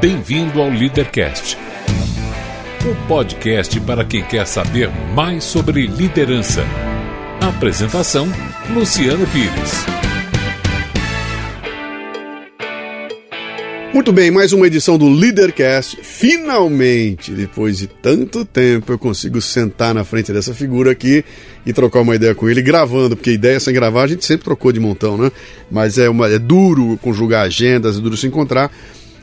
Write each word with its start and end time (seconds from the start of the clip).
Bem-vindo 0.00 0.62
ao 0.62 0.70
Leadercast, 0.70 1.58
o 2.90 3.06
podcast 3.06 3.78
para 3.80 4.02
quem 4.02 4.22
quer 4.22 4.46
saber 4.46 4.88
mais 5.14 5.44
sobre 5.44 5.86
liderança. 5.86 6.64
Apresentação: 7.38 8.26
Luciano 8.72 9.26
Pires. 9.26 9.84
Muito 13.92 14.10
bem, 14.10 14.30
mais 14.30 14.54
uma 14.54 14.68
edição 14.68 14.96
do 14.96 15.06
Leadercast. 15.06 15.98
Finalmente, 16.02 17.32
depois 17.32 17.76
de 17.76 17.86
tanto 17.86 18.44
tempo, 18.44 18.92
eu 18.92 18.98
consigo 18.98 19.38
sentar 19.42 19.92
na 19.92 20.04
frente 20.04 20.32
dessa 20.32 20.54
figura 20.54 20.92
aqui 20.92 21.22
e 21.66 21.74
trocar 21.74 22.00
uma 22.00 22.14
ideia 22.14 22.34
com 22.34 22.48
ele, 22.48 22.62
gravando, 22.62 23.16
porque 23.16 23.32
ideia 23.32 23.60
sem 23.60 23.74
gravar 23.74 24.04
a 24.04 24.06
gente 24.06 24.24
sempre 24.24 24.44
trocou 24.44 24.72
de 24.72 24.80
montão, 24.80 25.18
né? 25.18 25.30
Mas 25.70 25.98
é, 25.98 26.08
uma, 26.08 26.28
é 26.28 26.38
duro 26.38 26.98
conjugar 27.02 27.44
agendas, 27.44 27.98
é 27.98 28.00
duro 28.00 28.16
se 28.16 28.26
encontrar. 28.26 28.70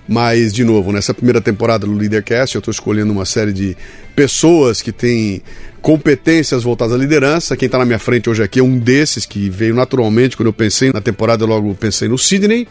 Mas, 0.08 0.54
de 0.54 0.64
novo, 0.64 0.92
nessa 0.92 1.14
primeira 1.14 1.42
temporada 1.42 1.86
do 1.86 1.94
Leadercast, 1.94 2.56
eu 2.56 2.60
estou 2.60 2.72
escolhendo 2.72 3.12
uma 3.12 3.26
série 3.26 3.52
de 3.52 3.76
pessoas 4.16 4.82
que 4.82 4.92
têm 4.92 5.42
competências 5.82 6.64
voltadas 6.64 6.96
à 6.96 6.98
liderança. 6.98 7.58
Quem 7.58 7.66
está 7.66 7.78
na 7.78 7.86
minha 7.86 8.00
frente 8.00 8.30
hoje 8.30 8.42
aqui 8.42 8.60
é 8.60 8.64
um 8.64 8.78
desses 8.78 9.26
que 9.26 9.50
veio 9.50 9.76
naturalmente. 9.76 10.38
Quando 10.38 10.48
eu 10.48 10.54
pensei 10.54 10.92
na 10.94 11.02
temporada, 11.02 11.44
eu 11.44 11.48
logo 11.48 11.76
pensei 11.76 12.08
no 12.08 12.18
Sidney. 12.18 12.68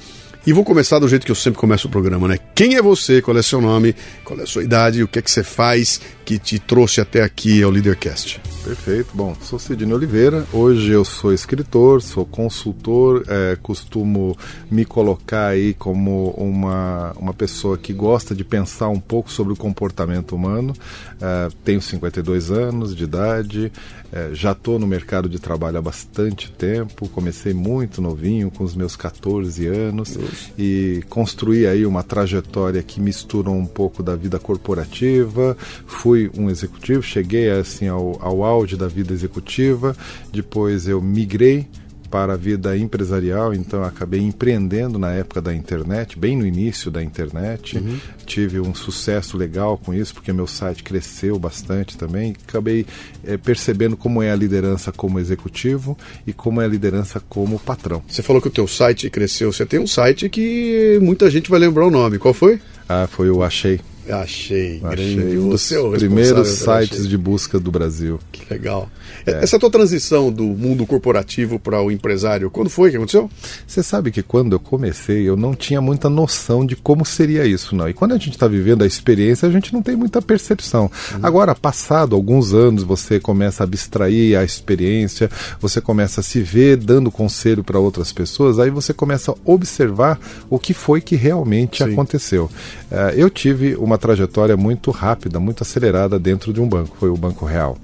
E 0.46 0.52
vou 0.52 0.64
começar 0.64 1.00
do 1.00 1.08
jeito 1.08 1.26
que 1.26 1.32
eu 1.32 1.36
sempre 1.36 1.58
começo 1.58 1.88
o 1.88 1.90
programa, 1.90 2.28
né? 2.28 2.38
Quem 2.54 2.76
é 2.76 2.82
você? 2.82 3.20
Qual 3.20 3.36
é 3.36 3.42
seu 3.42 3.60
nome? 3.60 3.96
Qual 4.24 4.38
é 4.38 4.44
a 4.44 4.46
sua 4.46 4.62
idade? 4.62 5.02
O 5.02 5.08
que 5.08 5.18
é 5.18 5.22
que 5.22 5.30
você 5.30 5.42
faz 5.42 6.00
que 6.26 6.40
te 6.40 6.58
trouxe 6.58 7.00
até 7.00 7.22
aqui 7.22 7.62
ao 7.62 7.70
Leadercast? 7.70 8.40
Perfeito. 8.64 9.10
Bom, 9.14 9.36
sou 9.42 9.60
Sidney 9.60 9.94
Oliveira. 9.94 10.44
Hoje 10.52 10.90
eu 10.90 11.04
sou 11.04 11.32
escritor, 11.32 12.02
sou 12.02 12.26
consultor, 12.26 13.24
é, 13.28 13.56
costumo 13.62 14.36
me 14.68 14.84
colocar 14.84 15.46
aí 15.46 15.72
como 15.72 16.30
uma, 16.30 17.12
uma 17.12 17.32
pessoa 17.32 17.78
que 17.78 17.92
gosta 17.92 18.34
de 18.34 18.42
pensar 18.42 18.88
um 18.88 18.98
pouco 18.98 19.30
sobre 19.30 19.52
o 19.52 19.56
comportamento 19.56 20.34
humano. 20.34 20.74
É, 21.20 21.48
tenho 21.64 21.80
52 21.80 22.50
anos 22.50 22.96
de 22.96 23.04
idade, 23.04 23.72
é, 24.12 24.30
já 24.32 24.50
estou 24.50 24.80
no 24.80 24.86
mercado 24.86 25.28
de 25.28 25.38
trabalho 25.38 25.78
há 25.78 25.82
bastante 25.82 26.50
tempo. 26.50 27.08
Comecei 27.08 27.54
muito 27.54 28.02
novinho, 28.02 28.50
com 28.50 28.64
os 28.64 28.74
meus 28.74 28.96
14 28.96 29.64
anos, 29.68 30.16
Deus. 30.16 30.50
e 30.58 31.04
construí 31.08 31.68
aí 31.68 31.86
uma 31.86 32.02
trajetória 32.02 32.82
que 32.82 33.00
misturou 33.00 33.54
um 33.54 33.66
pouco 33.66 34.02
da 34.02 34.16
vida 34.16 34.40
corporativa. 34.40 35.56
Fui 35.86 36.15
um 36.36 36.50
executivo, 36.50 37.02
cheguei 37.02 37.50
assim 37.50 37.88
ao, 37.88 38.18
ao 38.20 38.44
auge 38.44 38.76
da 38.76 38.88
vida 38.88 39.12
executiva, 39.12 39.96
depois 40.32 40.88
eu 40.88 41.00
migrei 41.00 41.68
para 42.06 42.34
a 42.34 42.36
vida 42.36 42.76
empresarial, 42.76 43.52
então 43.52 43.84
acabei 43.84 44.20
empreendendo 44.20 44.98
na 44.98 45.12
época 45.12 45.40
da 45.40 45.54
internet, 45.54 46.18
bem 46.18 46.36
no 46.36 46.46
início 46.46 46.90
da 46.90 47.02
internet. 47.02 47.78
Uhum. 47.78 47.98
Tive 48.24 48.60
um 48.60 48.74
sucesso 48.74 49.36
legal 49.36 49.76
com 49.76 49.92
isso, 49.92 50.14
porque 50.14 50.32
meu 50.32 50.46
site 50.46 50.82
cresceu 50.82 51.38
bastante 51.38 51.96
também. 51.96 52.34
Acabei 52.48 52.86
é, 53.24 53.36
percebendo 53.36 53.96
como 53.96 54.22
é 54.22 54.30
a 54.30 54.36
liderança 54.36 54.92
como 54.92 55.18
executivo 55.18 55.96
e 56.26 56.32
como 56.32 56.60
é 56.60 56.64
a 56.64 56.68
liderança 56.68 57.20
como 57.28 57.58
patrão. 57.58 58.02
Você 58.08 58.22
falou 58.22 58.40
que 58.40 58.48
o 58.48 58.52
teu 58.52 58.66
site 58.66 59.10
cresceu. 59.10 59.52
Você 59.52 59.66
tem 59.66 59.80
um 59.80 59.86
site 59.86 60.28
que 60.28 60.98
muita 61.02 61.30
gente 61.30 61.50
vai 61.50 61.58
lembrar 61.58 61.86
o 61.86 61.90
nome. 61.90 62.18
Qual 62.18 62.32
foi? 62.32 62.60
Ah, 62.88 63.08
foi 63.10 63.30
o 63.30 63.42
Achei. 63.42 63.80
Achei, 64.08 64.80
Achei 64.84 65.14
grande. 65.14 65.38
um 65.38 65.50
dos 65.50 65.72
é 65.72 65.90
primeiros 65.90 66.48
sites 66.48 67.08
de 67.08 67.16
busca 67.16 67.58
do 67.58 67.70
Brasil. 67.70 68.20
Que 68.30 68.42
legal. 68.52 68.88
É. 69.26 69.42
Essa 69.42 69.58
tua 69.58 69.70
transição 69.70 70.30
do 70.30 70.44
mundo 70.44 70.86
corporativo 70.86 71.58
para 71.58 71.82
o 71.82 71.90
empresário, 71.90 72.50
quando 72.50 72.70
foi 72.70 72.90
que 72.90 72.96
aconteceu? 72.96 73.30
Você 73.66 73.82
sabe 73.82 74.10
que 74.10 74.22
quando 74.22 74.52
eu 74.52 74.60
comecei, 74.60 75.28
eu 75.28 75.36
não 75.36 75.54
tinha 75.54 75.80
muita 75.80 76.08
noção 76.08 76.64
de 76.64 76.76
como 76.76 77.04
seria 77.04 77.44
isso, 77.44 77.74
não. 77.74 77.88
E 77.88 77.92
quando 77.94 78.12
a 78.12 78.18
gente 78.18 78.30
está 78.30 78.46
vivendo 78.46 78.82
a 78.82 78.86
experiência, 78.86 79.48
a 79.48 79.52
gente 79.52 79.72
não 79.72 79.82
tem 79.82 79.96
muita 79.96 80.22
percepção. 80.22 80.90
Uhum. 81.12 81.20
Agora, 81.22 81.54
passado 81.54 82.14
alguns 82.14 82.54
anos, 82.54 82.82
você 82.82 83.18
começa 83.18 83.62
a 83.62 83.64
abstrair 83.64 84.38
a 84.38 84.44
experiência, 84.44 85.30
você 85.60 85.80
começa 85.80 86.20
a 86.20 86.22
se 86.22 86.40
ver 86.40 86.76
dando 86.76 87.10
conselho 87.10 87.64
para 87.64 87.78
outras 87.78 88.12
pessoas, 88.12 88.58
aí 88.58 88.70
você 88.70 88.92
começa 88.92 89.32
a 89.32 89.34
observar 89.44 90.18
o 90.48 90.58
que 90.58 90.72
foi 90.72 91.00
que 91.00 91.16
realmente 91.16 91.82
Sim. 91.82 91.92
aconteceu. 91.92 92.50
Uh, 92.90 93.10
eu 93.16 93.28
tive 93.28 93.74
uma 93.76 93.95
trajetória 93.98 94.56
muito 94.56 94.90
rápida, 94.90 95.38
muito 95.38 95.62
acelerada 95.62 96.18
dentro 96.18 96.52
de 96.52 96.60
um 96.60 96.68
banco, 96.68 96.96
foi 96.98 97.08
o 97.08 97.16
Banco 97.16 97.44
Real. 97.44 97.76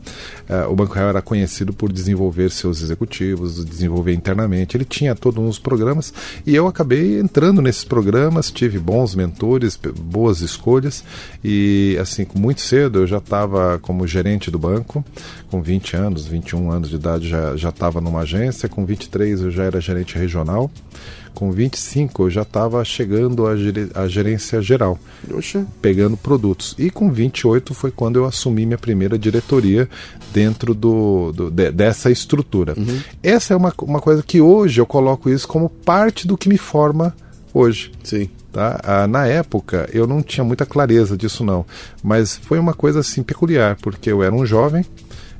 Uh, 0.48 0.70
o 0.70 0.74
Banco 0.74 0.94
Real 0.94 1.08
era 1.08 1.22
conhecido 1.22 1.72
por 1.72 1.92
desenvolver 1.92 2.50
seus 2.50 2.82
executivos, 2.82 3.64
desenvolver 3.64 4.12
internamente. 4.12 4.76
Ele 4.76 4.84
tinha 4.84 5.14
todos 5.14 5.42
uns 5.42 5.58
programas 5.58 6.12
e 6.46 6.54
eu 6.54 6.66
acabei 6.66 7.18
entrando 7.18 7.62
nesses 7.62 7.84
programas, 7.84 8.50
tive 8.50 8.78
bons 8.78 9.14
mentores, 9.14 9.78
boas 10.00 10.40
escolhas 10.40 11.04
e 11.42 11.96
assim, 12.00 12.26
muito 12.34 12.60
cedo 12.60 13.00
eu 13.00 13.06
já 13.06 13.18
estava 13.18 13.78
como 13.78 14.06
gerente 14.06 14.50
do 14.50 14.58
banco, 14.58 15.04
com 15.50 15.62
20 15.62 15.96
anos, 15.96 16.26
21 16.26 16.70
anos 16.70 16.88
de 16.88 16.96
idade 16.96 17.28
já 17.28 17.68
estava 17.68 18.00
numa 18.00 18.20
agência, 18.20 18.68
com 18.68 18.84
23 18.84 19.42
eu 19.42 19.50
já 19.50 19.64
era 19.64 19.80
gerente 19.80 20.18
regional. 20.18 20.70
Com 21.34 21.50
25 21.50 22.24
eu 22.24 22.30
já 22.30 22.42
estava 22.42 22.84
chegando 22.84 23.44
à, 23.46 24.06
gerência 24.06 24.60
geral, 24.60 24.98
Oxa. 25.32 25.66
pegando 25.80 26.16
produtos. 26.16 26.74
E 26.78 26.90
com 26.90 27.10
28 27.10 27.74
foi 27.74 27.90
quando 27.90 28.16
eu 28.16 28.24
assumi 28.24 28.66
minha 28.66 28.78
primeira 28.78 29.18
diretoria 29.18 29.88
dentro 30.32 30.74
do, 30.74 31.32
do 31.32 31.50
de, 31.50 31.70
dessa 31.70 32.10
estrutura. 32.10 32.74
Uhum. 32.76 33.00
Essa 33.22 33.54
é 33.54 33.56
uma, 33.56 33.72
uma 33.82 34.00
coisa 34.00 34.22
que 34.22 34.40
hoje 34.40 34.80
eu 34.80 34.86
coloco 34.86 35.30
isso 35.30 35.48
como 35.48 35.68
parte 35.68 36.26
do 36.26 36.36
que 36.36 36.48
me 36.48 36.58
forma 36.58 37.14
hoje. 37.52 37.92
Sim. 38.02 38.28
Tá? 38.52 38.78
Ah, 38.84 39.06
na 39.06 39.26
época 39.26 39.88
eu 39.94 40.06
não 40.06 40.22
tinha 40.22 40.44
muita 40.44 40.66
clareza 40.66 41.16
disso 41.16 41.42
não, 41.42 41.64
mas 42.02 42.36
foi 42.36 42.58
uma 42.58 42.74
coisa 42.74 43.00
assim 43.00 43.22
peculiar, 43.22 43.78
porque 43.80 44.12
eu 44.12 44.22
era 44.22 44.34
um 44.34 44.44
jovem, 44.44 44.84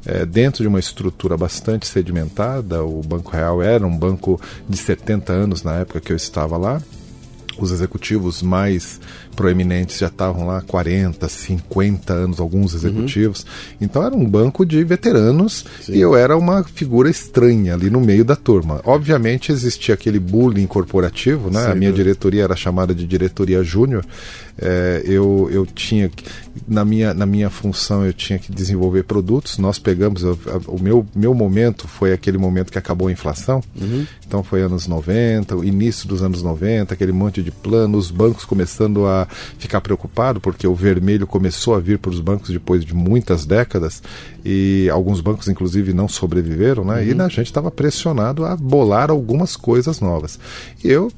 é, 0.05 0.25
dentro 0.25 0.63
de 0.63 0.69
uma 0.69 0.81
estrutura 0.81 1.37
bastante 1.37 1.87
sedimentada. 1.87 2.85
O 2.85 3.03
Banco 3.03 3.31
Real 3.31 3.63
era 3.63 3.87
um 3.87 3.97
banco 3.97 4.41
de 4.69 4.77
70 4.77 5.33
anos 5.33 5.63
na 5.63 5.77
época 5.81 6.01
que 6.01 6.13
eu 6.13 6.17
estava 6.17 6.57
lá. 6.57 6.83
Os 7.59 7.71
executivos 7.71 8.43
mais 8.43 9.01
proeminentes 9.35 9.99
já 9.99 10.07
estavam 10.07 10.47
lá 10.47 10.61
40, 10.63 11.29
50 11.29 12.13
anos, 12.13 12.41
alguns 12.41 12.75
executivos. 12.75 13.43
Uhum. 13.43 13.77
Então 13.81 14.03
era 14.05 14.15
um 14.15 14.25
banco 14.25 14.65
de 14.65 14.83
veteranos 14.85 15.65
Sim. 15.81 15.95
e 15.95 16.01
eu 16.01 16.15
era 16.15 16.37
uma 16.37 16.63
figura 16.63 17.11
estranha 17.11 17.75
ali 17.75 17.91
no 17.91 18.01
meio 18.01 18.25
da 18.25 18.37
turma. 18.37 18.81
Obviamente 18.85 19.51
existia 19.51 19.95
aquele 19.95 20.19
bullying 20.19 20.67
corporativo, 20.67 21.51
né? 21.51 21.67
A 21.67 21.75
minha 21.75 21.93
diretoria 21.93 22.45
era 22.45 22.57
chamada 22.57 22.95
de 22.95 23.07
diretoria 23.07 23.63
júnior. 23.63 24.05
É, 24.59 25.03
eu, 25.07 25.49
eu 25.51 25.67
tinha 25.67 26.11
na 26.69 26.85
minha, 26.85 27.15
na 27.15 27.25
minha 27.25 27.49
função 27.49 28.05
eu 28.05 28.13
tinha 28.13 28.39
que 28.39 28.53
desenvolver 28.53 29.05
produtos. 29.05 29.59
Nós 29.59 29.79
pegamos 29.79 30.23
o 30.23 30.79
meu, 30.81 31.07
meu 31.15 31.35
momento 31.35 31.89
foi 31.89 32.13
aquele 32.13 32.39
momento 32.39 32.71
que 32.71 32.79
acabou 32.79 33.09
a 33.09 33.13
inflação. 33.13 33.63
Uhum. 33.81 34.07
Então 34.27 34.43
foi 34.43 34.63
anos 34.63 34.87
90, 34.87 35.57
o 35.57 35.65
início 35.65 36.07
dos 36.07 36.23
anos 36.23 36.43
90, 36.43 36.93
aquele 36.93 37.13
monte 37.13 37.43
de 37.43 37.51
planos, 37.51 38.07
os 38.07 38.11
bancos 38.11 38.45
começando 38.45 39.07
a 39.07 39.22
ficar 39.59 39.81
preocupado, 39.81 40.41
porque 40.41 40.67
o 40.67 40.75
vermelho 40.75 41.27
começou 41.27 41.75
a 41.75 41.81
vir 41.81 41.99
para 41.99 42.11
os 42.11 42.21
bancos 42.21 42.51
depois 42.51 42.85
de 42.85 42.95
muitas 42.95 43.45
décadas 43.45 44.03
e 44.45 44.89
alguns 44.91 45.21
bancos, 45.21 45.49
inclusive, 45.49 45.93
não 45.93 46.09
sobreviveram, 46.09 46.85
né? 46.85 46.97
Uhum. 46.97 47.19
E 47.19 47.21
a 47.21 47.29
gente 47.29 47.47
estava 47.47 47.71
pressionado 47.71 48.45
a 48.45 48.57
bolar 48.57 49.11
algumas 49.11 49.57
coisas 49.57 50.01
novas. 50.01 50.39
E 50.83 50.89
eu 50.89 51.11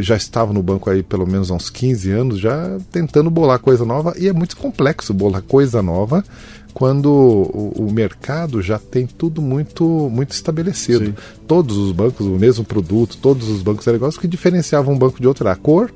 já 0.00 0.16
estava 0.16 0.52
no 0.52 0.62
banco 0.62 0.90
aí 0.90 1.02
pelo 1.02 1.26
menos 1.26 1.50
há 1.50 1.54
uns 1.54 1.70
15 1.70 2.10
anos, 2.10 2.38
já 2.38 2.78
tentando 2.90 3.30
bolar 3.30 3.58
coisa 3.58 3.84
nova, 3.84 4.14
e 4.18 4.28
é 4.28 4.32
muito 4.32 4.56
complexo 4.56 5.14
bolar 5.14 5.42
coisa 5.42 5.82
nova 5.82 6.24
quando 6.72 7.06
o, 7.06 7.86
o, 7.86 7.92
mercado 7.92 8.62
já 8.62 8.78
tem 8.78 9.06
tudo 9.06 9.42
muito 9.42 9.84
muito 10.10 10.32
estabelecido. 10.32 11.06
Sim. 11.06 11.14
Todos 11.46 11.76
os 11.76 11.92
bancos, 11.92 12.26
o 12.26 12.38
mesmo 12.38 12.64
produto, 12.64 13.18
todos 13.18 13.48
os 13.48 13.62
bancos 13.62 13.86
iguais, 13.86 14.16
o 14.16 14.20
que 14.20 14.26
diferenciava 14.26 14.90
um 14.90 14.98
banco 14.98 15.20
de 15.20 15.28
outro 15.28 15.44
era 15.46 15.52
a 15.52 15.56
cor, 15.56 15.92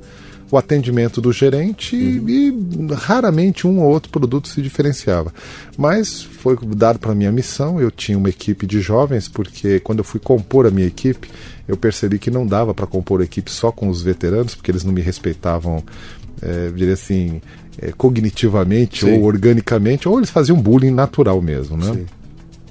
o 0.50 0.56
atendimento 0.56 1.20
do 1.20 1.32
gerente 1.32 1.96
uhum. 1.96 2.28
e, 2.28 2.94
raramente 2.94 3.66
um 3.66 3.80
ou 3.80 3.90
outro 3.90 4.10
produto 4.10 4.48
se 4.48 4.62
diferenciava. 4.62 5.32
Mas 5.76 6.22
foi 6.22 6.56
dado 6.76 6.98
para 6.98 7.14
minha 7.14 7.32
missão, 7.32 7.80
eu 7.80 7.90
tinha 7.90 8.16
uma 8.16 8.28
equipe 8.28 8.66
de 8.66 8.80
jovens, 8.80 9.28
porque 9.28 9.80
quando 9.80 9.98
eu 9.98 10.04
fui 10.04 10.20
compor 10.20 10.66
a 10.66 10.70
minha 10.70 10.86
equipe, 10.86 11.28
eu 11.66 11.76
percebi 11.76 12.18
que 12.18 12.30
não 12.30 12.46
dava 12.46 12.72
para 12.72 12.86
compor 12.86 13.20
a 13.20 13.24
equipe 13.24 13.50
só 13.50 13.72
com 13.72 13.88
os 13.88 14.02
veteranos, 14.02 14.54
porque 14.54 14.70
eles 14.70 14.84
não 14.84 14.92
me 14.92 15.00
respeitavam, 15.00 15.82
é, 16.40 16.70
diria 16.70 16.94
assim, 16.94 17.40
é, 17.80 17.92
cognitivamente 17.92 19.04
Sim. 19.04 19.18
ou 19.18 19.24
organicamente, 19.24 20.08
ou 20.08 20.18
eles 20.18 20.30
faziam 20.30 20.60
bullying 20.60 20.92
natural 20.92 21.42
mesmo, 21.42 21.76
né? 21.76 21.92
Sim 21.92 22.06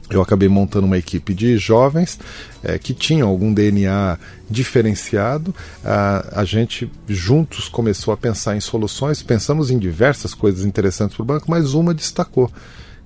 eu 0.09 0.21
acabei 0.21 0.47
montando 0.47 0.85
uma 0.85 0.97
equipe 0.97 1.33
de 1.33 1.57
jovens 1.57 2.19
é, 2.63 2.77
que 2.77 2.93
tinham 2.93 3.27
algum 3.27 3.53
DNA 3.53 4.17
diferenciado. 4.49 5.53
A, 5.83 6.41
a 6.41 6.45
gente 6.45 6.91
juntos 7.07 7.67
começou 7.67 8.13
a 8.13 8.17
pensar 8.17 8.55
em 8.55 8.59
soluções, 8.59 9.23
pensamos 9.23 9.71
em 9.71 9.79
diversas 9.79 10.33
coisas 10.33 10.65
interessantes 10.65 11.15
para 11.15 11.23
o 11.23 11.25
banco, 11.25 11.49
mas 11.49 11.73
uma 11.73 11.93
destacou 11.93 12.51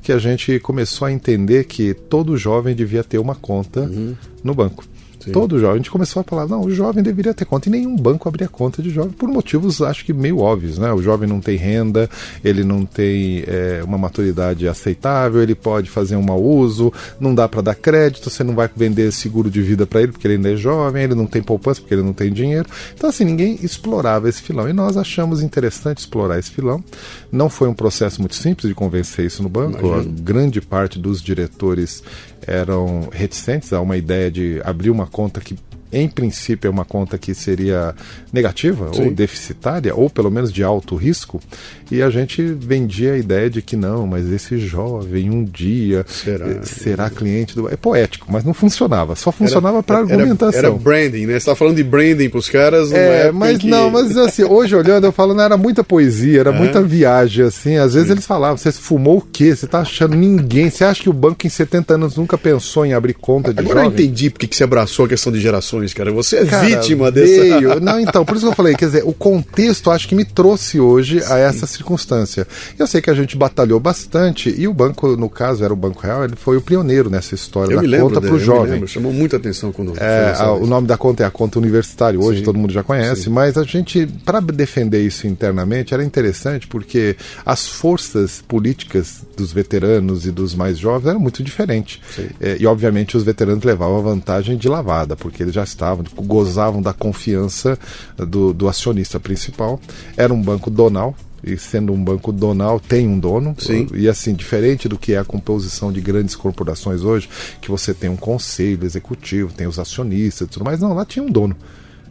que 0.02 0.12
a 0.12 0.18
gente 0.18 0.60
começou 0.60 1.08
a 1.08 1.12
entender 1.12 1.66
que 1.66 1.94
todo 1.94 2.38
jovem 2.38 2.76
devia 2.76 3.04
ter 3.04 3.18
uma 3.18 3.36
conta 3.36 3.82
uhum. 3.82 4.16
no 4.44 4.54
banco. 4.54 4.84
Sim. 5.20 5.32
Todo 5.32 5.60
jovem. 5.60 5.76
A 5.76 5.78
gente 5.78 5.92
começou 5.92 6.22
a 6.22 6.24
falar, 6.24 6.48
não, 6.48 6.62
o 6.62 6.72
jovem 6.72 7.04
deveria 7.04 7.34
ter 7.34 7.46
conta. 7.46 7.68
E 7.68 7.72
nenhum 7.72 7.96
banco 7.96 8.28
abria 8.28 8.48
conta 8.48 8.82
de 8.82 8.90
jovem, 8.90 9.12
por 9.12 9.28
motivos, 9.30 9.82
acho 9.82 10.06
que 10.06 10.14
meio 10.14 10.40
óbvios, 10.40 10.78
né? 10.78 10.92
O 10.94 11.02
jovem 11.02 11.28
não 11.28 11.42
tem 11.42 11.58
renda, 11.58 12.10
ele 12.44 12.64
não 12.64 12.86
tem 12.86 13.44
é, 13.48 13.82
uma 13.84 13.98
maturidade 13.98 14.68
aceitável, 14.68 15.42
ele 15.42 15.56
pode 15.56 15.90
fazer 15.90 16.16
um 16.16 16.22
mau 16.22 16.42
uso, 16.42 16.92
não 17.20 17.36
dá 17.36 17.48
para 17.48 17.62
dar 17.62 17.76
crédito, 17.76 18.30
você 18.30 18.44
não 18.44 18.56
vai 18.56 18.70
vender 18.74 19.12
seguro 19.12 19.50
de 19.50 19.62
vida 19.62 19.86
para 19.86 20.02
ele 20.02 20.12
porque 20.12 20.26
ele 20.28 20.36
ainda 20.36 20.54
é 20.54 20.56
jovem, 20.56 21.04
ele 21.04 21.16
não 21.16 21.26
tem 21.26 21.42
poupança 21.42 21.82
porque 21.82 21.94
ele 21.94 22.04
não 22.04 22.14
tem 22.14 22.32
dinheiro. 22.32 22.70
Então, 22.96 23.10
assim, 23.10 23.26
ninguém 23.26 23.60
explorava 23.62 24.30
esse 24.30 24.42
filão. 24.42 24.70
E 24.70 24.74
nós 24.74 24.98
achamos 24.98 25.42
interessante 25.42 26.00
explorar 26.00 26.40
esse 26.40 26.52
filão. 26.52 26.84
Não 27.32 27.50
foi 27.50 27.68
um 27.68 27.74
processo 27.74 28.22
muito 28.22 28.36
simples 28.36 28.70
de 28.70 28.76
convencer 28.76 29.26
isso 29.26 29.44
no 29.44 29.50
banco. 29.50 29.86
Imagina. 29.86 30.16
A 30.18 30.22
grande 30.22 30.62
parte 30.62 31.00
dos 31.00 31.22
diretores 31.22 32.04
eram 32.50 33.10
reticentes 33.12 33.72
a 33.72 33.80
uma 33.80 33.96
ideia 33.96 34.32
de 34.32 34.62
abrir 34.64 34.90
uma 34.90 35.06
conta 35.08 35.40
que 35.40 35.56
em 35.92 36.08
princípio 36.08 36.68
é 36.68 36.72
uma 36.72 36.86
conta 36.86 37.18
que 37.18 37.34
seria 37.34 37.96
negativa 38.32 38.94
Sim. 38.94 39.06
ou 39.06 39.12
deficitária, 39.12 39.96
ou 39.96 40.10
pelo 40.10 40.30
menos 40.30 40.54
de 40.54 40.64
alto 40.64 40.96
risco, 40.96 41.42
e 41.92 42.02
a 42.02 42.10
gente 42.10 42.42
vendia 42.42 43.14
a 43.14 43.18
ideia 43.18 43.50
de 43.50 43.62
que 43.62 43.76
não, 43.76 44.06
mas 44.06 44.32
esse 44.32 44.58
jovem 44.58 45.30
um 45.30 45.44
dia 45.44 46.06
será, 46.08 46.48
eh, 46.48 46.60
será 46.64 47.10
cliente 47.10 47.56
do. 47.56 47.70
É 47.70 47.76
poético, 47.76 48.28
mas 48.30 48.44
não 48.44 48.54
funcionava, 48.54 49.16
só 49.16 49.32
funcionava 49.32 49.82
para 49.82 50.00
argumentação. 50.00 50.60
Era 50.60 50.72
branding, 50.72 51.26
né? 51.26 51.34
Você 51.34 51.38
está 51.38 51.56
falando 51.56 51.78
de 51.78 51.84
branding 51.84 52.30
para 52.30 52.40
os 52.40 52.50
caras, 52.50 52.92
é, 52.92 53.32
mas 53.32 53.58
que... 53.58 53.68
não, 53.68 53.90
mas 53.90 54.16
assim, 54.18 54.44
hoje 54.44 54.76
olhando, 54.76 55.06
eu 55.06 55.12
falo, 55.12 55.34
não, 55.34 55.44
era 55.44 55.58
muita 55.58 55.84
poesia, 55.84 56.42
era 56.42 56.52
é. 56.52 56.58
muita 56.58 56.82
viagem, 56.82 57.46
assim. 57.46 57.78
Às 57.78 57.94
vezes 57.94 58.10
eles 58.10 58.26
falavam, 58.26 58.58
você 58.58 58.72
fumou 58.72 59.18
o 59.18 59.22
quê? 59.22 59.56
Você 59.56 59.66
está 59.66 59.80
achando 59.80 60.16
ninguém? 60.16 60.70
Você 60.70 60.84
acha 60.84 61.02
que 61.02 61.10
o 61.10 61.14
banco 61.14 61.46
em 61.46 61.50
70 61.50 61.96
anos 61.96 62.18
nunca 62.18 62.38
pensou 62.38 62.86
em 62.86 62.94
abrir 62.94 63.14
conta 63.14 63.54
de 63.54 63.60
Agora 63.60 63.84
jovem? 63.84 64.00
eu 64.00 64.06
entendi 64.06 64.30
porque 64.30 64.48
que 64.48 64.56
você 64.56 64.64
abraçou 64.64 65.06
a 65.06 65.10
questão 65.10 65.32
de 65.32 65.40
gerações, 65.40 65.94
cara. 65.94 66.12
Você 66.12 66.38
é 66.38 66.46
cara, 66.46 66.66
vítima 66.68 67.12
dessa. 67.12 67.42
Veio. 67.42 67.80
Não, 67.80 68.00
então, 68.00 68.24
por 68.24 68.36
isso 68.36 68.46
que 68.46 68.52
eu 68.52 68.56
falei, 68.56 68.76
quer 68.76 68.86
dizer, 68.86 69.04
o 69.06 69.14
contexto 69.14 69.92
acho 69.92 70.08
que 70.08 70.16
me 70.16 70.26
trouxe 70.26 70.80
hoje 70.80 71.22
Sim. 71.22 71.34
a 71.34 71.38
essa 71.38 71.66
circunstância. 71.80 72.48
Eu 72.78 72.86
sei 72.88 73.02
que 73.02 73.10
a 73.10 73.14
gente 73.14 73.36
batalhou 73.36 73.80
bastante 73.80 74.54
e 74.56 74.68
o 74.68 74.74
banco, 74.74 75.16
no 75.16 75.30
caso, 75.30 75.64
era 75.64 75.74
o 75.74 75.76
Banco 75.76 76.02
Real, 76.02 76.24
ele 76.24 76.36
foi 76.36 76.58
o 76.58 76.62
pioneiro 76.62 77.10
nessa 77.10 77.36
história 77.36 77.76
eu 77.76 77.90
da 77.90 78.00
conta 78.00 78.22
para 78.22 78.34
o 78.34 78.40
jovem. 78.40 78.74
Lembro, 78.74 78.88
chamou 78.88 79.14
muita 79.14 79.38
atenção 79.38 79.72
quando. 79.72 79.94
É, 79.98 80.36
a, 80.38 80.52
o 80.52 80.66
nome 80.66 80.88
da 80.88 80.98
conta 80.98 81.24
é 81.24 81.26
a 81.26 81.32
conta 81.32 81.58
universitária, 81.58 82.20
hoje 82.20 82.40
Sim. 82.40 82.46
todo 82.46 82.58
mundo 82.58 82.72
já 82.72 82.84
conhece, 82.84 83.24
Sim. 83.24 83.30
mas 83.30 83.58
a 83.58 83.64
gente, 83.64 84.06
para 84.26 84.40
defender 84.40 85.02
isso 85.02 85.28
internamente, 85.28 85.94
era 85.94 86.04
interessante 86.04 86.68
porque 86.68 87.16
as 87.46 87.68
forças 87.68 88.44
políticas 88.48 89.22
dos 89.36 89.52
veteranos 89.54 90.26
e 90.26 90.32
dos 90.32 90.54
mais 90.54 90.78
jovens 90.78 91.10
eram 91.10 91.20
muito 91.20 91.42
diferentes. 91.44 92.00
É, 92.40 92.58
e, 92.60 92.66
obviamente, 92.66 93.16
os 93.16 93.24
veteranos 93.24 93.64
levavam 93.64 93.98
a 93.98 94.02
vantagem 94.02 94.58
de 94.58 94.68
lavada, 94.68 95.16
porque 95.16 95.44
eles 95.44 95.54
já 95.54 95.64
estavam, 95.64 96.06
gozavam 96.16 96.82
da 96.82 96.94
confiança 96.94 97.78
do, 98.18 98.54
do 98.54 98.68
acionista 98.68 99.20
principal. 99.20 99.80
Era 100.18 100.34
um 100.34 100.42
banco 100.42 100.70
donal, 100.70 101.16
e 101.44 101.58
sendo 101.58 101.94
um 101.94 102.04
banco 102.04 102.32
donal, 102.32 102.80
tem 102.80 103.08
um 103.08 103.20
dono. 103.20 103.56
Sim. 103.58 103.88
E 103.94 104.08
assim, 104.08 104.34
diferente 104.34 104.88
do 104.88 104.98
que 104.98 105.14
é 105.14 105.18
a 105.18 105.24
composição 105.24 105.92
de 105.92 106.02
grandes 106.02 106.36
corporações 106.36 107.02
hoje, 107.02 107.30
que 107.62 107.70
você 107.70 107.94
tem 107.94 108.10
um 108.10 108.16
conselho 108.16 108.86
executivo, 108.86 109.54
tem 109.54 109.68
os 109.68 109.80
acionistas 109.80 110.48
e 110.48 110.52
tudo 110.52 110.66
mais. 110.66 110.80
Não, 110.80 110.94
lá 110.94 111.06
tinha 111.06 111.24
um 111.24 111.32
dono. 111.32 111.56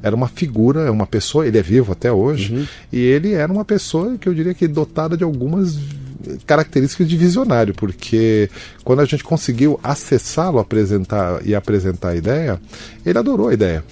Era 0.03 0.15
uma 0.15 0.29
figura, 0.29 0.83
é 0.83 0.91
uma 0.91 1.07
pessoa, 1.07 1.47
ele 1.47 1.59
é 1.59 1.63
vivo 1.63 1.93
até 1.93 2.13
hoje, 2.13 2.55
uhum. 2.55 2.67
e 2.93 3.01
ele 3.01 3.33
era 3.33 3.53
uma 3.53 3.65
pessoa 3.65 4.17
que 4.17 4.29
eu 4.29 4.35
diria 4.35 4.55
que 4.55 4.69
dotada 4.69 5.17
de 5.17 5.25
algumas 5.25 5.77
características 6.47 7.09
de 7.09 7.17
visionário, 7.17 7.75
porque 7.75 8.51
quando 8.85 9.01
a 9.01 9.05
gente 9.05 9.25
conseguiu 9.25 9.79
acessá-lo 9.83 10.59
apresentar 10.59 11.41
e 11.45 11.55
apresentar 11.55 12.11
a 12.11 12.17
ideia, 12.17 12.61
ele 13.05 13.19
adorou 13.19 13.49
a 13.49 13.55
ideia. 13.55 13.85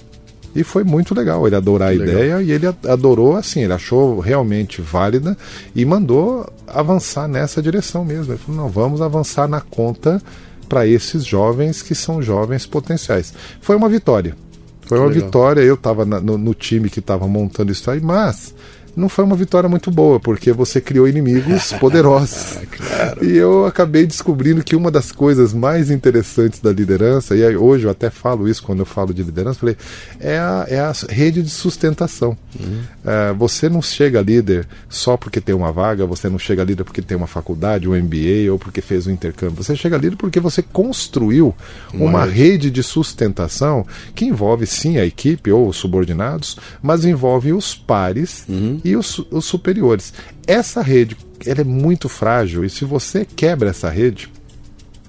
E 0.55 0.63
foi 0.63 0.83
muito 0.83 1.13
legal 1.13 1.45
ele 1.45 1.55
adorar 1.55 1.89
a 1.89 1.91
legal. 1.91 2.07
ideia 2.07 2.41
e 2.41 2.51
ele 2.51 2.67
adorou 2.67 3.35
assim, 3.35 3.61
ele 3.61 3.73
achou 3.73 4.19
realmente 4.19 4.81
válida 4.81 5.37
e 5.75 5.85
mandou 5.85 6.51
avançar 6.67 7.27
nessa 7.27 7.61
direção 7.61 8.03
mesmo. 8.03 8.33
Ele 8.33 8.39
falou: 8.39 8.61
não, 8.63 8.69
vamos 8.69 9.01
avançar 9.01 9.47
na 9.47 9.61
conta 9.61 10.21
para 10.67 10.85
esses 10.87 11.25
jovens 11.25 11.81
que 11.81 11.95
são 11.95 12.21
jovens 12.21 12.65
potenciais. 12.65 13.33
Foi 13.61 13.75
uma 13.75 13.87
vitória. 13.87 14.35
Foi 14.81 14.97
uma 14.97 15.07
legal. 15.07 15.25
vitória. 15.25 15.61
Eu 15.61 15.75
estava 15.75 16.05
no, 16.05 16.37
no, 16.37 16.53
time 16.53 16.89
que 16.89 16.99
estava 16.99 17.27
montando 17.27 17.71
isso 17.71 17.89
aí, 17.91 17.99
mas 17.99 18.53
não 18.97 19.07
foi 19.07 19.23
uma 19.23 19.35
vitória 19.35 19.69
muito 19.69 19.91
boa, 19.91 20.19
porque 20.19 20.51
você 20.51 20.81
criou 20.81 21.07
inimigos 21.07 21.71
poderosos. 21.79 22.57
claro. 22.71 23.23
E 23.23 23.37
eu 23.37 23.63
acabei 23.65 24.07
descobrindo 24.07 24.63
que 24.63 24.75
uma 24.75 24.89
das 24.89 25.11
coisas 25.11 25.53
mais 25.53 25.91
interessantes 25.91 26.59
da 26.59 26.71
liderança, 26.71 27.35
e 27.35 27.55
hoje 27.55 27.85
eu 27.85 27.91
até 27.91 28.09
falo 28.09 28.49
isso 28.49 28.63
quando 28.63 28.79
eu 28.79 28.85
falo 28.85 29.13
de 29.13 29.21
liderança, 29.21 29.59
falei, 29.59 29.77
é 30.19 30.39
a, 30.39 30.65
é 30.67 30.79
a 30.79 30.91
rede 31.09 31.43
de 31.43 31.49
sustentação. 31.51 32.35
Uhum. 32.59 32.79
É, 33.05 33.33
você 33.33 33.69
não 33.69 33.83
chega 33.83 34.19
líder 34.19 34.67
só 34.89 35.15
porque 35.15 35.39
tem 35.39 35.53
uma 35.53 35.71
vaga, 35.71 36.03
você 36.07 36.27
não 36.27 36.39
chega 36.39 36.63
líder 36.63 36.83
porque 36.83 37.01
tem 37.03 37.15
uma 37.15 37.27
faculdade, 37.27 37.87
um 37.87 37.95
MBA 37.95 38.51
ou 38.51 38.57
porque 38.57 38.81
fez 38.81 39.05
um 39.05 39.11
intercâmbio. 39.11 39.63
Você 39.63 39.75
chega 39.75 39.95
líder 39.95 40.15
porque 40.15 40.39
você 40.39 40.63
construiu 40.63 41.53
uma, 41.93 42.25
rede 42.25 42.71
de 42.71 42.81
sustentação 42.81 43.85
que 44.15 44.25
envolve 44.25 44.65
sim 44.65 44.97
a 44.97 45.05
equipe 45.05 45.51
ou 45.51 45.69
os 45.69 45.77
subordinados, 45.77 46.57
mas 46.81 47.05
envolve 47.05 47.53
os 47.53 47.75
pares 47.75 48.43
uhum 48.49 48.79
e 48.89 48.95
os, 48.95 49.19
os 49.31 49.45
superiores. 49.45 50.13
Essa 50.45 50.81
rede 50.81 51.17
ela 51.45 51.61
é 51.61 51.63
muito 51.63 52.09
frágil 52.09 52.65
e 52.65 52.69
se 52.69 52.85
você 52.85 53.25
quebra 53.25 53.69
essa 53.69 53.89
rede, 53.89 54.29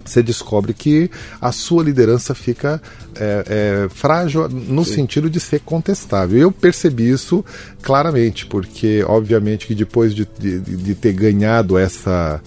você 0.05 0.23
descobre 0.23 0.73
que 0.73 1.11
a 1.41 1.53
sua 1.53 1.85
liderança 1.85 2.35
fica 2.35 2.81
é, 3.15 3.45
é, 3.47 3.89
frágil 3.91 4.49
no 4.49 4.85
Sim. 4.85 4.95
sentido 4.95 5.29
de 5.29 5.39
ser 5.39 5.61
contestável. 5.61 6.39
Eu 6.39 6.51
percebi 6.51 7.11
isso 7.11 7.45
claramente, 7.83 8.47
porque 8.47 9.05
obviamente 9.07 9.67
que 9.67 9.75
depois 9.75 10.15
de, 10.15 10.27
de, 10.39 10.61
de 10.61 10.95
ter 10.95 11.13
ganhado 11.13 11.77
essa 11.77 12.41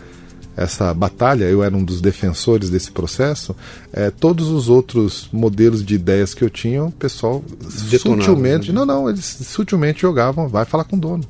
essa 0.62 0.94
batalha, 0.94 1.46
eu 1.46 1.64
era 1.64 1.76
um 1.76 1.84
dos 1.84 2.02
defensores 2.02 2.70
desse 2.70 2.92
processo, 2.92 3.56
é, 3.92 4.10
todos 4.10 4.50
os 4.50 4.70
outros 4.70 5.30
modelos 5.32 5.84
de 5.84 5.96
ideias 5.96 6.34
que 6.34 6.44
eu 6.44 6.50
tinha, 6.50 6.84
o 6.84 6.92
pessoal 6.92 7.44
Detonava, 7.90 8.22
sutilmente, 8.22 8.72
né? 8.72 8.80
não, 8.80 8.86
não, 8.86 9.10
eles 9.10 9.26
sutilmente 9.26 10.02
jogavam, 10.02 10.48
vai 10.48 10.66
falar 10.66 10.84
com 10.84 10.96
o 10.96 11.00
dono. 11.00 11.24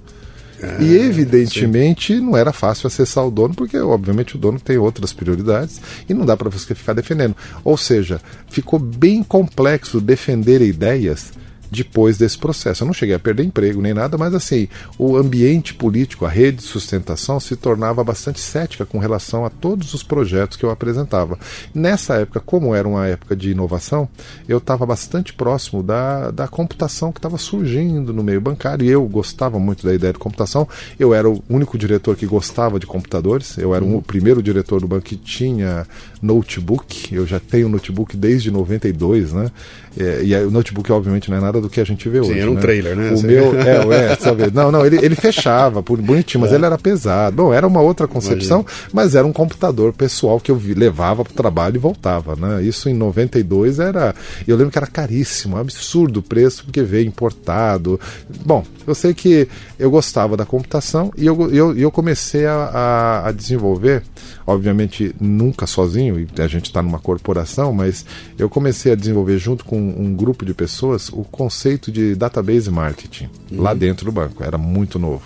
É, 0.62 0.84
e 0.84 0.96
evidentemente 0.96 2.16
sim. 2.16 2.22
não 2.22 2.38
era 2.38 2.54
fácil 2.54 2.86
acessar 2.86 3.26
o 3.26 3.32
dono, 3.32 3.56
porque 3.56 3.78
obviamente 3.80 4.36
o 4.36 4.40
dono 4.40 4.60
tem 4.60 4.78
outras 4.78 5.12
prioridades 5.12 5.82
e 6.08 6.14
não 6.14 6.24
dá 6.24 6.38
para 6.38 6.50
você 6.50 6.76
ficar 6.76 6.94
defendendo. 6.94 7.36
Ou 7.64 7.76
seja, 7.76 8.22
ficou 8.48 8.78
bem 8.78 9.24
complexo 9.24 10.00
defender 10.00 10.62
ideias 10.62 11.34
depois 11.72 12.18
desse 12.18 12.38
processo. 12.38 12.84
Eu 12.84 12.86
não 12.86 12.94
cheguei 12.94 13.16
a 13.16 13.20
perder 13.20 13.46
emprego 13.46 13.82
nem 13.82 13.94
nada, 13.94 14.18
mas 14.18 14.36
assim, 14.36 14.68
o 15.00 15.16
ambiente 15.16 15.74
político, 15.74 16.26
a 16.26 16.30
rede 16.30 16.58
de 16.58 16.64
sustentação 16.64 17.40
se 17.40 17.56
tornava 17.56 18.04
bastante 18.04 18.42
cética 18.42 18.86
com 18.86 19.00
relação 19.00 19.46
a 19.46 19.50
todos 19.50 19.94
os 19.94 20.04
projetos 20.04 20.58
que 20.58 20.66
eu 20.66 20.70
apresentava. 20.70 21.40
Nessa 21.74 22.16
época, 22.16 22.42
como 22.42 22.76
era 22.76 22.88
uma 22.88 23.08
época 23.08 23.36
de 23.36 23.52
inovação, 23.52 24.10
eu 24.48 24.58
estava 24.58 24.86
bastante 24.86 25.34
próximo 25.34 25.82
da, 25.82 26.30
da 26.32 26.48
computação 26.48 27.12
que 27.12 27.20
estava 27.20 27.38
surgindo 27.38 28.14
no 28.14 28.24
meio 28.24 28.42
bancário 28.42 28.86
e 28.86 28.90
eu 28.90 29.06
gostava 29.08 29.58
muito 29.58 29.86
da 29.86 29.94
ideia 29.94 30.12
de 30.12 30.20
computação. 30.20 30.68
Eu 31.00 31.14
era 31.14 31.30
o 31.30 31.42
único 31.50 31.78
diretor 31.78 32.18
que 32.18 32.26
gostava 32.26 32.80
de 32.80 32.86
computadores, 32.86 33.58
eu 33.58 33.74
era 33.74 33.86
o 33.86 34.02
primeiro 34.02 34.44
diretor 34.44 34.82
do 34.82 34.88
banco 34.88 35.06
que 35.06 35.16
tinha 35.16 35.88
notebook, 36.22 37.14
eu 37.14 37.26
já 37.26 37.40
tenho 37.40 37.70
notebook 37.70 38.18
desde 38.18 38.52
92, 38.52 39.32
né? 39.32 39.52
É, 39.98 40.24
e 40.24 40.36
o 40.36 40.52
notebook, 40.52 40.92
obviamente, 40.92 41.30
não 41.30 41.38
é 41.38 41.42
nada 41.42 41.61
do 41.62 41.70
que 41.70 41.80
a 41.80 41.84
gente 41.84 42.08
vê 42.10 42.24
Sim, 42.24 42.32
hoje. 42.32 42.40
era 42.40 42.52
um 42.52 42.56
né? 42.56 42.62
trailer, 42.62 42.96
né? 42.96 43.12
O 43.12 43.22
meu, 43.22 43.60
é, 43.60 44.12
é, 44.14 44.16
sabe? 44.16 44.52
Não, 44.54 44.72
não, 44.72 44.86
ele, 44.86 44.98
ele 45.04 45.16
fechava, 45.16 45.82
bonitinho, 45.82 46.42
mas 46.42 46.52
é. 46.52 46.56
ele 46.56 46.66
era 46.66 46.78
pesado. 46.78 47.38
Bom, 47.38 47.54
era 47.54 47.66
uma 47.68 47.82
outra 47.82 48.08
concepção, 48.08 48.62
Imagina. 48.62 48.90
mas 48.94 49.16
era 49.16 49.26
um 49.26 49.34
computador 49.34 49.94
pessoal 49.94 50.40
que 50.40 50.52
eu 50.52 50.62
levava 50.76 51.24
para 51.24 51.32
o 51.32 51.36
trabalho 51.36 51.76
e 51.76 51.80
voltava, 51.80 52.36
né? 52.36 52.64
Isso 52.64 52.90
em 52.90 52.94
92 52.94 53.80
era. 53.80 54.14
Eu 54.48 54.56
lembro 54.58 54.72
que 54.72 54.78
era 54.78 54.88
caríssimo, 54.88 55.58
absurdo 55.58 56.20
o 56.20 56.24
preço, 56.24 56.66
porque 56.66 56.82
veio 56.82 57.08
importado. 57.08 58.00
Bom, 58.46 58.64
eu 58.86 58.96
sei 58.96 59.14
que 59.14 59.48
eu 59.78 59.90
gostava 59.90 60.36
da 60.36 60.46
computação 60.46 61.12
e 61.18 61.26
eu, 61.26 61.52
eu, 61.52 61.78
eu 61.78 61.92
comecei 61.92 62.46
a, 62.46 62.54
a, 62.54 63.28
a 63.30 63.32
desenvolver, 63.32 64.04
obviamente 64.46 65.16
nunca 65.20 65.66
sozinho, 65.68 66.20
e 66.20 66.42
a 66.42 66.48
gente 66.48 66.66
está 66.66 66.82
numa 66.82 67.00
corporação, 67.00 67.74
mas 67.74 68.06
eu 68.38 68.50
comecei 68.50 68.92
a 68.92 68.96
desenvolver 68.96 69.38
junto 69.38 69.66
com 69.66 69.78
um 69.78 70.14
grupo 70.16 70.46
de 70.46 70.54
pessoas 70.54 71.10
o 71.10 71.24
conceito 71.52 71.92
de 71.92 72.16
database 72.16 72.72
marketing 72.72 73.30
uhum. 73.52 73.62
lá 73.62 73.74
dentro 73.74 74.06
do 74.06 74.12
banco. 74.12 74.42
Era 74.42 74.58
muito 74.58 74.98
novo. 74.98 75.24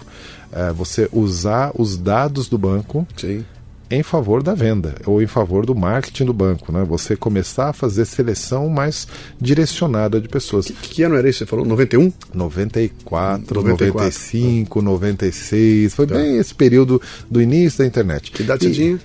É, 0.51 0.73
você 0.73 1.07
usar 1.11 1.71
os 1.75 1.95
dados 1.97 2.49
do 2.49 2.57
banco 2.57 3.07
Sim. 3.15 3.45
em 3.91 4.01
favor 4.01 4.41
da 4.41 4.55
venda 4.55 4.95
ou 5.05 5.21
em 5.21 5.27
favor 5.27 5.65
do 5.65 5.75
marketing 5.75 6.25
do 6.25 6.33
banco. 6.33 6.71
Né? 6.71 6.83
Você 6.83 7.15
começar 7.15 7.69
a 7.69 7.73
fazer 7.73 8.05
seleção 8.05 8.67
mais 8.69 9.07
direcionada 9.39 10.19
de 10.19 10.27
pessoas. 10.27 10.65
Que, 10.65 10.73
que 10.73 11.03
ano 11.03 11.15
era 11.15 11.29
isso? 11.29 11.39
Você 11.39 11.45
falou 11.45 11.63
91? 11.63 12.11
94, 12.33 13.55
94. 13.55 13.87
95, 13.87 14.81
96. 14.81 15.93
Foi 15.93 16.07
tá. 16.07 16.15
bem 16.15 16.37
esse 16.37 16.55
período 16.55 16.99
do 17.29 17.39
início 17.39 17.79
da 17.79 17.85
internet. 17.85 18.31
Que 18.31 18.41
idade 18.41 18.65
você 18.65 18.73
tinha? 18.73 18.99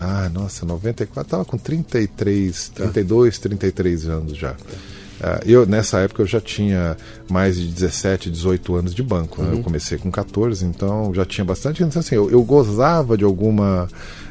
Ah, 0.00 0.28
nossa, 0.28 0.66
94, 0.66 1.30
tava 1.30 1.44
com 1.44 1.56
33, 1.56 2.72
32, 2.74 3.38
33 3.38 4.08
anos 4.08 4.36
já. 4.36 4.56
Uh, 5.20 5.48
eu, 5.48 5.66
nessa 5.66 6.00
época 6.00 6.22
eu 6.22 6.26
já 6.26 6.40
tinha 6.40 6.96
mais 7.30 7.56
de 7.56 7.68
17, 7.68 8.30
18 8.30 8.74
anos 8.74 8.94
de 8.94 9.02
banco. 9.02 9.42
Né? 9.42 9.54
Eu 9.54 9.62
comecei 9.62 9.96
com 9.96 10.10
14, 10.10 10.64
então 10.64 11.12
já 11.14 11.24
tinha 11.24 11.44
bastante. 11.44 11.82
Então, 11.82 12.00
assim, 12.00 12.14
eu, 12.14 12.30
eu 12.30 12.42
gozava 12.42 13.16
de 13.16 13.24
alguma 13.24 13.88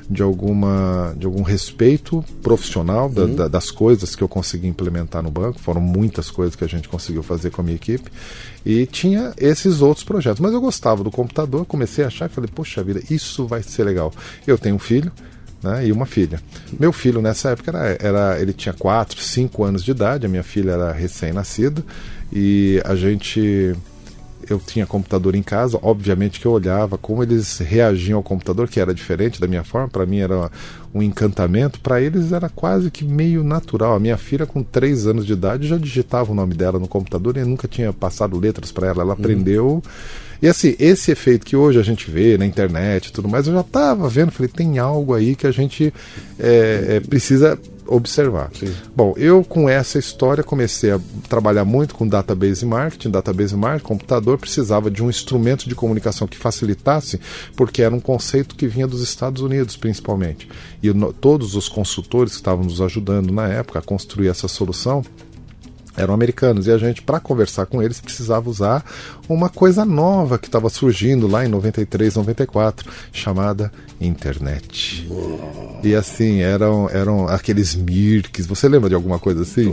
de 0.09 0.21
alguma 0.21 1.13
de 1.17 1.25
algum 1.25 1.43
respeito 1.43 2.23
profissional 2.41 3.07
da, 3.09 3.25
da, 3.25 3.47
das 3.47 3.71
coisas 3.71 4.15
que 4.15 4.21
eu 4.21 4.27
consegui 4.27 4.67
implementar 4.67 5.23
no 5.23 5.31
banco 5.31 5.59
foram 5.59 5.79
muitas 5.79 6.29
coisas 6.29 6.55
que 6.55 6.63
a 6.63 6.67
gente 6.67 6.89
conseguiu 6.89 7.23
fazer 7.23 7.51
com 7.51 7.61
a 7.61 7.63
minha 7.63 7.75
equipe 7.75 8.11
e 8.65 8.85
tinha 8.85 9.33
esses 9.37 9.81
outros 9.81 10.03
projetos 10.03 10.41
mas 10.41 10.51
eu 10.51 10.59
gostava 10.59 11.03
do 11.03 11.09
computador 11.09 11.65
comecei 11.65 12.03
a 12.03 12.07
achar 12.07 12.29
falei 12.29 12.49
poxa 12.53 12.83
vida 12.83 13.01
isso 13.09 13.47
vai 13.47 13.63
ser 13.63 13.85
legal 13.85 14.11
eu 14.45 14.57
tenho 14.57 14.75
um 14.75 14.79
filho 14.79 15.11
né, 15.63 15.87
e 15.87 15.91
uma 15.91 16.05
filha. 16.05 16.41
Meu 16.79 16.91
filho 16.91 17.21
nessa 17.21 17.49
época 17.51 17.71
era, 17.71 17.97
era 17.99 18.41
ele 18.41 18.53
tinha 18.53 18.73
4, 18.73 19.19
5 19.19 19.63
anos 19.63 19.83
de 19.83 19.91
idade, 19.91 20.25
a 20.25 20.29
minha 20.29 20.43
filha 20.43 20.71
era 20.71 20.91
recém-nascida 20.91 21.83
e 22.31 22.81
a 22.85 22.95
gente 22.95 23.75
eu 24.49 24.59
tinha 24.59 24.85
computador 24.85 25.35
em 25.35 25.41
casa, 25.41 25.79
obviamente 25.81 26.39
que 26.39 26.45
eu 26.45 26.51
olhava 26.51 26.97
como 26.97 27.23
eles 27.23 27.59
reagiam 27.59 28.17
ao 28.17 28.23
computador, 28.23 28.67
que 28.67 28.79
era 28.79 28.93
diferente 28.93 29.39
da 29.39 29.47
minha 29.47 29.63
forma, 29.63 29.87
para 29.87 30.05
mim 30.05 30.19
era 30.19 30.51
um 30.93 31.01
encantamento, 31.01 31.79
para 31.79 32.01
eles 32.01 32.31
era 32.31 32.49
quase 32.49 32.91
que 32.91 33.03
meio 33.03 33.43
natural. 33.43 33.95
A 33.95 33.99
minha 33.99 34.17
filha, 34.17 34.45
com 34.45 34.61
3 34.61 35.07
anos 35.07 35.25
de 35.25 35.33
idade, 35.33 35.67
já 35.67 35.77
digitava 35.77 36.31
o 36.31 36.35
nome 36.35 36.53
dela 36.53 36.77
no 36.77 36.87
computador 36.87 37.37
e 37.37 37.43
nunca 37.43 37.67
tinha 37.67 37.91
passado 37.93 38.39
letras 38.39 38.71
para 38.71 38.87
ela, 38.87 39.01
ela 39.01 39.15
uhum. 39.15 39.21
E 40.43 40.47
assim, 40.49 40.75
esse 40.77 41.09
efeito 41.09 41.45
que 41.45 41.55
hoje 41.55 41.79
a 41.79 41.83
gente 41.83 42.11
vê 42.11 42.37
na 42.37 42.45
internet 42.45 43.05
e 43.05 43.11
tudo 43.13 43.29
mais, 43.29 43.47
eu 43.47 43.53
já 43.53 43.61
estava 43.61 44.09
vendo, 44.09 44.29
falei, 44.29 44.51
tem 44.53 44.77
algo 44.77 45.13
aí 45.13 45.37
que 45.37 45.47
a 45.47 45.51
gente 45.51 45.93
é, 46.37 46.97
é, 46.97 46.99
precisa 46.99 47.57
observar. 47.87 48.51
Sim. 48.53 48.73
Bom, 48.93 49.13
eu 49.15 49.41
com 49.41 49.69
essa 49.69 49.97
história 49.97 50.43
comecei 50.43 50.91
a 50.91 50.99
trabalhar 51.29 51.63
muito 51.63 51.95
com 51.95 52.05
database 52.05 52.65
marketing, 52.65 53.09
database 53.09 53.55
marketing, 53.55 53.87
computador 53.87 54.37
precisava 54.37 54.91
de 54.91 55.01
um 55.01 55.09
instrumento 55.09 55.69
de 55.69 55.75
comunicação 55.75 56.27
que 56.27 56.35
facilitasse, 56.35 57.21
porque 57.55 57.81
era 57.81 57.95
um 57.95 58.01
conceito 58.01 58.53
que 58.53 58.67
vinha 58.67 58.85
dos 58.85 59.01
Estados 59.01 59.41
Unidos 59.41 59.77
principalmente. 59.77 60.49
E 60.81 60.91
no, 60.91 61.13
todos 61.13 61.55
os 61.55 61.69
consultores 61.69 62.33
que 62.33 62.39
estavam 62.39 62.65
nos 62.65 62.81
ajudando 62.81 63.31
na 63.31 63.47
época 63.47 63.79
a 63.79 63.81
construir 63.81 64.27
essa 64.27 64.49
solução 64.49 65.05
eram 65.95 66.13
americanos 66.13 66.67
e 66.67 66.71
a 66.71 66.77
gente 66.77 67.01
para 67.01 67.19
conversar 67.19 67.65
com 67.65 67.81
eles 67.81 68.01
precisava 68.01 68.49
usar 68.49 68.83
uma 69.29 69.49
coisa 69.49 69.85
nova 69.85 70.37
que 70.37 70.47
estava 70.47 70.69
surgindo 70.69 71.27
lá 71.27 71.45
em 71.45 71.47
93, 71.47 72.15
94, 72.15 72.89
chamada 73.11 73.71
internet. 74.01 75.07
Uou. 75.09 75.79
E 75.83 75.95
assim, 75.95 76.41
eram 76.41 76.89
eram 76.89 77.27
aqueles 77.27 77.75
Mirks, 77.75 78.45
você 78.45 78.67
lembra 78.67 78.89
de 78.89 78.95
alguma 78.95 79.19
coisa 79.19 79.43
assim? 79.43 79.71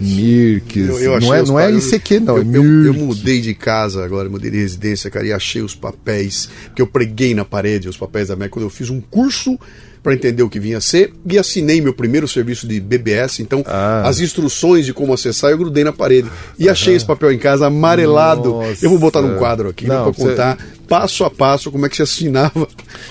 Mirks. 0.00 0.88
Eu, 0.88 1.00
eu 1.00 1.20
não 1.20 1.34
é 1.34 1.42
não 1.42 1.60
é 1.60 1.70
ICQ 1.72 2.20
não, 2.20 2.36
eu, 2.38 2.42
é 2.42 2.56
eu, 2.56 2.84
eu, 2.86 2.94
mudei 2.94 3.40
de 3.40 3.54
casa 3.54 4.04
agora, 4.04 4.28
mudei 4.28 4.50
de 4.50 4.58
residência, 4.58 5.10
cara, 5.10 5.26
e 5.26 5.32
achei 5.32 5.62
os 5.62 5.74
papéis 5.74 6.48
que 6.74 6.82
eu 6.82 6.86
preguei 6.86 7.34
na 7.34 7.44
parede, 7.44 7.88
os 7.88 7.96
papéis 7.96 8.28
da 8.28 8.34
América 8.34 8.54
quando 8.54 8.64
eu 8.64 8.70
fiz 8.70 8.90
um 8.90 9.00
curso 9.00 9.58
para 10.02 10.14
entender 10.14 10.42
o 10.42 10.48
que 10.48 10.58
vinha 10.58 10.78
a 10.78 10.80
ser 10.80 11.12
e 11.24 11.38
assinei 11.38 11.80
meu 11.80 11.94
primeiro 11.94 12.26
serviço 12.26 12.66
de 12.66 12.80
BBS. 12.80 13.40
Então, 13.40 13.62
ah. 13.66 14.02
as 14.04 14.20
instruções 14.20 14.84
de 14.84 14.92
como 14.92 15.14
acessar 15.14 15.50
eu 15.50 15.58
grudei 15.58 15.84
na 15.84 15.92
parede 15.92 16.28
e 16.58 16.68
achei 16.68 16.94
esse 16.94 17.04
papel 17.04 17.30
em 17.32 17.38
casa 17.38 17.66
amarelado. 17.66 18.50
Nossa. 18.50 18.84
Eu 18.84 18.90
vou 18.90 18.98
botar 18.98 19.22
num 19.22 19.36
quadro 19.38 19.68
aqui 19.68 19.86
para 19.86 20.12
contar 20.12 20.56
você... 20.56 20.81
passo 20.92 21.24
a 21.24 21.30
passo 21.30 21.72
como 21.72 21.86
é 21.86 21.88
que 21.88 21.96
se 21.96 22.02
assinava 22.02 22.68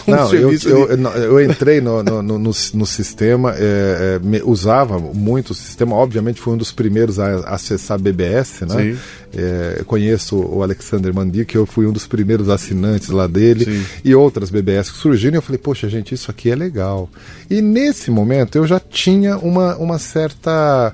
um 0.08 0.12
não, 0.12 0.30
serviço. 0.30 0.70
Eu, 0.70 0.88
eu, 0.88 1.08
eu, 1.16 1.42
entrei 1.42 1.82
no, 1.82 2.04
no, 2.04 2.22
no, 2.22 2.38
no 2.38 2.86
sistema, 2.86 3.56
é, 3.58 4.18
é, 4.18 4.20
me, 4.20 4.40
usava 4.44 5.00
muito 5.00 5.50
o 5.50 5.56
sistema, 5.56 5.96
obviamente 5.96 6.40
fui 6.40 6.54
um 6.54 6.58
dos 6.58 6.72
primeiros 6.72 7.18
a 7.18 7.40
acessar 7.50 7.98
BBS, 7.98 8.62
né? 8.68 8.96
É, 9.36 9.82
conheço 9.88 10.38
o 10.38 10.62
Alexander 10.62 11.12
Mandi, 11.12 11.44
que 11.44 11.58
eu 11.58 11.66
fui 11.66 11.88
um 11.88 11.92
dos 11.92 12.06
primeiros 12.06 12.50
assinantes 12.50 13.10
lá 13.10 13.26
dele, 13.26 13.66
Sim. 13.66 13.86
e 14.06 14.14
outras 14.14 14.52
BBS 14.52 14.92
que 14.92 14.98
surgiram, 14.98 15.36
e 15.36 15.38
eu 15.38 15.42
falei, 15.42 15.58
poxa, 15.58 15.90
gente, 15.90 16.14
isso 16.14 16.30
aqui 16.30 16.52
é 16.52 16.56
legal. 16.56 17.10
E 17.50 17.64
nesse 17.64 18.12
momento 18.12 18.60
eu 18.60 18.68
já 18.68 18.80
tinha 18.80 19.40
uma, 19.40 19.76
uma 19.78 19.98
certa 19.98 20.94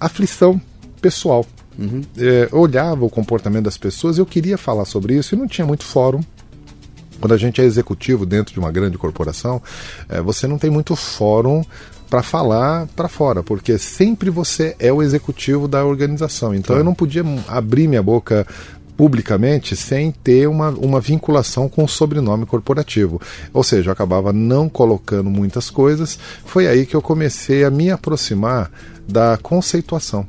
aflição 0.00 0.60
pessoal. 1.00 1.46
Uhum. 1.78 2.02
É, 2.16 2.48
olhava 2.52 3.04
o 3.04 3.10
comportamento 3.10 3.64
das 3.64 3.76
pessoas, 3.76 4.18
eu 4.18 4.26
queria 4.26 4.56
falar 4.56 4.84
sobre 4.84 5.14
isso 5.14 5.34
e 5.34 5.38
não 5.38 5.46
tinha 5.46 5.66
muito 5.66 5.84
fórum. 5.84 6.22
Quando 7.20 7.32
a 7.32 7.36
gente 7.36 7.60
é 7.60 7.64
executivo 7.64 8.26
dentro 8.26 8.52
de 8.52 8.60
uma 8.60 8.70
grande 8.70 8.98
corporação, 8.98 9.62
é, 10.08 10.20
você 10.20 10.46
não 10.46 10.58
tem 10.58 10.70
muito 10.70 10.94
fórum 10.94 11.64
para 12.08 12.22
falar 12.22 12.86
para 12.94 13.08
fora, 13.08 13.42
porque 13.42 13.78
sempre 13.78 14.30
você 14.30 14.76
é 14.78 14.92
o 14.92 15.02
executivo 15.02 15.66
da 15.66 15.84
organização. 15.84 16.54
Então 16.54 16.76
eu 16.76 16.84
não 16.84 16.94
podia 16.94 17.24
abrir 17.48 17.88
minha 17.88 18.02
boca 18.02 18.46
publicamente 18.96 19.76
sem 19.76 20.10
ter 20.10 20.48
uma, 20.48 20.70
uma 20.70 21.00
vinculação 21.00 21.68
com 21.68 21.84
o 21.84 21.88
sobrenome 21.88 22.46
corporativo. 22.46 23.20
Ou 23.52 23.62
seja, 23.62 23.88
eu 23.88 23.92
acabava 23.92 24.32
não 24.32 24.68
colocando 24.68 25.28
muitas 25.28 25.68
coisas. 25.68 26.18
Foi 26.44 26.66
aí 26.66 26.86
que 26.86 26.96
eu 26.96 27.02
comecei 27.02 27.64
a 27.64 27.70
me 27.70 27.90
aproximar 27.90 28.70
da 29.06 29.36
conceituação. 29.36 30.26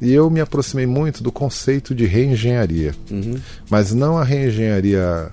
E 0.00 0.12
eu 0.12 0.28
me 0.30 0.40
aproximei 0.40 0.86
muito 0.86 1.22
do 1.22 1.32
conceito 1.32 1.94
de 1.94 2.06
reengenharia. 2.06 2.94
Uhum. 3.10 3.38
Mas 3.70 3.92
não 3.92 4.18
a 4.18 4.24
reengenharia 4.24 5.30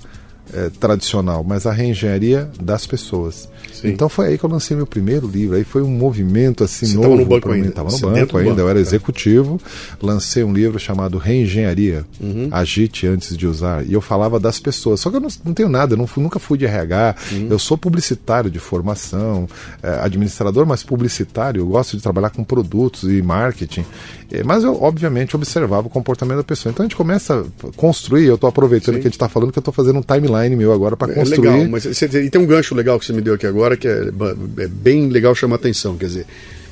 é, 0.54 0.70
tradicional, 0.80 1.44
mas 1.44 1.66
a 1.66 1.72
reengenharia 1.72 2.50
das 2.60 2.86
pessoas. 2.86 3.50
Sim. 3.74 3.90
Então 3.90 4.08
foi 4.10 4.28
aí 4.28 4.38
que 4.38 4.44
eu 4.44 4.50
lancei 4.50 4.76
meu 4.76 4.86
primeiro 4.86 5.28
livro. 5.28 5.56
Aí 5.56 5.64
foi 5.64 5.82
um 5.82 5.90
movimento 5.90 6.64
assim 6.64 6.86
Você 6.86 6.96
novo. 6.96 7.16
no 7.16 7.26
banco 7.26 7.52
ainda? 7.52 7.70
Estava 7.70 7.90
no 7.90 7.98
banco 7.98 8.38
ainda, 8.38 8.50
banco, 8.50 8.60
eu 8.62 8.70
era 8.70 8.80
é. 8.80 8.82
executivo. 8.82 9.60
Lancei 10.02 10.44
um 10.44 10.54
livro 10.54 10.80
chamado 10.80 11.18
Reengenharia. 11.18 12.06
Uhum. 12.20 12.50
Agite 12.52 13.08
antes 13.08 13.36
de 13.36 13.48
usar. 13.48 13.86
E 13.86 13.94
eu 13.94 14.02
falava 14.02 14.40
das 14.40 14.60
pessoas. 14.60 15.00
Só 15.00 15.10
que 15.10 15.18
eu 15.18 15.22
não, 15.22 15.30
não 15.46 15.54
tenho 15.54 15.70
nada, 15.70 15.94
eu 15.94 15.98
não 15.98 16.08
nunca 16.18 16.40
fui 16.40 16.58
de 16.58 16.66
RH. 16.66 17.16
Uhum. 17.32 17.48
Eu 17.50 17.60
sou 17.60 17.78
publicitário 17.78 18.50
de 18.50 18.60
formação, 18.60 19.48
é, 19.82 20.00
administrador, 20.02 20.66
mas 20.66 20.84
publicitário. 20.84 21.62
Eu 21.62 21.68
gosto 21.68 21.98
de 21.98 22.04
trabalhar 22.04 22.30
com 22.30 22.44
produtos 22.44 23.04
e 23.04 23.22
marketing. 23.22 23.86
É, 24.32 24.44
mas 24.44 24.64
eu, 24.64 24.82
obviamente, 24.82 25.36
observava 25.36 25.88
o 25.88 25.90
comportamento 25.90 26.38
da 26.38 26.44
pessoa. 26.44 26.72
Então 26.72 26.84
a 26.84 26.88
gente 26.88 26.96
começa 26.96 27.46
a 27.64 27.76
construir. 27.76 28.26
Eu 28.26 28.36
estou 28.36 28.48
aproveitando 28.48 28.96
Sim. 28.96 29.02
que 29.02 29.08
a 29.08 29.10
gente 29.10 29.16
está 29.16 29.28
falando 29.30 29.52
que 29.52 29.58
eu 29.58 29.62
estou 29.62 29.74
fazendo 29.74 30.00
um 30.00 30.02
timeline 30.02 30.41
meu 30.50 30.72
agora 30.72 30.98
para 30.98 31.14
construir. 31.14 31.48
É 31.48 31.52
legal, 31.52 31.70
mas 31.70 31.84
você, 31.86 32.06
e 32.06 32.30
tem 32.30 32.42
um 32.42 32.46
gancho 32.46 32.76
legal 32.76 33.00
que 33.00 33.06
você 33.06 33.14
me 33.14 33.22
deu 33.22 33.34
aqui 33.34 33.46
agora 33.46 33.78
que 33.78 33.88
é, 33.88 34.10
é 34.60 34.68
bem 34.68 35.10
legal 35.10 35.34
chamar 35.36 35.56
atenção. 35.56 35.98
Quer 35.98 36.06
dizer, 36.08 36.26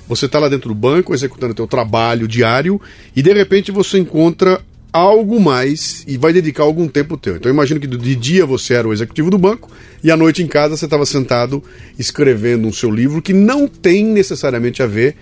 você 0.08 0.26
está 0.26 0.40
lá 0.40 0.50
dentro 0.50 0.70
do 0.70 0.76
banco 0.76 1.14
executando 1.14 1.52
o 1.52 1.56
teu 1.56 1.68
trabalho 1.68 2.28
diário 2.28 2.82
e 3.16 3.22
de 3.22 3.32
repente 3.34 3.72
você 3.72 4.00
encontra 4.00 4.60
algo 4.92 5.40
mais 5.40 6.04
e 6.08 6.18
vai 6.18 6.34
dedicar 6.34 6.64
algum 6.64 6.88
tempo 6.88 7.16
teu. 7.16 7.36
Então 7.36 7.50
eu 7.50 7.54
imagino 7.54 7.80
que 7.80 7.88
de 7.88 8.16
dia 8.16 8.46
você 8.46 8.74
era 8.74 8.88
o 8.88 8.94
executivo 8.94 9.30
do 9.30 9.38
banco 9.38 9.70
e 10.04 10.12
à 10.12 10.18
noite 10.18 10.42
em 10.42 10.48
casa 10.48 10.76
você 10.76 10.86
estava 10.86 11.06
sentado 11.06 11.64
escrevendo 11.98 12.68
um 12.68 12.74
seu 12.74 12.90
livro 12.90 13.22
que 13.22 13.34
não 13.34 13.68
tem 13.68 14.04
necessariamente 14.04 14.82
a 14.82 14.88
ver 14.88 15.16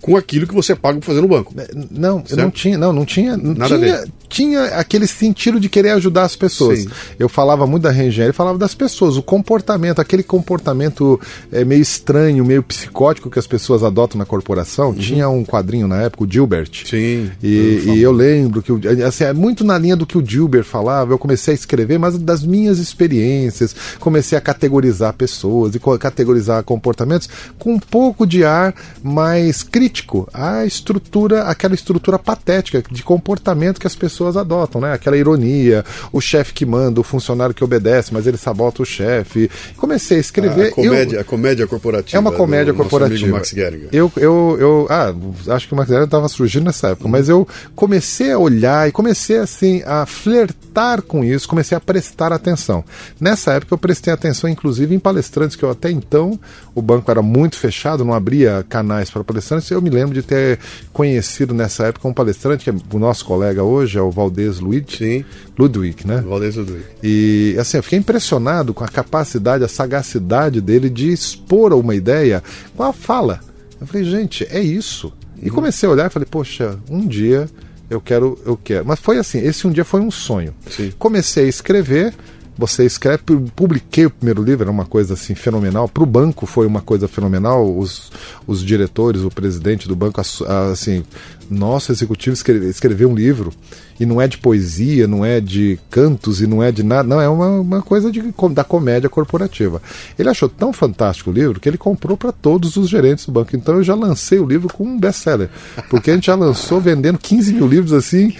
com 0.00 0.16
aquilo 0.16 0.46
que 0.46 0.54
você 0.54 0.74
paga 0.74 0.98
para 0.98 1.06
fazer 1.06 1.20
no 1.20 1.28
banco. 1.28 1.54
É, 1.56 1.68
não, 1.90 2.24
certo? 2.26 2.40
não 2.40 2.50
tinha, 2.50 2.78
não, 2.78 2.92
não 2.92 3.04
tinha, 3.04 3.36
não 3.36 3.54
Nada 3.54 3.78
tinha, 3.78 4.04
tinha 4.36 4.64
aquele 4.64 5.06
sentido 5.06 5.58
de 5.58 5.66
querer 5.66 5.92
ajudar 5.92 6.24
as 6.24 6.36
pessoas. 6.36 6.80
Sim. 6.80 6.88
Eu 7.18 7.26
falava 7.26 7.66
muito 7.66 7.84
da 7.84 7.90
reengenharia, 7.90 8.34
falava 8.34 8.58
das 8.58 8.74
pessoas, 8.74 9.16
o 9.16 9.22
comportamento, 9.22 9.98
aquele 9.98 10.22
comportamento 10.22 11.18
é, 11.50 11.64
meio 11.64 11.80
estranho, 11.80 12.44
meio 12.44 12.62
psicótico 12.62 13.30
que 13.30 13.38
as 13.38 13.46
pessoas 13.46 13.82
adotam 13.82 14.18
na 14.18 14.26
corporação. 14.26 14.88
Uhum. 14.88 14.94
Tinha 14.94 15.26
um 15.30 15.42
quadrinho 15.42 15.88
na 15.88 16.02
época, 16.02 16.24
o 16.24 16.30
Gilbert. 16.30 16.68
Sim. 16.84 17.30
E, 17.42 17.82
e 17.86 18.02
eu 18.02 18.12
lembro 18.12 18.60
que 18.60 18.72
assim, 19.02 19.24
é 19.24 19.32
muito 19.32 19.64
na 19.64 19.78
linha 19.78 19.96
do 19.96 20.04
que 20.04 20.18
o 20.18 20.26
Gilbert 20.26 20.64
falava. 20.64 21.14
Eu 21.14 21.18
comecei 21.18 21.52
a 21.52 21.54
escrever, 21.54 21.98
mas 21.98 22.18
das 22.18 22.44
minhas 22.44 22.78
experiências, 22.78 23.74
comecei 23.98 24.36
a 24.36 24.40
categorizar 24.40 25.14
pessoas 25.14 25.74
e 25.74 25.80
categorizar 25.98 26.62
comportamentos 26.62 27.26
com 27.58 27.72
um 27.72 27.78
pouco 27.78 28.26
de 28.26 28.44
ar 28.44 28.74
mais 29.02 29.62
crítico 29.62 30.28
à 30.34 30.66
estrutura, 30.66 31.44
aquela 31.44 31.74
estrutura 31.74 32.18
patética 32.18 32.84
de 32.90 33.02
comportamento 33.02 33.80
que 33.80 33.86
as 33.86 33.96
pessoas 33.96 34.25
pessoas 34.26 34.36
adotam, 34.36 34.80
né? 34.80 34.92
Aquela 34.92 35.16
ironia, 35.16 35.84
o 36.12 36.20
chefe 36.20 36.52
que 36.52 36.66
manda, 36.66 37.00
o 37.00 37.04
funcionário 37.04 37.54
que 37.54 37.62
obedece, 37.62 38.12
mas 38.12 38.26
ele 38.26 38.36
sabota 38.36 38.82
o 38.82 38.84
chefe. 38.84 39.50
Comecei 39.76 40.18
a 40.18 40.20
escrever. 40.20 40.68
A, 40.68 40.72
comédia, 40.72 41.16
eu... 41.16 41.20
a 41.20 41.24
comédia 41.24 41.66
corporativa. 41.66 42.16
É 42.16 42.20
uma 42.20 42.32
comédia 42.32 42.74
corporativa. 42.74 43.32
Max 43.32 43.54
Eu, 43.92 44.12
eu, 44.16 44.56
eu, 44.58 44.86
ah, 44.90 45.14
acho 45.48 45.68
que 45.68 45.74
o 45.74 45.76
Max 45.76 45.88
Gehringer 45.88 46.06
estava 46.06 46.28
surgindo 46.28 46.64
nessa 46.64 46.88
época, 46.88 47.08
mas 47.08 47.28
eu 47.28 47.46
comecei 47.74 48.32
a 48.32 48.38
olhar 48.38 48.88
e 48.88 48.92
comecei 48.92 49.38
assim 49.38 49.82
a 49.86 50.04
flertar 50.06 51.02
com 51.02 51.24
isso, 51.24 51.48
comecei 51.48 51.76
a 51.76 51.80
prestar 51.80 52.32
atenção. 52.32 52.84
Nessa 53.20 53.52
época 53.52 53.74
eu 53.74 53.78
prestei 53.78 54.12
atenção, 54.12 54.48
inclusive, 54.50 54.94
em 54.94 54.98
palestrantes 54.98 55.56
que 55.56 55.64
eu 55.64 55.70
até 55.70 55.90
então 55.90 56.38
o 56.74 56.82
banco 56.82 57.10
era 57.10 57.22
muito 57.22 57.56
fechado, 57.56 58.04
não 58.04 58.12
abria 58.12 58.64
canais 58.68 59.10
para 59.10 59.24
palestrantes. 59.24 59.70
Eu 59.70 59.80
me 59.80 59.90
lembro 59.90 60.14
de 60.14 60.22
ter 60.22 60.58
conhecido 60.92 61.54
nessa 61.54 61.86
época 61.86 62.06
um 62.06 62.12
palestrante 62.12 62.64
que 62.64 62.70
é 62.70 62.74
o 62.92 62.98
nosso 62.98 63.24
colega 63.24 63.62
hoje, 63.62 63.98
é 63.98 64.02
o 64.06 64.10
Valdez 64.10 64.60
Ludwig. 64.60 64.96
Sim. 64.96 65.24
Ludwig, 65.58 66.06
né? 66.06 66.22
Valdez 66.26 66.56
Ludwig. 66.56 66.84
E 67.02 67.56
assim, 67.58 67.76
eu 67.76 67.82
fiquei 67.82 67.98
impressionado 67.98 68.72
com 68.72 68.84
a 68.84 68.88
capacidade, 68.88 69.64
a 69.64 69.68
sagacidade 69.68 70.60
dele 70.60 70.88
de 70.88 71.12
expor 71.12 71.72
uma 71.72 71.94
ideia 71.94 72.42
com 72.76 72.82
a 72.82 72.92
fala. 72.92 73.40
Eu 73.80 73.86
falei, 73.86 74.04
gente, 74.04 74.46
é 74.50 74.60
isso. 74.60 75.12
E 75.42 75.50
comecei 75.50 75.88
a 75.88 75.92
olhar 75.92 76.06
e 76.06 76.10
falei, 76.10 76.26
poxa, 76.30 76.78
um 76.88 77.06
dia 77.06 77.48
eu 77.88 78.00
quero, 78.00 78.38
eu 78.44 78.56
quero. 78.56 78.86
Mas 78.86 78.98
foi 78.98 79.18
assim, 79.18 79.38
esse 79.38 79.66
um 79.66 79.70
dia 79.70 79.84
foi 79.84 80.00
um 80.00 80.10
sonho. 80.10 80.54
Sim. 80.70 80.92
Comecei 80.98 81.44
a 81.44 81.48
escrever, 81.48 82.14
você 82.58 82.84
escreve, 82.84 83.22
publiquei 83.54 84.06
o 84.06 84.10
primeiro 84.10 84.42
livro, 84.42 84.64
era 84.64 84.70
uma 84.70 84.86
coisa 84.86 85.14
assim 85.14 85.34
fenomenal. 85.34 85.88
Para 85.88 86.02
o 86.02 86.06
banco 86.06 86.46
foi 86.46 86.66
uma 86.66 86.80
coisa 86.80 87.06
fenomenal. 87.06 87.76
Os, 87.78 88.10
os 88.46 88.64
diretores, 88.64 89.22
o 89.22 89.30
presidente 89.30 89.86
do 89.86 89.94
banco, 89.94 90.20
assim, 90.20 91.04
nosso 91.50 91.92
executivo 91.92 92.34
escreve, 92.34 92.66
escreveu 92.68 93.10
um 93.10 93.14
livro 93.14 93.52
e 93.98 94.06
não 94.06 94.20
é 94.20 94.28
de 94.28 94.38
poesia, 94.38 95.06
não 95.06 95.24
é 95.24 95.40
de 95.40 95.78
cantos 95.90 96.40
e 96.40 96.46
não 96.46 96.62
é 96.62 96.70
de 96.70 96.82
nada, 96.82 97.08
não, 97.08 97.20
é 97.20 97.28
uma, 97.28 97.48
uma 97.60 97.82
coisa 97.82 98.10
de, 98.10 98.22
da 98.52 98.64
comédia 98.64 99.08
corporativa. 99.08 99.80
Ele 100.18 100.28
achou 100.28 100.48
tão 100.48 100.72
fantástico 100.72 101.30
o 101.30 101.32
livro 101.32 101.60
que 101.60 101.68
ele 101.68 101.78
comprou 101.78 102.16
para 102.16 102.32
todos 102.32 102.76
os 102.76 102.88
gerentes 102.88 103.26
do 103.26 103.32
banco. 103.32 103.56
Então 103.56 103.76
eu 103.76 103.82
já 103.82 103.94
lancei 103.94 104.38
o 104.38 104.46
livro 104.46 104.68
com 104.72 104.84
um 104.84 104.98
best-seller, 104.98 105.48
porque 105.88 106.10
a 106.10 106.14
gente 106.14 106.26
já 106.26 106.34
lançou 106.34 106.80
vendendo 106.80 107.18
15 107.18 107.52
mil 107.52 107.66
livros 107.66 107.92
assim 107.92 108.32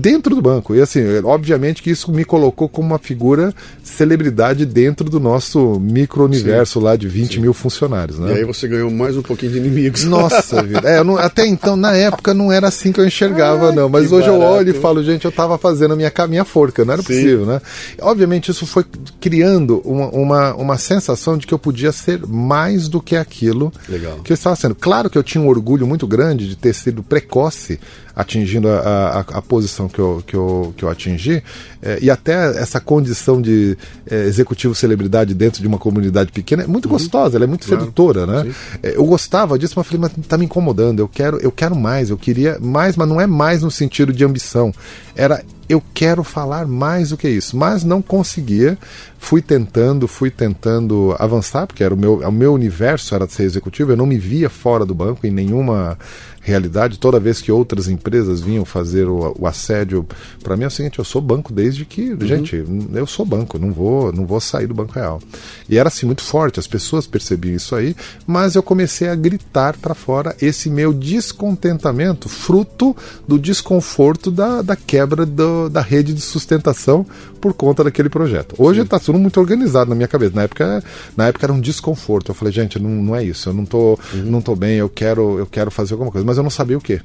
dentro 0.00 0.34
do 0.34 0.42
banco. 0.42 0.74
E 0.74 0.80
assim, 0.80 1.00
obviamente 1.24 1.82
que 1.82 1.90
isso 1.90 2.10
me 2.12 2.24
colocou 2.24 2.68
como 2.68 2.88
uma 2.88 2.98
figura 2.98 3.54
celebridade 3.92 4.66
dentro 4.66 5.08
do 5.08 5.20
nosso 5.20 5.78
micro-universo 5.80 6.80
lá 6.80 6.96
de 6.96 7.06
20 7.06 7.34
Sim. 7.34 7.40
mil 7.40 7.52
funcionários. 7.52 8.18
Né? 8.18 8.32
E 8.32 8.36
aí 8.38 8.44
você 8.44 8.66
ganhou 8.66 8.90
mais 8.90 9.16
um 9.16 9.22
pouquinho 9.22 9.52
de 9.52 9.58
inimigos. 9.58 10.04
Nossa 10.04 10.62
vida. 10.64 10.88
É, 10.88 11.02
não, 11.04 11.16
até 11.16 11.46
então, 11.46 11.76
na 11.76 11.94
época, 11.94 12.34
não 12.34 12.50
era 12.50 12.68
assim 12.68 12.92
que 12.92 13.00
eu 13.00 13.06
enxergava, 13.06 13.72
não. 13.72 13.88
Mas 13.88 14.10
hoje 14.10 14.28
barato. 14.28 14.42
eu 14.42 14.48
olho 14.48 14.70
e 14.70 14.80
falo, 14.80 15.04
gente, 15.04 15.24
eu 15.24 15.30
estava 15.30 15.58
fazendo 15.58 15.92
a 15.92 15.96
minha, 15.96 16.12
minha 16.28 16.44
forca, 16.44 16.84
não 16.84 16.94
era 16.94 17.02
Sim. 17.02 17.08
possível, 17.08 17.46
né? 17.46 17.60
Obviamente, 18.00 18.50
isso 18.50 18.66
foi 18.66 18.84
criando 19.20 19.80
uma, 19.84 20.08
uma, 20.08 20.54
uma 20.54 20.78
sensação 20.78 21.36
de 21.36 21.46
que 21.46 21.54
eu 21.54 21.58
podia 21.58 21.92
ser 21.92 22.26
mais 22.26 22.88
do 22.88 23.00
que 23.00 23.16
aquilo 23.16 23.72
Legal. 23.88 24.20
que 24.24 24.32
eu 24.32 24.34
estava 24.34 24.56
sendo. 24.56 24.74
Claro 24.74 25.10
que 25.10 25.18
eu 25.18 25.22
tinha 25.22 25.42
um 25.42 25.48
orgulho 25.48 25.86
muito 25.86 26.06
grande 26.06 26.48
de 26.48 26.56
ter 26.56 26.74
sido 26.74 27.02
precoce 27.02 27.78
atingindo 28.14 28.68
a, 28.68 28.78
a, 28.78 29.20
a, 29.20 29.42
posição 29.42 29.88
que 29.88 29.98
eu, 29.98 30.22
que 30.26 30.34
eu, 30.34 30.74
que 30.76 30.84
eu 30.84 30.88
atingi, 30.88 31.42
é, 31.82 31.98
e 32.00 32.10
até 32.10 32.32
essa 32.60 32.80
condição 32.80 33.40
de 33.40 33.76
é, 34.10 34.24
executivo 34.24 34.74
celebridade 34.74 35.34
dentro 35.34 35.60
de 35.60 35.66
uma 35.66 35.78
comunidade 35.78 36.30
pequena 36.30 36.62
é 36.62 36.66
muito 36.66 36.86
uhum. 36.86 36.92
gostosa, 36.92 37.36
ela 37.36 37.44
é 37.44 37.48
muito 37.48 37.66
claro. 37.66 37.82
sedutora, 37.82 38.26
né? 38.26 38.52
É, 38.82 38.96
eu 38.96 39.04
gostava 39.04 39.58
disso, 39.58 39.74
mas 39.76 39.86
falei, 39.86 40.00
mas 40.00 40.26
tá 40.26 40.36
me 40.36 40.44
incomodando, 40.44 41.00
eu 41.00 41.08
quero, 41.08 41.38
eu 41.38 41.50
quero 41.50 41.74
mais, 41.74 42.10
eu 42.10 42.18
queria 42.18 42.58
mais, 42.60 42.96
mas 42.96 43.08
não 43.08 43.20
é 43.20 43.26
mais 43.26 43.62
no 43.62 43.70
sentido 43.70 44.12
de 44.12 44.24
ambição. 44.24 44.72
Era 45.14 45.42
eu 45.72 45.82
quero 45.94 46.22
falar 46.22 46.66
mais 46.66 47.10
do 47.10 47.16
que 47.16 47.28
isso, 47.28 47.56
mas 47.56 47.82
não 47.82 48.02
conseguia. 48.02 48.76
Fui 49.18 49.40
tentando, 49.40 50.06
fui 50.06 50.30
tentando 50.30 51.16
avançar, 51.18 51.66
porque 51.66 51.82
era 51.82 51.94
o 51.94 51.96
meu, 51.96 52.18
o 52.18 52.32
meu 52.32 52.52
universo 52.52 53.14
era 53.14 53.26
de 53.26 53.32
ser 53.32 53.44
executivo, 53.44 53.92
eu 53.92 53.96
não 53.96 54.04
me 54.04 54.18
via 54.18 54.50
fora 54.50 54.84
do 54.84 54.94
banco 54.94 55.26
em 55.26 55.30
nenhuma 55.30 55.96
realidade. 56.42 56.98
Toda 56.98 57.20
vez 57.20 57.40
que 57.40 57.50
outras 57.50 57.88
empresas 57.88 58.40
vinham 58.40 58.64
fazer 58.64 59.08
o, 59.08 59.34
o 59.38 59.46
assédio, 59.46 60.06
para 60.42 60.56
mim 60.56 60.64
é 60.64 60.66
o 60.66 60.70
seguinte: 60.70 60.98
eu 60.98 61.04
sou 61.04 61.22
banco 61.22 61.52
desde 61.52 61.84
que, 61.84 62.12
uhum. 62.12 62.26
gente, 62.26 62.64
eu 62.92 63.06
sou 63.06 63.24
banco, 63.24 63.58
não 63.58 63.72
vou, 63.72 64.12
não 64.12 64.26
vou 64.26 64.40
sair 64.40 64.66
do 64.66 64.74
Banco 64.74 64.92
Real. 64.92 65.20
E 65.68 65.78
era 65.78 65.88
assim 65.88 66.04
muito 66.04 66.22
forte, 66.22 66.58
as 66.58 66.66
pessoas 66.66 67.06
percebiam 67.06 67.54
isso 67.54 67.74
aí, 67.74 67.94
mas 68.26 68.56
eu 68.56 68.62
comecei 68.62 69.08
a 69.08 69.14
gritar 69.14 69.76
para 69.76 69.94
fora 69.94 70.36
esse 70.42 70.68
meu 70.68 70.92
descontentamento, 70.92 72.28
fruto 72.28 72.96
do 73.26 73.38
desconforto 73.38 74.30
da, 74.30 74.62
da 74.62 74.76
quebra 74.76 75.24
do, 75.24 75.68
da 75.68 75.80
rede 75.80 76.12
de 76.12 76.20
sustentação 76.20 77.06
por 77.42 77.52
conta 77.52 77.82
daquele 77.82 78.08
projeto. 78.08 78.54
Hoje 78.56 78.80
está 78.82 79.00
tudo 79.00 79.18
muito 79.18 79.38
organizado 79.40 79.90
na 79.90 79.96
minha 79.96 80.06
cabeça. 80.06 80.32
Na 80.34 80.42
época, 80.42 80.82
na 81.16 81.26
época 81.26 81.44
era 81.44 81.52
um 81.52 81.60
desconforto. 81.60 82.30
Eu 82.30 82.34
falei, 82.36 82.52
gente, 82.52 82.78
não, 82.78 82.88
não 82.88 83.16
é 83.16 83.24
isso. 83.24 83.48
Eu 83.48 83.54
não 83.54 83.66
tô, 83.66 83.98
uhum. 84.14 84.22
não 84.24 84.40
tô 84.40 84.54
bem. 84.54 84.76
Eu 84.76 84.88
quero, 84.88 85.40
eu 85.40 85.46
quero 85.46 85.68
fazer 85.68 85.94
alguma 85.94 86.12
coisa, 86.12 86.24
mas 86.24 86.31
eu 86.36 86.42
não 86.42 86.50
sabia 86.50 86.76
o 86.76 86.80
que. 86.80 87.00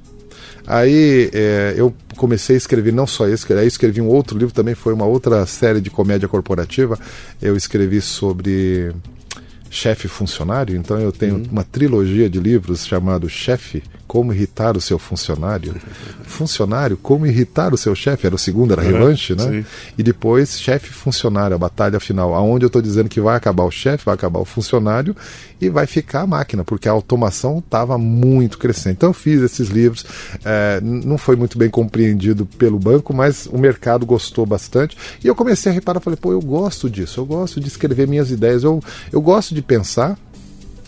Aí 0.65 1.29
é, 1.33 1.73
eu 1.77 1.93
comecei 2.17 2.55
a 2.55 2.57
escrever 2.57 2.91
não 2.91 3.07
só 3.07 3.27
esse, 3.27 3.51
aí 3.53 3.67
escrevi 3.67 4.01
um 4.01 4.07
outro 4.07 4.37
livro 4.37 4.53
também, 4.53 4.75
foi 4.75 4.93
uma 4.93 5.05
outra 5.05 5.45
série 5.45 5.79
de 5.79 5.89
comédia 5.89 6.27
corporativa. 6.27 6.99
Eu 7.41 7.55
escrevi 7.55 8.01
sobre 8.01 8.91
chefe 9.69 10.07
funcionário, 10.07 10.75
então 10.75 10.99
eu 10.99 11.11
tenho 11.11 11.35
uhum. 11.35 11.45
uma 11.51 11.63
trilogia 11.63 12.29
de 12.29 12.39
livros 12.39 12.85
chamado 12.85 13.29
Chefe 13.29 13.83
como 14.07 14.33
irritar 14.33 14.77
o 14.77 14.81
seu 14.81 14.97
funcionário. 14.97 15.75
funcionário, 16.23 16.97
como 16.97 17.27
irritar 17.27 17.73
o 17.73 17.77
seu 17.77 17.93
chefe. 17.93 18.25
Era 18.25 18.35
o 18.35 18.39
segundo, 18.39 18.71
era 18.71 18.81
revanche, 18.81 19.35
né? 19.35 19.43
Sim. 19.43 19.65
E 19.97 20.03
depois, 20.03 20.59
chefe 20.59 20.91
funcionário, 20.91 21.55
a 21.55 21.59
batalha 21.59 21.99
final. 21.99 22.33
Aonde 22.33 22.63
eu 22.63 22.67
estou 22.67 22.81
dizendo 22.81 23.09
que 23.09 23.19
vai 23.19 23.35
acabar 23.35 23.63
o 23.63 23.71
chefe, 23.71 24.05
vai 24.05 24.15
acabar 24.15 24.39
o 24.39 24.45
funcionário 24.45 25.15
e 25.59 25.69
vai 25.69 25.85
ficar 25.85 26.21
a 26.21 26.27
máquina, 26.27 26.63
porque 26.63 26.87
a 26.87 26.91
automação 26.91 27.59
estava 27.59 27.97
muito 27.97 28.57
crescente. 28.57 28.95
Então 28.97 29.09
eu 29.09 29.13
fiz 29.13 29.41
esses 29.41 29.67
livros. 29.69 30.05
É, 30.45 30.79
não 30.81 31.17
foi 31.17 31.35
muito 31.35 31.57
bem 31.57 31.69
compreendido 31.69 32.45
pelo 32.45 32.79
banco, 32.79 33.13
mas 33.13 33.47
o 33.51 33.57
mercado 33.57 34.05
gostou 34.05 34.45
bastante. 34.45 34.95
E 35.23 35.27
eu 35.27 35.35
comecei 35.35 35.71
a 35.71 35.75
reparar, 35.75 35.99
falei, 35.99 36.17
pô, 36.17 36.31
eu 36.31 36.41
gosto 36.41 36.89
disso, 36.89 37.19
eu 37.19 37.25
gosto 37.25 37.59
de 37.59 37.67
escrever 37.67 38.07
minhas 38.07 38.31
ideias, 38.31 38.63
eu, 38.63 38.81
eu 39.11 39.21
gosto 39.21 39.53
de 39.53 39.61
pensar 39.61 40.17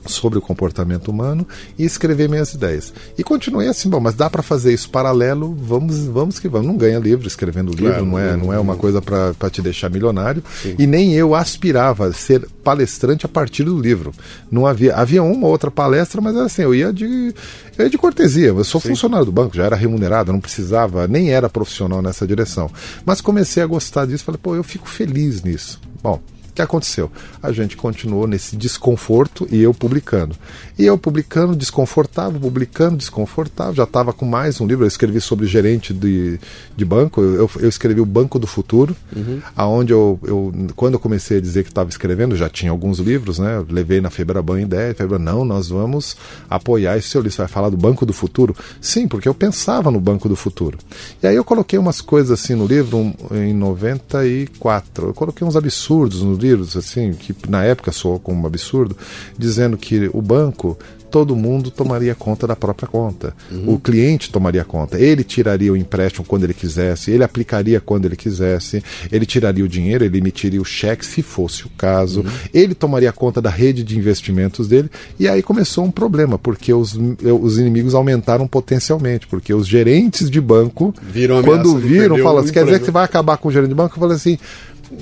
sobre 0.05 0.39
o 0.39 0.41
comportamento 0.41 1.09
humano 1.09 1.47
e 1.77 1.83
escrever 1.83 2.29
minhas 2.29 2.53
ideias. 2.53 2.93
E 3.17 3.23
continuei 3.23 3.67
assim, 3.67 3.89
bom, 3.89 3.99
mas 3.99 4.15
dá 4.15 4.29
para 4.29 4.41
fazer 4.41 4.73
isso 4.73 4.89
paralelo, 4.89 5.55
vamos, 5.59 6.05
vamos 6.05 6.39
que 6.39 6.47
vamos. 6.47 6.67
Não 6.67 6.77
ganha 6.77 6.99
livro 6.99 7.27
escrevendo 7.27 7.71
livro, 7.71 7.85
claro, 7.87 8.05
não 8.05 8.19
é, 8.19 8.35
não 8.35 8.53
é 8.53 8.59
uma 8.59 8.75
coisa 8.75 9.01
para 9.01 9.49
te 9.49 9.61
deixar 9.61 9.89
milionário. 9.89 10.43
Sim. 10.61 10.75
E 10.77 10.87
nem 10.87 11.13
eu 11.13 11.35
aspirava 11.35 12.07
a 12.07 12.13
ser 12.13 12.47
palestrante 12.63 13.25
a 13.25 13.29
partir 13.29 13.63
do 13.63 13.79
livro. 13.79 14.13
Não 14.51 14.65
havia, 14.65 14.95
havia 14.95 15.23
uma 15.23 15.45
ou 15.45 15.51
outra 15.51 15.71
palestra, 15.71 16.21
mas 16.21 16.35
assim, 16.35 16.61
eu 16.61 16.73
ia 16.73 16.93
de, 16.93 17.33
eu 17.77 17.85
ia 17.85 17.89
de 17.89 17.97
cortesia. 17.97 18.47
Eu 18.47 18.63
sou 18.63 18.79
Sim. 18.81 18.89
funcionário 18.89 19.25
do 19.25 19.31
banco, 19.31 19.55
já 19.55 19.65
era 19.65 19.75
remunerado, 19.75 20.31
não 20.31 20.39
precisava, 20.39 21.07
nem 21.07 21.31
era 21.31 21.49
profissional 21.49 22.01
nessa 22.01 22.25
direção. 22.25 22.69
Mas 23.05 23.21
comecei 23.21 23.61
a 23.61 23.65
gostar 23.65 24.05
disso, 24.05 24.23
falei, 24.23 24.39
pô, 24.41 24.55
eu 24.55 24.63
fico 24.63 24.87
feliz 24.87 25.43
nisso. 25.43 25.79
Bom, 26.01 26.21
que 26.59 26.63
aconteceu? 26.63 27.09
A 27.41 27.53
gente 27.53 27.77
continuou 27.77 28.27
nesse 28.27 28.57
desconforto 28.57 29.47
e 29.49 29.61
eu 29.61 29.73
publicando. 29.73 30.35
E 30.79 30.85
eu 30.85 30.97
publicando, 30.97 31.57
desconfortável, 31.57 32.39
publicando, 32.39 32.95
desconfortável. 32.95 33.73
Já 33.73 33.83
estava 33.83 34.13
com 34.13 34.23
mais 34.23 34.61
um 34.61 34.65
livro, 34.65 34.85
eu 34.85 34.87
escrevi 34.87 35.19
sobre 35.19 35.45
gerente 35.45 35.93
de, 35.93 36.39
de 36.73 36.85
banco, 36.85 37.21
eu, 37.21 37.51
eu 37.59 37.67
escrevi 37.67 37.99
o 37.99 38.05
Banco 38.05 38.39
do 38.39 38.47
Futuro, 38.47 38.95
uhum. 39.13 39.41
aonde 39.57 39.91
eu, 39.91 40.17
eu, 40.23 40.53
quando 40.77 40.93
eu 40.93 40.99
comecei 41.01 41.39
a 41.39 41.41
dizer 41.41 41.63
que 41.63 41.69
estava 41.69 41.89
escrevendo, 41.89 42.33
já 42.37 42.47
tinha 42.47 42.71
alguns 42.71 42.99
livros, 42.99 43.39
né? 43.39 43.57
Eu 43.57 43.67
levei 43.69 43.99
na 43.99 44.09
Febraban 44.09 44.61
ideia, 44.61 44.95
Febraban, 44.95 45.21
não, 45.21 45.43
nós 45.43 45.67
vamos 45.67 46.15
apoiar 46.49 46.97
esse 46.97 47.09
seu 47.09 47.19
livro, 47.19 47.35
você 47.35 47.41
vai 47.41 47.49
falar 47.49 47.67
do 47.67 47.75
Banco 47.75 48.05
do 48.05 48.13
Futuro? 48.13 48.55
Sim, 48.79 49.05
porque 49.05 49.27
eu 49.27 49.33
pensava 49.33 49.91
no 49.91 49.99
Banco 49.99 50.29
do 50.29 50.35
Futuro. 50.37 50.77
E 51.21 51.27
aí 51.27 51.35
eu 51.35 51.43
coloquei 51.43 51.77
umas 51.77 51.99
coisas 51.99 52.39
assim 52.39 52.55
no 52.55 52.65
livro 52.65 52.97
um, 52.97 53.13
em 53.33 53.53
94, 53.53 55.07
eu 55.07 55.13
coloquei 55.13 55.45
uns 55.45 55.57
absurdos 55.57 56.23
no 56.23 56.35
livro, 56.35 56.65
assim, 56.77 57.11
que 57.11 57.35
na 57.49 57.65
época 57.65 57.91
soou 57.91 58.17
como 58.17 58.43
um 58.43 58.47
absurdo, 58.47 58.95
dizendo 59.37 59.75
que 59.75 60.09
o 60.13 60.21
banco 60.21 60.68
todo 61.09 61.35
mundo 61.35 61.71
tomaria 61.71 62.13
conta 62.15 62.45
da 62.47 62.55
própria 62.55 62.87
conta. 62.87 63.33
Uhum. 63.51 63.73
O 63.73 63.79
cliente 63.79 64.31
tomaria 64.31 64.63
conta. 64.63 64.99
Ele 64.99 65.23
tiraria 65.23 65.71
o 65.73 65.77
empréstimo 65.77 66.25
quando 66.25 66.43
ele 66.43 66.53
quisesse, 66.53 67.11
ele 67.11 67.23
aplicaria 67.23 67.81
quando 67.81 68.05
ele 68.05 68.15
quisesse, 68.15 68.83
ele 69.11 69.25
tiraria 69.25 69.63
o 69.63 69.67
dinheiro, 69.67 70.03
ele 70.03 70.17
emitiria 70.17 70.61
o 70.61 70.65
cheque 70.65 71.05
se 71.05 71.21
fosse 71.21 71.65
o 71.65 71.69
caso, 71.77 72.21
uhum. 72.21 72.31
ele 72.53 72.75
tomaria 72.75 73.11
conta 73.11 73.41
da 73.41 73.49
rede 73.49 73.83
de 73.83 73.97
investimentos 73.97 74.67
dele. 74.67 74.89
E 75.19 75.27
aí 75.27 75.41
começou 75.41 75.83
um 75.83 75.91
problema, 75.91 76.37
porque 76.37 76.73
os, 76.73 76.97
os 77.41 77.57
inimigos 77.57 77.95
aumentaram 77.95 78.47
potencialmente, 78.47 79.27
porque 79.27 79.53
os 79.53 79.67
gerentes 79.67 80.29
de 80.29 80.39
banco, 80.39 80.93
viram 81.01 81.41
quando 81.43 81.77
viram, 81.77 82.17
falam, 82.17 82.43
quer 82.45 82.63
dizer 82.65 82.79
que 82.79 82.85
você 82.85 82.91
vai 82.91 83.03
acabar 83.03 83.37
com 83.37 83.49
o 83.49 83.51
gerente 83.51 83.69
de 83.69 83.75
banco? 83.75 83.95
Eu 83.95 83.99
falei 83.99 84.15
assim 84.15 84.37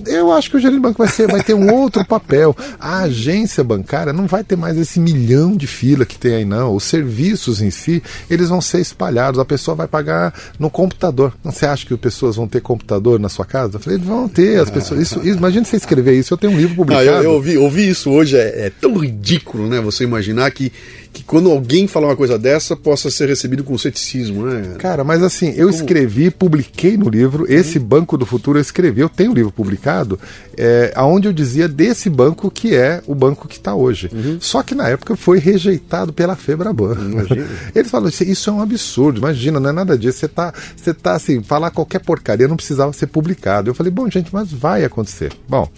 eu 0.05 0.31
acho 0.31 0.49
que 0.49 0.57
o 0.57 0.59
gerente 0.59 0.75
de 0.75 0.81
banco 0.81 0.97
vai, 0.97 1.07
ser, 1.07 1.27
vai 1.27 1.41
ter 1.41 1.53
um 1.53 1.73
outro 1.73 2.05
papel. 2.05 2.55
A 2.79 2.99
agência 3.01 3.63
bancária 3.63 4.11
não 4.11 4.27
vai 4.27 4.43
ter 4.43 4.55
mais 4.55 4.77
esse 4.77 4.99
milhão 4.99 5.55
de 5.55 5.67
fila 5.67 6.05
que 6.05 6.17
tem 6.17 6.35
aí, 6.35 6.45
não. 6.45 6.75
Os 6.75 6.83
serviços 6.83 7.61
em 7.61 7.71
si, 7.71 8.03
eles 8.29 8.49
vão 8.49 8.61
ser 8.61 8.79
espalhados. 8.79 9.39
A 9.39 9.45
pessoa 9.45 9.75
vai 9.75 9.87
pagar 9.87 10.33
no 10.59 10.69
computador. 10.69 11.33
Não 11.43 11.51
você 11.51 11.65
acha 11.65 11.85
que 11.85 11.93
as 11.93 11.99
pessoas 11.99 12.35
vão 12.35 12.47
ter 12.47 12.61
computador 12.61 13.19
na 13.19 13.29
sua 13.29 13.45
casa? 13.45 13.77
Eu 13.77 13.79
falei, 13.79 13.97
vão 13.97 14.27
ter. 14.27 14.59
As 14.59 14.69
pessoas. 14.69 15.01
Isso, 15.01 15.19
isso, 15.19 15.37
imagina 15.37 15.65
você 15.65 15.77
escrever 15.77 16.17
isso. 16.17 16.33
Eu 16.33 16.37
tenho 16.37 16.53
um 16.53 16.57
livro 16.57 16.75
publicado. 16.75 17.09
Ah, 17.09 17.13
eu, 17.13 17.23
eu 17.23 17.31
ouvi, 17.31 17.57
ouvi 17.57 17.89
isso 17.89 18.11
hoje. 18.11 18.35
É, 18.37 18.67
é 18.67 18.69
tão 18.69 18.95
ridículo, 18.97 19.67
né? 19.67 19.79
Você 19.81 20.03
imaginar 20.03 20.51
que 20.51 20.71
que 21.13 21.23
quando 21.23 21.49
alguém 21.51 21.87
falar 21.87 22.07
uma 22.07 22.15
coisa 22.15 22.37
dessa 22.37 22.75
possa 22.75 23.09
ser 23.09 23.27
recebido 23.27 23.63
com 23.63 23.77
ceticismo, 23.77 24.45
né? 24.45 24.75
Cara, 24.77 25.03
mas 25.03 25.23
assim, 25.23 25.49
eu 25.49 25.67
Como... 25.67 25.69
escrevi, 25.69 26.29
publiquei 26.29 26.97
no 26.97 27.09
livro, 27.09 27.45
esse 27.51 27.79
Banco 27.79 28.17
do 28.17 28.25
Futuro 28.25 28.57
eu 28.57 28.61
escrevi, 28.61 29.01
eu 29.01 29.09
tenho 29.09 29.31
um 29.31 29.33
livro 29.33 29.51
publicado, 29.51 30.19
é, 30.57 30.93
onde 30.97 31.27
eu 31.27 31.33
dizia 31.33 31.67
desse 31.67 32.09
banco 32.09 32.49
que 32.51 32.75
é 32.75 33.01
o 33.07 33.15
banco 33.15 33.47
que 33.47 33.57
está 33.57 33.75
hoje. 33.75 34.09
Uhum. 34.13 34.37
Só 34.39 34.63
que 34.63 34.75
na 34.75 34.87
época 34.89 35.15
foi 35.15 35.39
rejeitado 35.39 36.13
pela 36.13 36.35
Febraban. 36.35 36.97
Eles 37.73 37.91
falaram, 37.91 38.09
isso 38.09 38.49
é 38.49 38.53
um 38.53 38.61
absurdo, 38.61 39.19
imagina, 39.19 39.59
não 39.59 39.69
é 39.69 39.73
nada 39.73 39.97
disso, 39.97 40.19
você 40.19 40.27
tá, 40.27 40.53
você 40.75 40.93
tá 40.93 41.15
assim, 41.15 41.41
falar 41.41 41.71
qualquer 41.71 41.99
porcaria 41.99 42.47
não 42.47 42.55
precisava 42.55 42.93
ser 42.93 43.07
publicado. 43.07 43.69
Eu 43.69 43.75
falei, 43.75 43.91
bom, 43.91 44.09
gente, 44.09 44.29
mas 44.31 44.51
vai 44.51 44.83
acontecer. 44.83 45.31
Bom, 45.47 45.69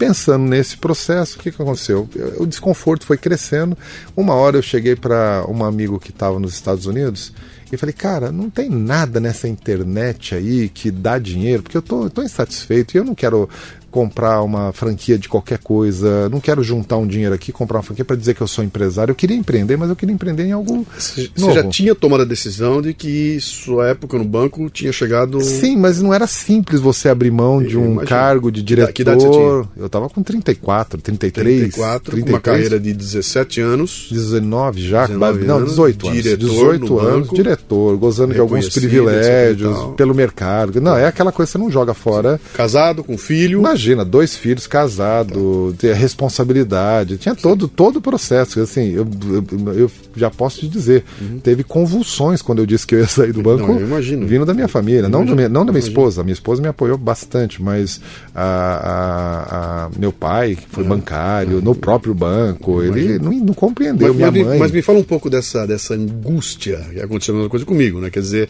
Pensando 0.00 0.46
nesse 0.46 0.78
processo, 0.78 1.36
o 1.36 1.42
que, 1.42 1.52
que 1.52 1.60
aconteceu? 1.60 2.08
O 2.38 2.46
desconforto 2.46 3.04
foi 3.04 3.18
crescendo. 3.18 3.76
Uma 4.16 4.32
hora 4.32 4.56
eu 4.56 4.62
cheguei 4.62 4.96
para 4.96 5.44
um 5.46 5.62
amigo 5.62 6.00
que 6.00 6.08
estava 6.08 6.40
nos 6.40 6.54
Estados 6.54 6.86
Unidos 6.86 7.34
e 7.70 7.76
falei, 7.76 7.92
cara, 7.92 8.32
não 8.32 8.48
tem 8.48 8.70
nada 8.70 9.20
nessa 9.20 9.46
internet 9.46 10.34
aí 10.34 10.70
que 10.70 10.90
dá 10.90 11.18
dinheiro, 11.18 11.62
porque 11.62 11.76
eu 11.76 11.82
tô, 11.82 12.08
tô 12.08 12.22
insatisfeito 12.22 12.96
e 12.96 12.98
eu 12.98 13.04
não 13.04 13.14
quero 13.14 13.46
comprar 13.90 14.42
uma 14.42 14.72
franquia 14.72 15.18
de 15.18 15.28
qualquer 15.28 15.58
coisa, 15.58 16.28
não 16.28 16.40
quero 16.40 16.62
juntar 16.62 16.96
um 16.96 17.06
dinheiro 17.06 17.34
aqui, 17.34 17.52
comprar 17.52 17.78
uma 17.78 17.82
franquia 17.82 18.04
para 18.04 18.16
dizer 18.16 18.34
que 18.34 18.40
eu 18.40 18.46
sou 18.46 18.64
empresário. 18.64 19.10
Eu 19.12 19.16
queria 19.16 19.36
empreender, 19.36 19.76
mas 19.76 19.90
eu 19.90 19.96
queria 19.96 20.14
empreender 20.14 20.44
em 20.44 20.52
algo. 20.52 20.86
Você 20.96 21.30
novo. 21.36 21.52
já 21.52 21.64
tinha 21.64 21.94
tomado 21.94 22.22
a 22.22 22.24
decisão 22.24 22.80
de 22.80 22.94
que 22.94 23.38
sua 23.40 23.88
época 23.88 24.16
no 24.16 24.24
banco 24.24 24.70
tinha 24.70 24.92
chegado. 24.92 25.40
Sim, 25.42 25.76
mas 25.76 26.00
não 26.00 26.14
era 26.14 26.26
simples 26.26 26.80
você 26.80 27.08
abrir 27.08 27.30
mão 27.30 27.62
de 27.62 27.76
um 27.76 27.96
cargo 27.96 28.50
de 28.50 28.62
diretor. 28.62 28.92
Que 28.92 29.02
idade 29.02 29.22
você 29.22 29.30
tinha? 29.30 29.68
Eu 29.76 29.86
estava 29.86 30.08
com 30.08 30.22
34, 30.22 31.00
33. 31.00 31.60
34, 31.60 32.10
33, 32.12 32.34
uma 32.34 32.40
carreira 32.40 32.78
de 32.78 32.92
17 32.92 33.60
anos. 33.60 34.08
19 34.10 34.80
já, 34.80 35.06
19 35.06 35.44
não, 35.44 35.64
18 35.64 36.08
anos. 36.08 36.22
Diretor 36.22 36.46
18 36.46 36.98
anos, 36.98 37.20
banco, 37.20 37.34
diretor, 37.34 37.96
gozando 37.96 38.34
de 38.34 38.40
alguns 38.40 38.68
privilégios 38.68 39.76
pelo 39.96 40.14
mercado. 40.14 40.80
Não, 40.80 40.96
é 40.96 41.06
aquela 41.06 41.32
coisa 41.32 41.48
que 41.48 41.52
você 41.52 41.58
não 41.58 41.70
joga 41.70 41.92
fora. 41.92 42.40
Casado, 42.54 43.02
com 43.02 43.18
filho. 43.18 43.58
Imagina 43.58 43.79
imagina, 43.80 44.04
dois 44.04 44.36
filhos 44.36 44.66
casados, 44.66 45.74
ter 45.78 45.94
responsabilidade, 45.94 47.16
tinha 47.16 47.34
todo, 47.34 47.66
todo 47.66 47.96
o 47.96 48.00
processo. 48.00 48.60
Assim, 48.60 48.90
eu, 48.90 49.06
eu, 49.32 49.74
eu 49.74 49.90
já 50.14 50.30
posso 50.30 50.60
te 50.60 50.68
dizer, 50.68 51.04
uhum. 51.20 51.38
teve 51.38 51.64
convulsões 51.64 52.42
quando 52.42 52.58
eu 52.58 52.66
disse 52.66 52.86
que 52.86 52.94
eu 52.94 53.00
ia 53.00 53.06
sair 53.06 53.32
do 53.32 53.42
banco, 53.42 53.66
não, 53.66 53.80
imagino. 53.80 54.26
vindo 54.26 54.44
da 54.44 54.52
minha 54.52 54.68
família, 54.68 55.08
não, 55.08 55.24
da 55.24 55.34
minha, 55.34 55.48
não 55.48 55.64
da 55.64 55.72
minha 55.72 55.84
esposa. 55.84 56.20
A 56.20 56.24
minha 56.24 56.34
esposa 56.34 56.60
me 56.60 56.68
apoiou 56.68 56.98
bastante, 56.98 57.62
mas 57.62 58.00
a, 58.34 58.44
a, 58.44 59.84
a 59.86 59.90
meu 59.98 60.12
pai, 60.12 60.56
que 60.56 60.68
foi 60.68 60.82
uhum. 60.82 60.90
bancário, 60.90 61.56
uhum. 61.56 61.62
no 61.62 61.74
próprio 61.74 62.14
banco, 62.14 62.82
ele 62.82 63.18
não, 63.18 63.32
não 63.32 63.54
compreendeu. 63.54 64.08
Mas, 64.08 64.16
minha 64.16 64.30
mas, 64.30 64.46
mãe. 64.46 64.58
mas 64.58 64.72
me 64.72 64.82
fala 64.82 64.98
um 64.98 65.04
pouco 65.04 65.30
dessa, 65.30 65.66
dessa 65.66 65.94
angústia 65.94 66.84
que 66.92 67.00
aconteceu 67.00 67.34
uma 67.34 67.48
coisa 67.48 67.64
comigo, 67.64 68.00
né? 68.00 68.10
Quer 68.10 68.20
dizer, 68.20 68.48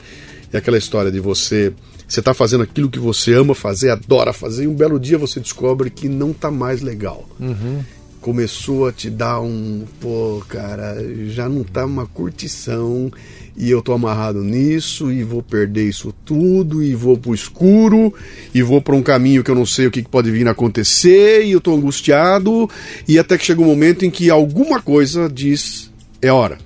é 0.53 0.59
aquela 0.59 0.77
história 0.77 1.11
de 1.11 1.21
você 1.21 1.73
você 2.11 2.19
está 2.19 2.35
fazendo 2.35 2.65
aquilo 2.65 2.91
que 2.91 2.99
você 2.99 3.33
ama 3.35 3.55
fazer, 3.55 3.91
adora 3.91 4.33
fazer, 4.33 4.65
e 4.65 4.67
um 4.67 4.75
belo 4.75 4.99
dia 4.99 5.17
você 5.17 5.39
descobre 5.39 5.91
que 5.91 6.09
não 6.09 6.33
está 6.33 6.51
mais 6.51 6.83
legal. 6.83 7.29
Uhum. 7.39 7.85
Começou 8.21 8.89
a 8.89 8.93
te 8.93 9.09
dar 9.09 9.41
um, 9.41 9.85
pô, 10.01 10.43
cara, 10.49 10.97
já 11.29 11.49
não 11.49 11.63
tá 11.63 11.87
uma 11.87 12.07
curtição 12.07 13.13
e 13.57 13.71
eu 13.71 13.81
tô 13.81 13.93
amarrado 13.93 14.43
nisso 14.43 15.11
e 15.13 15.23
vou 15.23 15.41
perder 15.41 15.89
isso 15.89 16.13
tudo 16.25 16.83
e 16.83 16.95
vou 16.95 17.17
pro 17.17 17.33
escuro 17.33 18.13
e 18.53 18.61
vou 18.61 18.83
para 18.83 18.97
um 18.97 19.03
caminho 19.03 19.45
que 19.45 19.51
eu 19.51 19.55
não 19.55 19.65
sei 19.65 19.87
o 19.87 19.91
que 19.91 20.03
pode 20.03 20.31
vir 20.31 20.47
a 20.49 20.51
acontecer 20.51 21.45
e 21.45 21.53
eu 21.53 21.61
tô 21.61 21.75
angustiado 21.75 22.69
e 23.09 23.19
até 23.19 23.39
que 23.39 23.45
chega 23.45 23.63
um 23.63 23.67
momento 23.67 24.05
em 24.05 24.11
que 24.11 24.29
alguma 24.29 24.83
coisa 24.83 25.29
diz 25.29 25.91
é 26.21 26.31
hora 26.31 26.59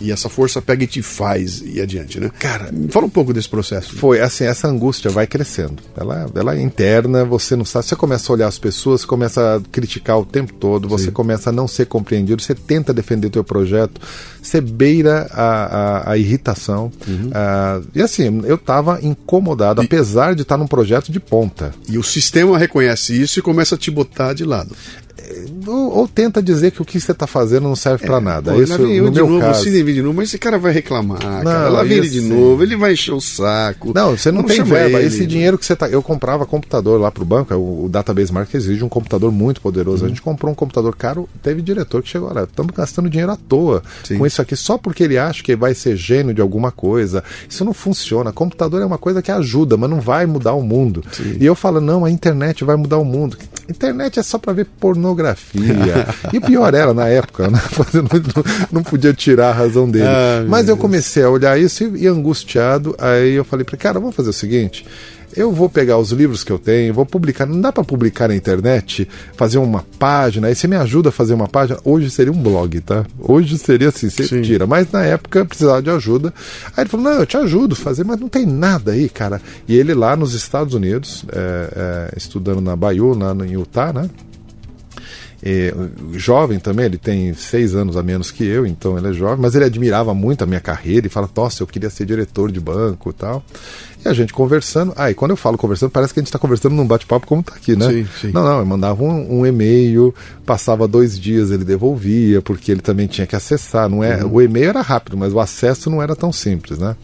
e 0.00 0.12
essa 0.12 0.28
força 0.28 0.62
pega 0.62 0.84
e 0.84 0.86
te 0.86 1.02
faz 1.02 1.62
e 1.64 1.80
adiante, 1.80 2.20
né? 2.20 2.30
Cara, 2.38 2.72
fala 2.90 3.06
um 3.06 3.10
pouco 3.10 3.32
desse 3.32 3.48
processo. 3.48 3.94
Foi 3.96 4.20
assim, 4.20 4.44
essa 4.44 4.68
angústia 4.68 5.10
vai 5.10 5.26
crescendo. 5.26 5.76
Ela, 5.96 6.30
ela 6.34 6.56
é 6.56 6.60
interna, 6.60 7.24
você 7.24 7.56
não 7.56 7.64
sabe, 7.64 7.86
você 7.86 7.96
começa 7.96 8.30
a 8.30 8.34
olhar 8.34 8.48
as 8.48 8.58
pessoas, 8.58 9.00
você 9.00 9.06
começa 9.06 9.56
a 9.56 9.60
criticar 9.70 10.18
o 10.18 10.24
tempo 10.24 10.52
todo, 10.54 10.88
você 10.88 11.06
Sim. 11.06 11.10
começa 11.10 11.50
a 11.50 11.52
não 11.52 11.66
ser 11.66 11.86
compreendido, 11.86 12.42
você 12.42 12.54
tenta 12.54 12.92
defender 12.92 13.26
o 13.26 13.30
teu 13.30 13.44
projeto, 13.44 14.00
você 14.42 14.60
beira 14.60 15.28
a, 15.32 15.42
a, 15.42 16.12
a 16.12 16.18
irritação. 16.18 16.92
Uhum. 17.06 17.28
Uh, 17.28 17.86
e 17.94 18.02
assim, 18.02 18.42
eu 18.44 18.56
estava 18.56 19.00
incomodado, 19.02 19.82
e... 19.82 19.84
apesar 19.84 20.34
de 20.34 20.42
estar 20.42 20.56
num 20.56 20.66
projeto 20.66 21.10
de 21.10 21.20
ponta. 21.20 21.74
E 21.88 21.98
o 21.98 22.02
sistema 22.02 22.58
reconhece 22.58 23.20
isso 23.20 23.38
e 23.38 23.42
começa 23.42 23.74
a 23.74 23.78
te 23.78 23.90
botar 23.90 24.32
de 24.32 24.44
lado 24.44 24.76
ou, 25.66 25.98
ou, 25.98 26.08
tenta 26.08 26.42
dizer 26.42 26.70
que 26.70 26.80
o 26.80 26.84
que 26.84 26.98
você 27.00 27.12
está 27.12 27.26
fazendo 27.26 27.64
não 27.64 27.76
serve 27.76 28.06
para 28.06 28.16
é, 28.16 28.20
nada. 28.20 28.52
Pô, 28.52 28.62
isso, 28.62 28.78
no 28.78 29.12
meu 29.12 29.28
novo, 29.28 29.40
caso. 29.40 29.64
Se 29.64 29.82
de 29.82 30.02
novo, 30.02 30.14
mas 30.14 30.28
esse 30.28 30.38
cara 30.38 30.58
vai 30.58 30.72
reclamar, 30.72 31.18
não, 31.22 31.44
cara. 31.44 31.68
Lá 31.68 31.82
vem 31.82 31.98
ele 31.98 32.08
de 32.08 32.20
novo, 32.20 32.62
ele 32.62 32.76
vai 32.76 32.92
encher 32.92 33.12
o 33.12 33.20
saco. 33.20 33.92
Não, 33.94 34.16
você 34.16 34.30
não, 34.30 34.42
não 34.42 34.48
tem 34.48 34.62
verba. 34.62 34.98
Ele. 34.98 35.06
Esse 35.06 35.26
dinheiro 35.26 35.58
que 35.58 35.66
você 35.66 35.76
tá. 35.76 35.88
Eu 35.88 36.02
comprava 36.02 36.46
computador 36.46 37.00
lá 37.00 37.10
para 37.10 37.22
o 37.22 37.26
banco, 37.26 37.54
o, 37.54 37.84
o 37.84 37.88
Database 37.88 38.32
Market 38.32 38.54
exige 38.54 38.84
um 38.84 38.88
computador 38.88 39.30
muito 39.30 39.60
poderoso. 39.60 40.02
Uhum. 40.02 40.06
A 40.06 40.08
gente 40.08 40.22
comprou 40.22 40.52
um 40.52 40.54
computador 40.54 40.94
caro, 40.96 41.28
teve 41.42 41.60
diretor 41.62 42.02
que 42.02 42.08
chegou 42.08 42.32
lá. 42.32 42.44
Estamos 42.44 42.74
gastando 42.74 43.10
dinheiro 43.10 43.32
à 43.32 43.36
toa 43.36 43.82
Sim. 44.04 44.18
com 44.18 44.26
isso 44.26 44.40
aqui, 44.40 44.56
só 44.56 44.78
porque 44.78 45.02
ele 45.04 45.18
acha 45.18 45.42
que 45.42 45.54
vai 45.54 45.74
ser 45.74 45.96
gênio 45.96 46.34
de 46.34 46.40
alguma 46.40 46.70
coisa. 46.70 47.22
Isso 47.48 47.64
não 47.64 47.74
funciona. 47.74 48.32
Computador 48.32 48.82
é 48.82 48.86
uma 48.86 48.98
coisa 48.98 49.20
que 49.22 49.30
ajuda, 49.30 49.76
mas 49.76 49.90
não 49.90 50.00
vai 50.00 50.26
mudar 50.26 50.54
o 50.54 50.62
mundo. 50.62 51.04
Sim. 51.12 51.36
E 51.40 51.44
eu 51.44 51.54
falo, 51.54 51.80
não, 51.80 52.04
a 52.04 52.10
internet 52.10 52.64
vai 52.64 52.76
mudar 52.76 52.98
o 52.98 53.04
mundo. 53.04 53.36
Internet 53.68 54.18
é 54.18 54.22
só 54.22 54.38
para 54.38 54.52
ver 54.52 54.66
pornografia. 54.80 56.06
e 56.32 56.38
o 56.38 56.40
pior 56.40 56.72
era, 56.74 56.94
na 56.94 57.08
época, 57.08 57.48
né? 57.48 57.60
não, 57.94 58.44
não 58.72 58.82
podia 58.82 59.12
tirar 59.12 59.50
a 59.50 59.52
razão 59.52 59.90
dele. 59.90 60.06
Ah, 60.06 60.44
Mas 60.48 60.68
eu 60.68 60.76
comecei 60.76 61.22
a 61.22 61.30
olhar 61.30 61.58
isso 61.60 61.84
e, 61.84 62.04
e 62.04 62.06
angustiado. 62.06 62.94
Aí 62.98 63.34
eu 63.34 63.44
falei 63.44 63.64
para 63.64 63.76
cara, 63.76 64.00
vamos 64.00 64.16
fazer 64.16 64.30
o 64.30 64.32
seguinte 64.32 64.86
eu 65.36 65.52
vou 65.52 65.68
pegar 65.68 65.98
os 65.98 66.10
livros 66.10 66.42
que 66.42 66.50
eu 66.50 66.58
tenho, 66.58 66.94
vou 66.94 67.06
publicar. 67.06 67.46
Não 67.46 67.60
dá 67.60 67.72
para 67.72 67.84
publicar 67.84 68.28
na 68.28 68.36
internet, 68.36 69.08
fazer 69.36 69.58
uma 69.58 69.84
página. 69.98 70.48
Aí 70.48 70.54
você 70.54 70.66
me 70.66 70.76
ajuda 70.76 71.10
a 71.10 71.12
fazer 71.12 71.34
uma 71.34 71.48
página. 71.48 71.78
Hoje 71.84 72.10
seria 72.10 72.32
um 72.32 72.42
blog, 72.42 72.80
tá? 72.80 73.04
Hoje 73.18 73.58
seria 73.58 73.88
assim, 73.88 74.10
você 74.10 74.24
Sim. 74.24 74.42
tira. 74.42 74.66
Mas 74.66 74.90
na 74.90 75.04
época 75.04 75.44
precisava 75.44 75.82
de 75.82 75.90
ajuda. 75.90 76.32
Aí 76.76 76.82
ele 76.82 76.90
falou: 76.90 77.04
Não, 77.04 77.20
eu 77.20 77.26
te 77.26 77.36
ajudo 77.36 77.74
a 77.74 77.76
fazer, 77.76 78.04
mas 78.04 78.18
não 78.18 78.28
tem 78.28 78.46
nada 78.46 78.92
aí, 78.92 79.08
cara. 79.08 79.40
E 79.66 79.76
ele 79.76 79.94
lá 79.94 80.16
nos 80.16 80.34
Estados 80.34 80.74
Unidos, 80.74 81.24
é, 81.32 82.08
é, 82.12 82.14
estudando 82.16 82.60
na 82.60 82.74
Bayou, 82.74 83.16
lá 83.16 83.32
em 83.44 83.52
Utah, 83.52 83.92
né? 83.92 84.08
E, 85.42 85.72
jovem 86.14 86.58
também, 86.58 86.86
ele 86.86 86.98
tem 86.98 87.32
seis 87.32 87.74
anos 87.74 87.96
a 87.96 88.02
menos 88.02 88.30
que 88.30 88.44
eu, 88.44 88.66
então 88.66 88.98
ele 88.98 89.08
é 89.08 89.12
jovem, 89.12 89.38
mas 89.40 89.54
ele 89.54 89.64
admirava 89.64 90.12
muito 90.12 90.42
a 90.42 90.46
minha 90.46 90.60
carreira 90.60 91.06
e 91.06 91.10
fala: 91.10 91.30
Nossa, 91.34 91.62
eu 91.62 91.66
queria 91.66 91.90
ser 91.90 92.04
diretor 92.06 92.50
de 92.50 92.58
banco 92.58 93.10
e 93.10 93.12
tal. 93.12 93.44
E 94.08 94.10
a 94.10 94.14
gente 94.14 94.32
conversando. 94.32 94.92
Ah, 94.96 95.10
e 95.10 95.14
quando 95.14 95.32
eu 95.32 95.36
falo 95.36 95.58
conversando, 95.58 95.90
parece 95.90 96.14
que 96.14 96.20
a 96.20 96.22
gente 96.22 96.28
está 96.28 96.38
conversando 96.38 96.74
num 96.74 96.86
bate-papo 96.86 97.26
como 97.26 97.42
está 97.42 97.54
aqui, 97.54 97.76
né? 97.76 97.88
Sim, 97.90 98.06
sim. 98.20 98.30
Não, 98.32 98.42
não, 98.42 98.58
eu 98.58 98.66
mandava 98.66 99.04
um, 99.04 99.40
um, 99.40 99.46
e-mail, 99.46 100.14
passava 100.46 100.88
dois 100.88 101.18
dias, 101.18 101.50
ele 101.50 101.64
devolvia, 101.64 102.40
porque 102.40 102.72
ele 102.72 102.80
também 102.80 103.06
tinha 103.06 103.26
que 103.26 103.36
acessar. 103.36 103.88
Não 103.88 104.02
é, 104.02 104.24
uhum. 104.24 104.32
O 104.32 104.42
e-mail 104.42 104.70
era 104.70 104.80
rápido, 104.80 105.16
mas 105.16 105.32
o 105.32 105.40
acesso 105.40 105.90
não 105.90 106.02
era 106.02 106.16
tão 106.16 106.32
simples, 106.32 106.78
né? 106.78 106.96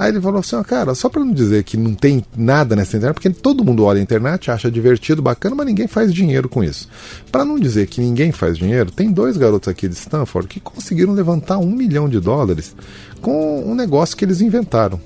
Aí 0.00 0.10
ele 0.10 0.20
falou 0.20 0.40
assim: 0.40 0.56
oh, 0.56 0.64
cara, 0.64 0.94
só 0.94 1.08
para 1.10 1.22
não 1.22 1.30
dizer 1.32 1.62
que 1.62 1.76
não 1.76 1.94
tem 1.94 2.24
nada 2.34 2.74
nessa 2.74 2.96
internet, 2.96 3.14
porque 3.14 3.30
todo 3.30 3.62
mundo 3.62 3.84
olha 3.84 4.00
a 4.00 4.02
internet, 4.02 4.50
acha 4.50 4.70
divertido, 4.70 5.20
bacana, 5.20 5.54
mas 5.54 5.66
ninguém 5.66 5.86
faz 5.86 6.12
dinheiro 6.12 6.48
com 6.48 6.64
isso. 6.64 6.88
Para 7.30 7.44
não 7.44 7.60
dizer 7.60 7.86
que 7.86 8.00
ninguém 8.00 8.32
faz 8.32 8.56
dinheiro, 8.56 8.90
tem 8.90 9.12
dois 9.12 9.36
garotos 9.36 9.68
aqui 9.68 9.86
de 9.86 9.94
Stanford 9.94 10.48
que 10.48 10.58
conseguiram 10.58 11.12
levantar 11.12 11.58
um 11.58 11.70
milhão 11.70 12.08
de 12.08 12.18
dólares 12.18 12.74
com 13.20 13.62
um 13.70 13.74
negócio 13.74 14.16
que 14.16 14.24
eles 14.24 14.40
inventaram. 14.40 14.98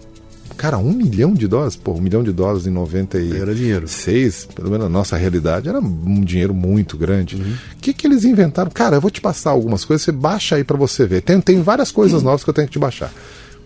Cara, 0.57 0.79
um 0.79 0.93
milhão 0.93 1.35
de 1.35 1.47
dólares? 1.47 1.77
Pô, 1.77 1.93
um 1.93 2.01
milhão 2.01 2.23
de 2.23 2.33
dólares 2.33 2.67
em 2.67 2.71
96, 2.71 3.41
era 3.41 3.55
dinheiro. 3.55 3.87
pelo 4.55 4.71
menos 4.71 4.87
na 4.87 4.91
nossa 4.91 5.17
realidade, 5.17 5.69
era 5.69 5.79
um 5.79 6.21
dinheiro 6.23 6.55
muito 6.55 6.97
grande. 6.97 7.37
O 7.37 7.39
uhum. 7.41 7.55
que, 7.81 7.93
que 7.93 8.07
eles 8.07 8.25
inventaram? 8.25 8.71
Cara, 8.71 8.97
eu 8.97 9.01
vou 9.01 9.11
te 9.11 9.21
passar 9.21 9.51
algumas 9.51 9.85
coisas, 9.85 10.05
você 10.05 10.13
baixa 10.13 10.57
aí 10.57 10.65
para 10.65 10.77
você 10.77 11.07
ver. 11.07 11.23
Tem, 11.23 11.41
tem 11.41 11.63
várias 11.63 11.91
coisas 11.91 12.21
uhum. 12.21 12.27
novas 12.27 12.45
que 12.45 12.51
eu 12.51 12.55
tenho 12.55 12.67
que 12.67 12.73
te 12.73 12.79
baixar. 12.79 13.13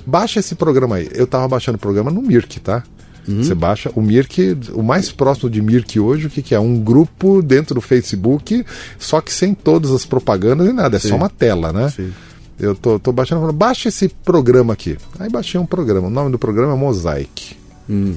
Baixa 0.07 0.41
esse 0.41 0.55
programa 0.55 0.97
aí. 0.97 1.09
Eu 1.13 1.27
tava 1.27 1.47
baixando 1.47 1.77
o 1.77 1.81
programa 1.81 2.11
no 2.11 2.23
Mirk, 2.23 2.61
tá? 2.61 2.83
Uhum. 3.29 3.43
Você 3.43 3.55
baixa 3.55 3.91
o 3.95 4.01
Mirk, 4.01 4.57
o 4.73 4.83
mais 4.83 5.13
próximo 5.13 5.51
de 5.51 5.61
Mirk 5.61 6.01
hoje, 6.01 6.27
o 6.27 6.31
que, 6.31 6.41
que 6.41 6.55
é? 6.55 6.61
Um 6.61 6.79
grupo 6.81 7.43
dentro 7.43 7.75
do 7.75 7.81
Facebook, 7.81 8.65
só 8.99 9.21
que 9.21 9.33
sem 9.33 9.53
todas 9.53 9.91
as 9.91 10.07
propagandas 10.07 10.67
e 10.67 10.73
nada, 10.73 10.97
é 10.97 11.01
Sim. 11.01 11.11
só 11.11 11.17
uma 11.17 11.29
tela, 11.29 11.73
né? 11.73 11.91
Sim. 11.91 12.11
Eu 12.59 12.75
tô, 12.75 12.99
tô 12.99 13.13
baixando, 13.13 13.41
falando, 13.41 13.57
baixa 13.57 13.89
esse 13.89 14.09
programa 14.09 14.73
aqui. 14.73 14.97
Aí 15.19 15.31
baixei 15.31 15.61
um 15.61 15.67
programa, 15.67 16.09
o 16.09 16.11
nome 16.11 16.31
do 16.31 16.39
programa 16.39 16.73
é 16.73 16.77
Mosaic. 16.77 17.57
Hum. 17.89 18.17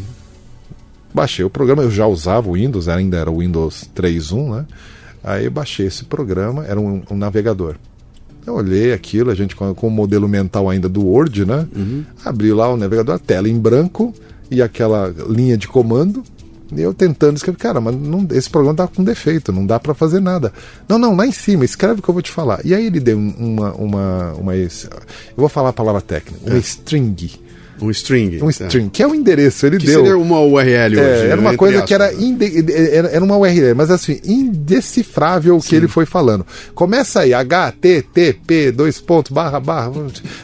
Baixei 1.14 1.46
o 1.46 1.50
programa, 1.50 1.84
eu 1.84 1.92
já 1.92 2.08
usava 2.08 2.50
o 2.50 2.54
Windows, 2.54 2.88
ainda 2.88 3.18
era 3.18 3.30
o 3.30 3.40
Windows 3.40 3.90
3.1, 3.96 4.56
né? 4.56 4.66
Aí 5.24 5.50
baixei 5.50 5.86
esse 5.86 6.06
programa, 6.06 6.66
era 6.66 6.80
um, 6.80 7.04
um, 7.12 7.16
navegador. 7.16 7.76
Eu 8.46 8.56
olhei 8.56 8.92
aquilo, 8.94 9.30
a 9.30 9.36
gente 9.36 9.56
com, 9.56 9.74
com 9.76 9.88
o 9.88 9.92
modelo 9.92 10.28
mental 10.28 10.70
ainda 10.70 10.90
do 10.90 11.06
Word, 11.06 11.46
né? 11.46 11.68
Uhum. 11.76 12.04
Abri 12.26 12.52
lá 12.52 12.74
o 12.74 12.78
navegador, 12.78 13.16
a 13.16 13.20
tela 13.20 13.48
em 13.48 13.60
branco 13.60 14.14
e 14.50 14.62
aquela 14.62 15.14
linha 15.30 15.58
de 15.58 15.68
comando. 15.68 16.24
Eu 16.76 16.94
tentando 16.94 17.38
escrever, 17.38 17.58
cara, 17.58 17.82
mas 17.82 17.96
não, 17.96 18.28
esse 18.32 18.50
programa 18.50 18.78
tá 18.78 18.88
com 18.88 19.04
defeito, 19.04 19.52
não 19.52 19.66
dá 19.66 19.80
para 19.80 19.94
fazer 19.94 20.20
nada. 20.20 20.54
Não, 20.88 20.98
não, 20.98 21.16
lá 21.16 21.28
em 21.28 21.32
cima, 21.32 21.66
escreve 21.66 22.00
o 22.00 22.04
que 22.04 22.10
eu 22.10 22.14
vou 22.14 22.22
te 22.22 22.32
falar. 22.32 22.62
E 22.66 22.74
aí 22.74 22.86
ele 22.86 23.00
deu 23.00 23.18
uma. 23.18 23.74
uma, 23.74 24.34
uma 24.34 24.56
eu 24.56 24.70
vou 25.36 25.50
falar 25.50 25.70
a 25.70 25.74
palavra 25.74 26.02
técnica, 26.02 26.40
uma 26.46 26.56
é. 26.56 26.60
string. 26.60 27.32
Um 27.80 27.90
string. 27.92 28.38
Um 28.42 28.52
tá. 28.52 28.66
string, 28.66 28.90
que 28.90 29.02
é 29.04 29.08
o 29.08 29.14
endereço. 29.16 29.66
Ele 29.66 29.78
Que 29.78 29.86
deu. 29.88 30.00
seria 30.02 30.18
uma 30.18 30.40
URL 30.42 30.72
É, 30.74 30.88
hoje. 30.88 31.26
era 31.28 31.40
uma 31.42 31.56
coisa 31.58 31.82
que 31.82 31.94
era, 31.94 32.06
aspas, 32.06 32.20
né? 32.20 32.26
inde- 32.28 32.72
era, 32.92 33.08
era 33.10 33.24
uma 33.26 33.38
URL, 33.38 33.74
mas 33.76 33.90
assim, 33.90 34.20
indecifrável 34.24 35.58
o 35.58 35.62
que 35.62 35.76
ele 35.76 35.88
foi 35.88 36.06
falando. 36.06 36.46
Começa 36.74 37.22
aí, 37.22 37.32
http, 37.34 38.72
dois 38.72 39.00
pontos, 39.00 39.32
barra, 39.32 39.60
barra. 39.60 39.92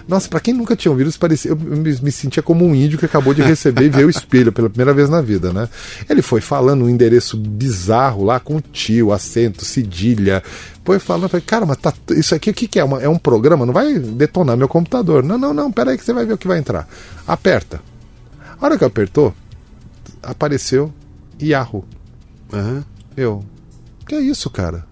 Nossa, 0.08 0.28
pra 0.30 0.40
quem 0.40 0.54
nunca 0.54 0.76
tinha 0.76 0.92
ouvido 0.92 1.10
isso, 1.10 1.20
parecia, 1.20 1.52
eu 1.52 1.56
me, 1.58 1.96
me 2.02 2.12
sentia 2.12 2.42
como 2.44 2.66
um 2.66 2.74
índio 2.76 2.98
que 3.00 3.06
acabou 3.06 3.34
de 3.34 3.42
receber 3.42 3.86
e 3.86 3.90
ver 3.90 4.06
o 4.06 4.10
espelho 4.10 4.52
pela 4.52 4.70
primeira 4.70 4.94
vez 4.94 5.10
na 5.10 5.22
vida, 5.22 5.54
né? 5.54 5.70
Ele 6.10 6.22
foi 6.22 6.42
falando 6.42 6.86
um 6.86 6.90
endereço 6.90 7.38
bizarro 7.38 8.24
lá 8.24 8.40
com 8.40 8.60
tio, 8.60 9.12
acento, 9.12 9.64
cedilha. 9.64 10.42
Foi 10.88 11.00
falando, 11.00 11.28
falei, 11.28 11.46
cara, 11.46 11.66
mas 11.66 11.76
tá, 11.80 11.94
isso 12.12 12.34
aqui 12.34 12.50
o 12.50 12.54
que, 12.54 12.66
que 12.66 12.80
é? 12.80 12.84
Uma- 12.86 13.02
é 13.02 13.10
um 13.10 13.18
programa? 13.18 13.66
Não 13.66 13.74
vai 13.74 14.00
detonar 14.00 14.56
meu 14.56 14.70
computador. 14.70 15.22
Não, 15.22 15.38
não, 15.38 15.54
não, 15.54 15.70
peraí 15.70 15.98
que 15.98 16.04
você 16.06 16.14
vai 16.14 16.26
ver 16.26 16.32
o 16.32 16.38
que 16.38 16.48
vai 16.48 16.60
entrar. 16.60 16.88
Aperta. 17.28 17.82
A 18.58 18.66
hora 18.66 18.78
que 18.78 18.86
apertou, 18.86 19.34
apareceu 20.24 20.94
Yahoo. 21.42 21.84
Aham. 22.54 22.86
Eu, 23.18 23.44
que 24.08 24.16
é 24.16 24.22
isso, 24.22 24.50
cara? 24.50 24.86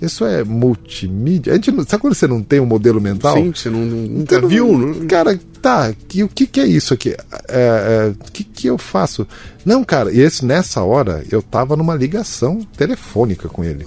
Isso 0.00 0.24
é 0.24 0.42
multimídia? 0.42 1.52
A 1.52 1.56
gente 1.56 1.70
não, 1.70 1.84
sabe 1.84 2.00
quando 2.00 2.14
você 2.14 2.26
não 2.26 2.42
tem 2.42 2.58
um 2.58 2.64
modelo 2.64 2.98
mental? 2.98 3.36
Sim, 3.36 3.52
você 3.54 3.68
não, 3.68 3.80
nunca 3.80 4.36
Você 4.36 4.40
não- 4.40 4.48
viu, 4.48 4.78
né? 4.78 5.06
Cara, 5.06 5.38
tá, 5.60 5.92
que, 6.08 6.22
o 6.24 6.28
que, 6.30 6.46
que 6.46 6.60
é 6.60 6.66
isso 6.66 6.94
aqui? 6.94 7.10
É, 7.10 7.18
é, 7.48 8.14
O 8.26 8.32
que, 8.32 8.42
que 8.42 8.66
eu 8.68 8.78
faço? 8.78 9.26
Não, 9.66 9.84
cara, 9.84 10.10
e 10.10 10.18
esse, 10.20 10.46
nessa 10.46 10.82
hora 10.82 11.22
eu 11.30 11.42
tava 11.42 11.76
numa 11.76 11.94
ligação 11.94 12.60
telefônica 12.74 13.46
com 13.50 13.62
ele. 13.62 13.84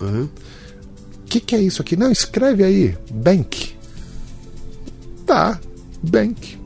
O 1.26 1.30
que, 1.34 1.40
que 1.40 1.56
é 1.56 1.62
isso 1.62 1.82
aqui? 1.82 1.96
Não, 1.96 2.12
escreve 2.12 2.64
aí, 2.64 2.96
bank. 3.12 3.74
Tá, 5.26 5.60
bank. 6.02 6.58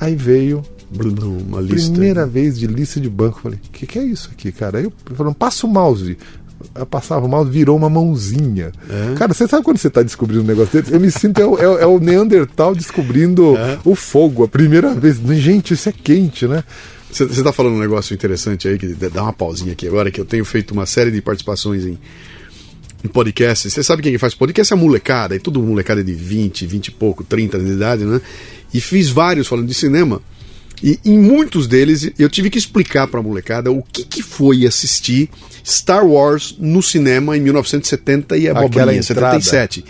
Aí 0.00 0.14
veio 0.16 0.62
Blum, 0.90 1.38
Uma 1.46 1.60
lista. 1.60 1.90
Primeira 1.92 2.26
vez 2.26 2.58
de 2.58 2.66
lista 2.66 3.00
de 3.00 3.08
banco. 3.08 3.40
Falei, 3.40 3.58
o 3.64 3.70
que, 3.70 3.86
que 3.86 3.98
é 3.98 4.02
isso 4.04 4.28
aqui, 4.32 4.50
cara? 4.50 4.78
Aí 4.78 4.84
eu 4.84 4.92
falando, 5.14 5.34
passa 5.34 5.64
o 5.66 5.70
mouse. 5.70 6.18
Eu 6.74 6.84
passava 6.84 7.24
o 7.24 7.28
mouse, 7.28 7.48
virou 7.50 7.76
uma 7.76 7.88
mãozinha. 7.88 8.72
É? 8.88 9.14
Cara, 9.14 9.32
você 9.32 9.46
sabe 9.46 9.64
quando 9.64 9.78
você 9.78 9.86
está 9.88 10.02
descobrindo 10.02 10.42
um 10.42 10.46
negócio 10.46 10.80
desse? 10.80 10.92
Eu 10.92 10.98
me 10.98 11.10
sinto, 11.10 11.40
é, 11.40 11.46
o- 11.46 11.58
é 11.78 11.82
é 11.82 11.86
o 11.86 12.00
Neandertal 12.00 12.74
descobrindo 12.74 13.56
É. 13.56 13.78
o 13.84 13.94
fogo, 13.94 14.42
a 14.42 14.48
primeira 14.48 14.92
vez. 14.94 15.18
Gente, 15.40 15.74
isso 15.74 15.88
é 15.88 15.92
quente, 15.92 16.46
né? 16.48 16.64
Você 17.10 17.24
está 17.24 17.52
falando 17.52 17.74
um 17.76 17.80
negócio 17.80 18.12
interessante 18.14 18.66
aí, 18.68 18.76
que 18.78 18.88
dá 18.94 19.22
uma 19.22 19.32
pausinha 19.32 19.72
aqui 19.72 19.86
agora, 19.86 20.10
que 20.10 20.20
eu 20.20 20.24
tenho 20.24 20.44
feito 20.44 20.72
uma 20.72 20.86
série 20.86 21.10
de 21.12 21.22
participações 21.22 21.84
em, 21.86 21.96
em 23.04 23.08
podcasts. 23.08 23.72
Você 23.72 23.82
sabe 23.82 24.02
quem 24.02 24.12
que 24.12 24.18
faz 24.18 24.34
podcast? 24.34 24.72
É 24.72 24.76
a 24.76 24.78
molecada, 24.80 25.34
e 25.34 25.38
tudo 25.38 25.62
molecada 25.62 26.02
de 26.04 26.12
20, 26.12 26.66
20 26.66 26.86
e 26.88 26.90
pouco, 26.90 27.24
30 27.24 27.56
anos 27.56 27.68
de 27.68 27.74
idade, 27.76 28.04
né? 28.04 28.20
E 28.72 28.80
fiz 28.80 29.08
vários 29.08 29.46
falando 29.48 29.66
de 29.66 29.74
cinema. 29.74 30.20
E 30.82 30.98
em 31.04 31.18
muitos 31.18 31.66
deles 31.66 32.10
eu 32.18 32.28
tive 32.30 32.48
que 32.48 32.58
explicar 32.58 33.06
para 33.06 33.20
a 33.20 33.22
molecada 33.22 33.70
o 33.70 33.82
que, 33.82 34.02
que 34.02 34.22
foi 34.22 34.64
assistir 34.66 35.28
Star 35.66 36.06
Wars 36.06 36.56
no 36.58 36.82
cinema 36.82 37.36
em 37.36 37.40
1970 37.40 38.36
e 38.36 38.48
Aquela 38.48 38.60
abobrinha, 38.60 38.98
entrada. 38.98 39.38
77. 39.40 39.84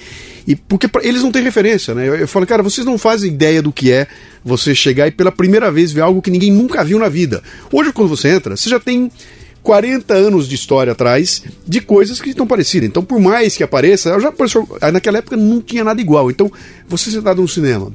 E 0.48 0.56
porque 0.56 0.88
pra- 0.88 1.04
eles 1.04 1.22
não 1.22 1.30
têm 1.30 1.44
referência, 1.44 1.94
né? 1.94 2.08
Eu, 2.08 2.16
eu 2.16 2.26
falo, 2.26 2.44
cara, 2.44 2.60
vocês 2.62 2.84
não 2.84 2.98
fazem 2.98 3.30
ideia 3.30 3.62
do 3.62 3.70
que 3.72 3.92
é 3.92 4.08
você 4.44 4.74
chegar 4.74 5.06
e 5.06 5.12
pela 5.12 5.30
primeira 5.30 5.70
vez 5.70 5.92
ver 5.92 6.00
algo 6.00 6.20
que 6.20 6.30
ninguém 6.30 6.50
nunca 6.50 6.82
viu 6.82 6.98
na 6.98 7.08
vida. 7.08 7.40
Hoje, 7.70 7.92
quando 7.92 8.08
você 8.08 8.28
entra, 8.28 8.56
você 8.56 8.68
já 8.68 8.80
tem 8.80 9.12
40 9.62 10.14
anos 10.14 10.48
de 10.48 10.54
história 10.54 10.92
atrás 10.92 11.42
de 11.66 11.80
coisas 11.80 12.20
que 12.20 12.30
estão 12.30 12.46
parecidas. 12.46 12.88
Então, 12.88 13.04
por 13.04 13.20
mais 13.20 13.56
que 13.56 13.62
apareça, 13.62 14.18
já 14.20 14.28
apareceu, 14.28 14.68
naquela 14.92 15.18
época 15.18 15.36
não 15.36 15.60
tinha 15.60 15.84
nada 15.84 16.00
igual. 16.00 16.30
Então, 16.30 16.50
você 16.88 17.10
sentado 17.10 17.42
no 17.42 17.48
cinema, 17.48 17.92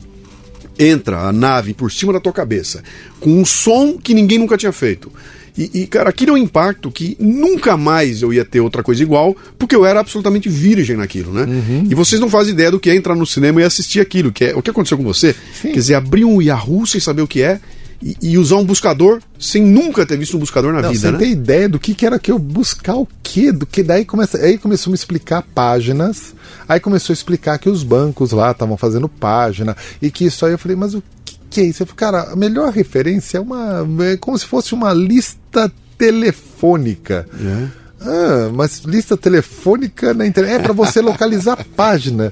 entra 0.77 1.19
a 1.21 1.31
nave 1.31 1.73
por 1.73 1.91
cima 1.91 2.13
da 2.13 2.19
tua 2.19 2.33
cabeça, 2.33 2.83
com 3.19 3.29
um 3.29 3.45
som 3.45 3.97
que 3.97 4.13
ninguém 4.13 4.37
nunca 4.37 4.57
tinha 4.57 4.71
feito. 4.71 5.11
E, 5.57 5.71
e, 5.73 5.87
cara, 5.87 6.09
aquilo 6.09 6.31
é 6.31 6.33
um 6.33 6.37
impacto 6.37 6.91
que 6.91 7.15
nunca 7.17 7.77
mais 7.77 8.21
eu 8.21 8.33
ia 8.33 8.43
ter 8.43 8.59
outra 8.59 8.83
coisa 8.83 9.01
igual, 9.01 9.35
porque 9.57 9.73
eu 9.73 9.85
era 9.85 10.01
absolutamente 10.01 10.49
virgem 10.49 10.97
naquilo, 10.97 11.31
né? 11.31 11.45
E 11.89 11.95
vocês 11.95 12.19
não 12.19 12.29
fazem 12.29 12.53
ideia 12.53 12.69
do 12.69 12.79
que 12.79 12.89
é 12.89 12.95
entrar 12.95 13.15
no 13.15 13.25
cinema 13.25 13.61
e 13.61 13.63
assistir 13.63 14.01
aquilo, 14.01 14.33
que 14.33 14.43
é 14.43 14.55
o 14.55 14.61
que 14.61 14.69
aconteceu 14.69 14.97
com 14.97 15.03
você. 15.03 15.33
Sim. 15.53 15.69
Quer 15.69 15.79
dizer, 15.79 15.95
abrir 15.95 16.25
um 16.25 16.41
Yahoo 16.41 16.85
sem 16.85 16.99
saber 16.99 17.21
o 17.21 17.27
que 17.27 17.41
é 17.41 17.61
e, 18.01 18.17
e 18.21 18.37
usar 18.37 18.57
um 18.57 18.63
buscador 18.63 19.21
sem 19.39 19.63
nunca 19.63 20.05
ter 20.05 20.17
visto 20.17 20.35
um 20.37 20.39
buscador 20.39 20.73
na 20.73 20.81
Não, 20.81 20.89
vida, 20.89 21.01
você 21.01 21.11
né? 21.11 21.17
tem 21.17 21.31
ideia 21.31 21.69
do 21.69 21.79
que, 21.79 21.93
que 21.93 22.05
era 22.05 22.19
que 22.19 22.31
eu 22.31 22.37
buscar 22.39 22.95
o 22.95 23.07
quê? 23.23 23.51
Do 23.51 23.65
que 23.65 23.83
daí 23.83 24.05
começa, 24.05 24.37
aí 24.37 24.57
começou 24.57 24.89
a 24.89 24.91
me 24.91 24.95
explicar 24.95 25.41
páginas, 25.53 26.33
aí 26.67 26.79
começou 26.79 27.13
a 27.13 27.15
explicar 27.15 27.57
que 27.57 27.69
os 27.69 27.83
bancos 27.83 28.31
lá 28.31 28.51
estavam 28.51 28.77
fazendo 28.77 29.07
página 29.09 29.75
e 30.01 30.11
que 30.11 30.25
isso 30.25 30.45
aí 30.45 30.51
eu 30.51 30.57
falei, 30.57 30.75
mas 30.75 30.93
o 30.93 31.03
que, 31.23 31.37
que 31.49 31.61
é 31.61 31.63
isso? 31.65 31.83
Eu 31.83 31.87
falei, 31.87 31.97
cara, 31.97 32.33
a 32.33 32.35
melhor 32.35 32.71
referência 32.71 33.37
é 33.37 33.41
uma 33.41 33.85
é 34.05 34.17
como 34.17 34.37
se 34.37 34.45
fosse 34.45 34.73
uma 34.73 34.93
lista 34.93 35.71
telefônica. 35.97 37.27
É. 37.39 37.85
Ah, 38.01 38.51
mas 38.53 38.79
lista 38.85 39.17
telefônica 39.17 40.13
na 40.13 40.27
internet 40.27 40.55
é 40.55 40.59
para 40.59 40.73
você 40.73 41.01
localizar 41.01 41.53
a 41.53 41.63
página. 41.75 42.31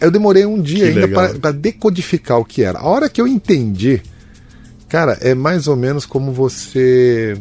Eu 0.00 0.10
demorei 0.10 0.44
um 0.44 0.60
dia 0.60 0.92
Que 0.92 0.98
ainda 0.98 1.32
para 1.40 1.50
decodificar 1.50 2.38
o 2.38 2.44
que 2.44 2.62
era. 2.62 2.78
A 2.78 2.86
hora 2.86 3.08
que 3.08 3.20
eu 3.20 3.26
entendi, 3.26 4.02
cara, 4.88 5.18
é 5.20 5.34
mais 5.34 5.66
ou 5.68 5.76
menos 5.76 6.06
como 6.06 6.32
você 6.32 7.36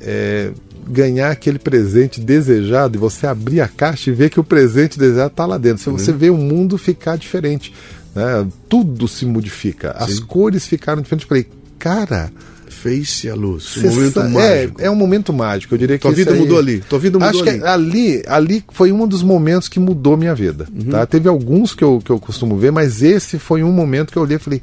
é, 0.00 0.50
ganhar 0.88 1.30
aquele 1.30 1.58
presente 1.58 2.20
desejado 2.20 2.96
e 2.96 2.98
você 2.98 3.26
abrir 3.26 3.60
a 3.60 3.68
caixa 3.68 4.10
e 4.10 4.12
ver 4.12 4.30
que 4.30 4.40
o 4.40 4.44
presente 4.44 4.98
desejado 4.98 5.28
está 5.28 5.46
lá 5.46 5.56
dentro. 5.58 5.82
Se 5.82 5.90
você 5.90 6.12
vê 6.12 6.30
o 6.30 6.36
mundo 6.36 6.76
ficar 6.76 7.16
diferente, 7.16 7.72
né? 8.14 8.46
tudo 8.68 9.08
se 9.08 9.24
modifica. 9.24 9.92
As 9.92 10.18
cores 10.18 10.66
ficaram 10.66 11.00
diferentes. 11.02 11.24
Eu 11.24 11.28
falei, 11.28 11.46
cara, 11.78 12.30
Fez-se 12.66 13.30
a 13.30 13.34
luz. 13.34 13.78
Um 13.78 13.88
momento 13.88 14.12
sa- 14.12 14.28
mágico. 14.28 14.80
É, 14.82 14.84
é 14.86 14.90
um 14.90 14.94
momento 14.94 15.32
mágico. 15.32 15.72
Eu 15.74 15.78
diria 15.78 15.98
Tua 15.98 16.10
que 16.10 16.16
vida 16.18 16.32
aí- 16.32 16.38
mudou 16.38 16.58
ali. 16.58 16.80
Tua 16.80 16.98
vida 16.98 17.18
mudou 17.18 17.30
Acho 17.30 17.48
ali. 17.48 17.58
que 17.60 17.64
ali, 17.66 18.22
ali 18.26 18.64
foi 18.72 18.92
um 18.92 19.06
dos 19.06 19.22
momentos 19.22 19.68
que 19.68 19.80
mudou 19.80 20.18
minha 20.18 20.34
vida. 20.34 20.66
Uhum. 20.74 20.90
Tá? 20.90 21.06
Teve 21.06 21.26
alguns 21.26 21.72
que 21.74 21.82
eu, 21.82 22.02
que 22.04 22.10
eu 22.10 22.18
costumo 22.18 22.58
ver, 22.58 22.72
mas 22.72 23.00
esse 23.02 23.38
foi 23.38 23.62
um 23.62 23.72
momento 23.72 24.12
que 24.12 24.18
eu 24.18 24.22
olhei 24.22 24.36
e 24.36 24.40
falei: 24.40 24.60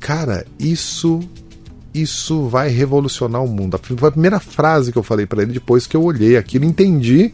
Cara, 0.00 0.44
isso. 0.58 1.20
Isso 1.92 2.46
vai 2.46 2.68
revolucionar 2.68 3.42
o 3.42 3.48
mundo. 3.48 3.78
Foi 3.82 4.08
a 4.08 4.12
primeira 4.12 4.38
frase 4.38 4.92
que 4.92 4.98
eu 4.98 5.02
falei 5.02 5.26
para 5.26 5.42
ele 5.42 5.52
depois 5.52 5.88
que 5.88 5.96
eu 5.96 6.04
olhei 6.04 6.36
aquilo, 6.36 6.64
entendi 6.64 7.32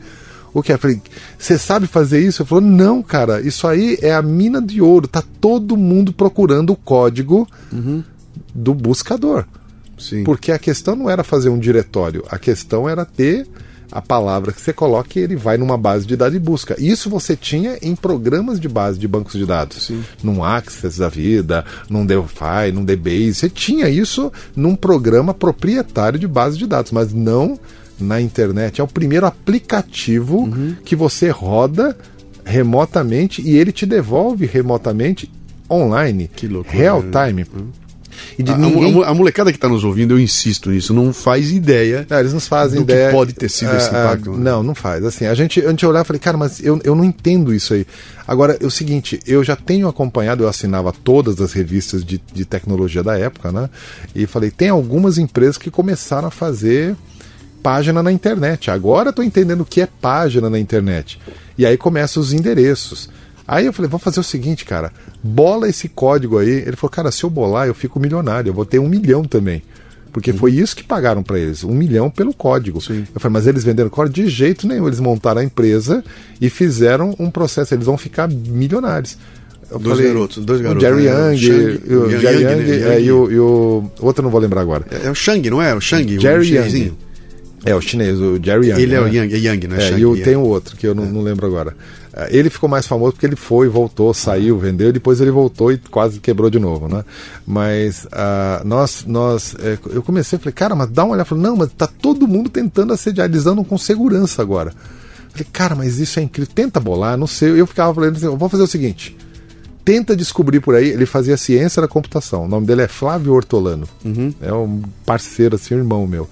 o 0.55 0.63
que 0.63 0.73
é. 0.73 0.79
Falei, 0.79 1.03
você 1.39 1.59
sabe 1.59 1.87
fazer 1.87 2.21
isso? 2.21 2.41
Ele 2.41 2.49
falou, 2.49 2.65
não, 2.65 3.03
cara, 3.03 3.43
isso 3.43 3.67
aí 3.67 3.99
é 4.01 4.15
a 4.15 4.23
mina 4.23 4.63
de 4.63 4.81
ouro. 4.81 5.07
Tá 5.07 5.23
todo 5.43 5.77
mundo 5.77 6.11
procurando 6.11 6.73
o 6.73 6.77
código 6.77 7.47
do 8.55 8.73
buscador. 8.73 9.45
Sim. 9.99 10.25
Porque 10.25 10.51
a 10.51 10.59
questão 10.59 10.97
não 10.97 11.11
era 11.11 11.23
fazer 11.23 11.51
um 11.51 11.59
diretório, 11.59 12.25
a 12.31 12.39
questão 12.39 12.89
era 12.89 13.05
ter 13.05 13.47
a 13.93 14.03
palavra 14.03 14.53
que 14.53 14.61
você 14.61 14.73
coloca 14.73 15.19
e 15.19 15.23
ele 15.23 15.37
vai 15.37 15.57
numa 15.57 15.79
base 15.79 16.07
de 16.07 16.17
dados 16.17 16.37
e 16.37 16.41
busca. 16.41 16.75
Isso 16.79 17.09
você 17.09 17.37
tinha 17.37 17.79
em 17.81 17.95
programas 17.95 18.59
de 18.61 18.69
base 18.69 18.99
de 18.99 19.07
bancos 19.09 19.35
de 19.35 19.47
dados. 19.47 19.85
Sim. 19.87 20.03
Num 20.23 20.43
Access 20.43 20.99
da 20.99 21.09
vida, 21.09 21.65
num 21.89 22.05
Delphi, 22.05 22.73
num 22.73 22.85
DBase. 22.85 23.35
Você 23.35 23.49
tinha 23.51 23.89
isso 23.89 24.33
num 24.55 24.75
programa 24.75 25.33
proprietário 25.33 26.19
de 26.19 26.27
base 26.27 26.59
de 26.59 26.67
dados, 26.67 26.93
mas 26.93 27.13
não 27.13 27.59
na 27.99 28.21
internet. 28.21 28.81
É 28.81 28.85
o 28.85 28.89
primeiro 28.89 29.25
aplicativo 29.27 30.39
Uhum. 30.41 30.77
que 30.85 30.95
você 30.97 31.31
roda 31.31 31.97
remotamente 32.45 33.43
e 33.43 33.57
ele 33.57 33.73
te 33.73 33.85
devolve 33.87 34.47
remotamente 34.47 35.31
online. 35.71 36.29
Que 36.35 36.47
loucura, 36.47 36.77
Real 36.77 37.03
né? 37.03 37.27
time. 37.27 37.47
E 38.39 38.43
de 38.43 38.51
A, 38.53 38.55
a- 38.55 38.59
ninguém... 38.59 39.03
a 39.05 39.15
molecada 39.15 39.51
que 39.53 39.57
está 39.59 39.69
nos 39.69 39.85
ouvindo, 39.85 40.15
eu 40.15 40.21
insisto 40.21 40.71
nisso, 40.71 40.93
não 40.95 41.13
faz 41.13 41.51
ideia. 41.51 42.07
É, 42.11 42.21
eles 42.21 42.33
nos 42.33 42.47
fazem 42.49 42.81
do 42.81 42.87
que 42.87 42.93
ideia. 42.93 43.11
pode 43.11 43.33
ter 43.33 43.49
sido 43.49 43.75
esse 43.77 43.89
Ah, 43.95 44.03
ah, 44.03 44.05
impacto, 44.15 44.33
né? 44.33 44.51
Não, 44.51 44.63
não 44.63 44.75
faz. 44.75 45.05
Assim, 45.05 45.27
a 45.27 45.35
gente, 45.35 45.61
a 45.61 45.71
gente 45.71 45.85
olhava 45.87 46.05
e 46.05 46.07
falei, 46.07 46.21
cara, 46.21 46.37
mas 46.37 46.61
eu, 46.65 46.81
eu 46.85 46.95
não 46.95 47.05
entendo 47.05 47.53
isso 47.55 47.75
aí. 47.75 47.87
Agora, 48.27 48.57
é 48.61 48.67
o 48.67 48.71
seguinte, 48.71 49.21
eu 49.27 49.45
já 49.45 49.55
tenho 49.57 49.87
acompanhado, 49.89 50.43
eu 50.45 50.49
assinava 50.49 50.93
todas 50.93 51.41
as 51.41 51.53
revistas 51.53 52.05
de, 52.05 52.21
de 52.33 52.45
tecnologia 52.45 53.03
da 53.03 53.17
época, 53.19 53.53
né? 53.53 53.71
E 54.15 54.27
falei, 54.27 54.51
tem 54.51 54.69
algumas 54.69 55.17
empresas 55.19 55.57
que 55.57 55.71
começaram 55.71 56.29
a 56.29 56.31
fazer 56.31 56.97
página 57.63 58.03
na 58.03 58.13
internet. 58.13 58.71
Agora 58.71 59.09
eu 59.09 59.13
tô 59.13 59.23
entendendo 59.23 59.63
o 59.63 59.65
que 59.65 59.81
é 59.81 59.87
página 60.01 60.49
na 60.51 60.59
internet. 60.59 61.19
E 61.59 61.65
aí 61.67 61.77
começam 61.77 62.23
os 62.23 62.33
endereços. 62.33 63.09
Aí 63.47 63.67
eu 63.67 63.73
falei, 63.73 63.89
vamos 63.89 64.03
fazer 64.03 64.19
o 64.21 64.25
seguinte, 64.25 64.65
cara, 64.65 64.93
bola 65.23 65.69
esse 65.69 65.89
código 65.89 66.39
aí. 66.39 66.51
Ele 66.51 66.77
falou, 66.77 66.91
cara, 66.91 67.11
se 67.11 67.23
eu 67.25 67.31
bolar, 67.31 67.67
eu 67.69 67.75
fico 67.75 68.01
milionário, 68.01 68.51
eu 68.51 68.55
vou 68.55 68.65
ter 68.65 68.79
um 68.79 68.89
milhão 68.89 69.23
também. 69.25 69.63
Porque 70.13 70.33
foi 70.33 70.53
isso 70.53 70.75
que 70.75 70.83
pagaram 70.83 71.23
para 71.23 71.39
eles, 71.39 71.63
um 71.63 71.75
milhão 71.75 72.09
pelo 72.11 72.33
código. 72.33 72.81
Sim. 72.81 73.05
Eu 73.15 73.21
falei, 73.21 73.35
mas 73.35 73.47
eles 73.47 73.63
venderam 73.63 73.91
código 73.91 74.15
de 74.15 74.27
jeito 74.29 74.67
nenhum. 74.67 74.87
Eles 74.87 74.99
montaram 74.99 75.43
a 75.43 75.45
empresa 75.45 76.03
e 76.41 76.49
fizeram 76.49 77.15
um 77.19 77.31
processo, 77.31 77.75
eles 77.75 77.85
vão 77.85 77.99
ficar 77.99 78.27
milionários. 78.27 79.19
Eu 79.71 79.79
Dois 79.79 80.01
garotos, 80.01 80.45
dois 80.45 80.61
garotos, 80.61 80.83
O 80.83 80.87
Jerry 80.87 81.03
né? 81.05 81.11
O 81.11 81.35
e 81.35 81.97
o 81.97 82.11
Yang- 82.11 82.21
Jerry 82.21 82.43
Yang, 82.43 82.63
Young, 82.63 82.63
né? 82.63 82.77
é, 82.77 82.93
Yang. 82.95 83.05
e, 83.05 83.13
o, 83.13 83.31
e 83.33 83.39
o 83.39 83.91
outro 84.01 84.21
eu 84.21 84.25
não 84.25 84.31
vou 84.31 84.41
lembrar 84.41 84.61
agora. 84.63 84.87
É, 84.91 85.07
é 85.09 85.11
o 85.11 85.15
Shang, 85.15 85.51
não 85.51 85.61
é? 85.61 85.75
O 85.75 85.81
Shang, 85.81 86.17
o 86.17 86.21
Jerry 86.21 86.45
chinesinho. 86.47 86.87
Young. 86.87 86.97
É, 87.67 87.75
o 87.75 87.81
chinês, 87.81 88.19
o 88.21 88.39
Jerry 88.43 88.69
Young. 88.71 88.81
Ele 88.81 88.95
é 88.95 89.01
o 89.01 89.05
né? 89.05 89.15
Yang, 89.17 89.35
é 89.35 89.39
Yang, 89.39 89.67
não 89.67 89.77
é, 89.77 89.81
Shang. 89.81 90.01
e 90.01 90.07
o, 90.07 90.23
tem 90.23 90.37
o 90.37 90.43
outro, 90.43 90.77
que 90.77 90.87
eu 90.87 90.95
não, 90.95 91.05
não 91.05 91.21
lembro 91.21 91.45
agora. 91.47 91.77
Uh, 92.17 92.27
ele 92.31 92.49
ficou 92.49 92.69
mais 92.69 92.87
famoso 92.87 93.13
porque 93.13 93.27
ele 93.27 93.37
foi, 93.37 93.69
voltou, 93.69 94.15
saiu, 94.15 94.59
vendeu, 94.59 94.91
depois 94.91 95.21
ele 95.21 95.31
voltou 95.31 95.71
e 95.71 95.77
quase 95.77 96.19
quebrou 96.19 96.49
de 96.49 96.59
novo, 96.59 96.89
né? 96.89 97.05
Mas 97.47 98.07
uh, 98.07 98.65
nós, 98.65 99.05
nós, 99.07 99.55
é, 99.61 99.79
eu 99.91 100.03
comecei, 100.03 100.39
falei, 100.39 100.55
cara, 100.55 100.75
mas 100.75 100.89
dá 100.89 101.05
uma 101.05 101.13
olhada, 101.13 101.27
falei, 101.27 101.45
não, 101.45 101.57
mas 101.57 101.71
tá 101.77 101.87
todo 101.87 102.27
mundo 102.27 102.49
tentando 102.49 102.93
assediar, 102.93 103.29
eles 103.29 103.47
andam 103.47 103.63
com 103.63 103.77
segurança 103.77 104.41
agora. 104.41 104.73
Falei, 105.31 105.47
cara, 105.53 105.75
mas 105.75 105.99
isso 105.99 106.19
é 106.19 106.23
incrível, 106.23 106.51
tenta 106.55 106.81
bolar, 106.81 107.19
não 107.19 107.27
sei. 107.27 107.61
Eu 107.61 107.67
ficava 107.67 107.93
falando 107.93 108.17
assim, 108.17 108.35
vou 108.35 108.49
fazer 108.49 108.63
o 108.63 108.67
seguinte, 108.67 109.15
tenta 109.85 110.17
descobrir 110.17 110.61
por 110.61 110.75
aí. 110.75 110.89
Ele 110.89 111.07
fazia 111.07 111.37
ciência 111.37 111.81
da 111.81 111.87
computação. 111.87 112.45
O 112.45 112.49
nome 112.49 112.67
dele 112.67 112.83
é 112.83 112.89
Flávio 112.89 113.35
Ortolano. 113.35 113.87
Uhum. 114.05 114.35
É 114.41 114.53
um 114.53 114.83
parceiro, 115.05 115.55
assim, 115.55 115.75
um 115.75 115.79
irmão 115.79 116.07
meu. 116.07 116.29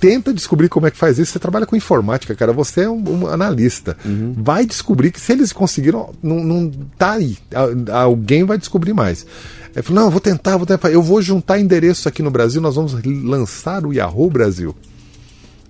Tenta 0.00 0.32
descobrir 0.32 0.68
como 0.68 0.86
é 0.86 0.90
que 0.90 0.96
faz 0.96 1.18
isso. 1.18 1.32
Você 1.32 1.38
trabalha 1.38 1.66
com 1.66 1.74
informática, 1.74 2.34
cara. 2.34 2.52
Você 2.52 2.82
é 2.82 2.90
um, 2.90 3.22
um 3.22 3.26
analista. 3.26 3.96
Uhum. 4.04 4.34
Vai 4.36 4.64
descobrir 4.64 5.10
que 5.10 5.20
se 5.20 5.32
eles 5.32 5.52
conseguiram, 5.52 6.14
não, 6.22 6.42
não 6.42 6.70
tá 6.96 7.12
aí. 7.12 7.36
Alguém 7.92 8.44
vai 8.44 8.58
descobrir 8.58 8.92
mais. 8.92 9.26
Ele 9.74 9.82
falou: 9.82 10.00
não, 10.00 10.08
eu 10.08 10.12
vou 10.12 10.20
tentar, 10.20 10.56
vou 10.56 10.66
tentar. 10.66 10.90
Eu 10.90 11.02
vou 11.02 11.20
juntar 11.20 11.58
endereços 11.58 12.06
aqui 12.06 12.22
no 12.22 12.30
Brasil. 12.30 12.60
Nós 12.60 12.76
vamos 12.76 12.94
lançar 13.04 13.84
o 13.84 13.92
Yahoo 13.92 14.30
Brasil. 14.30 14.74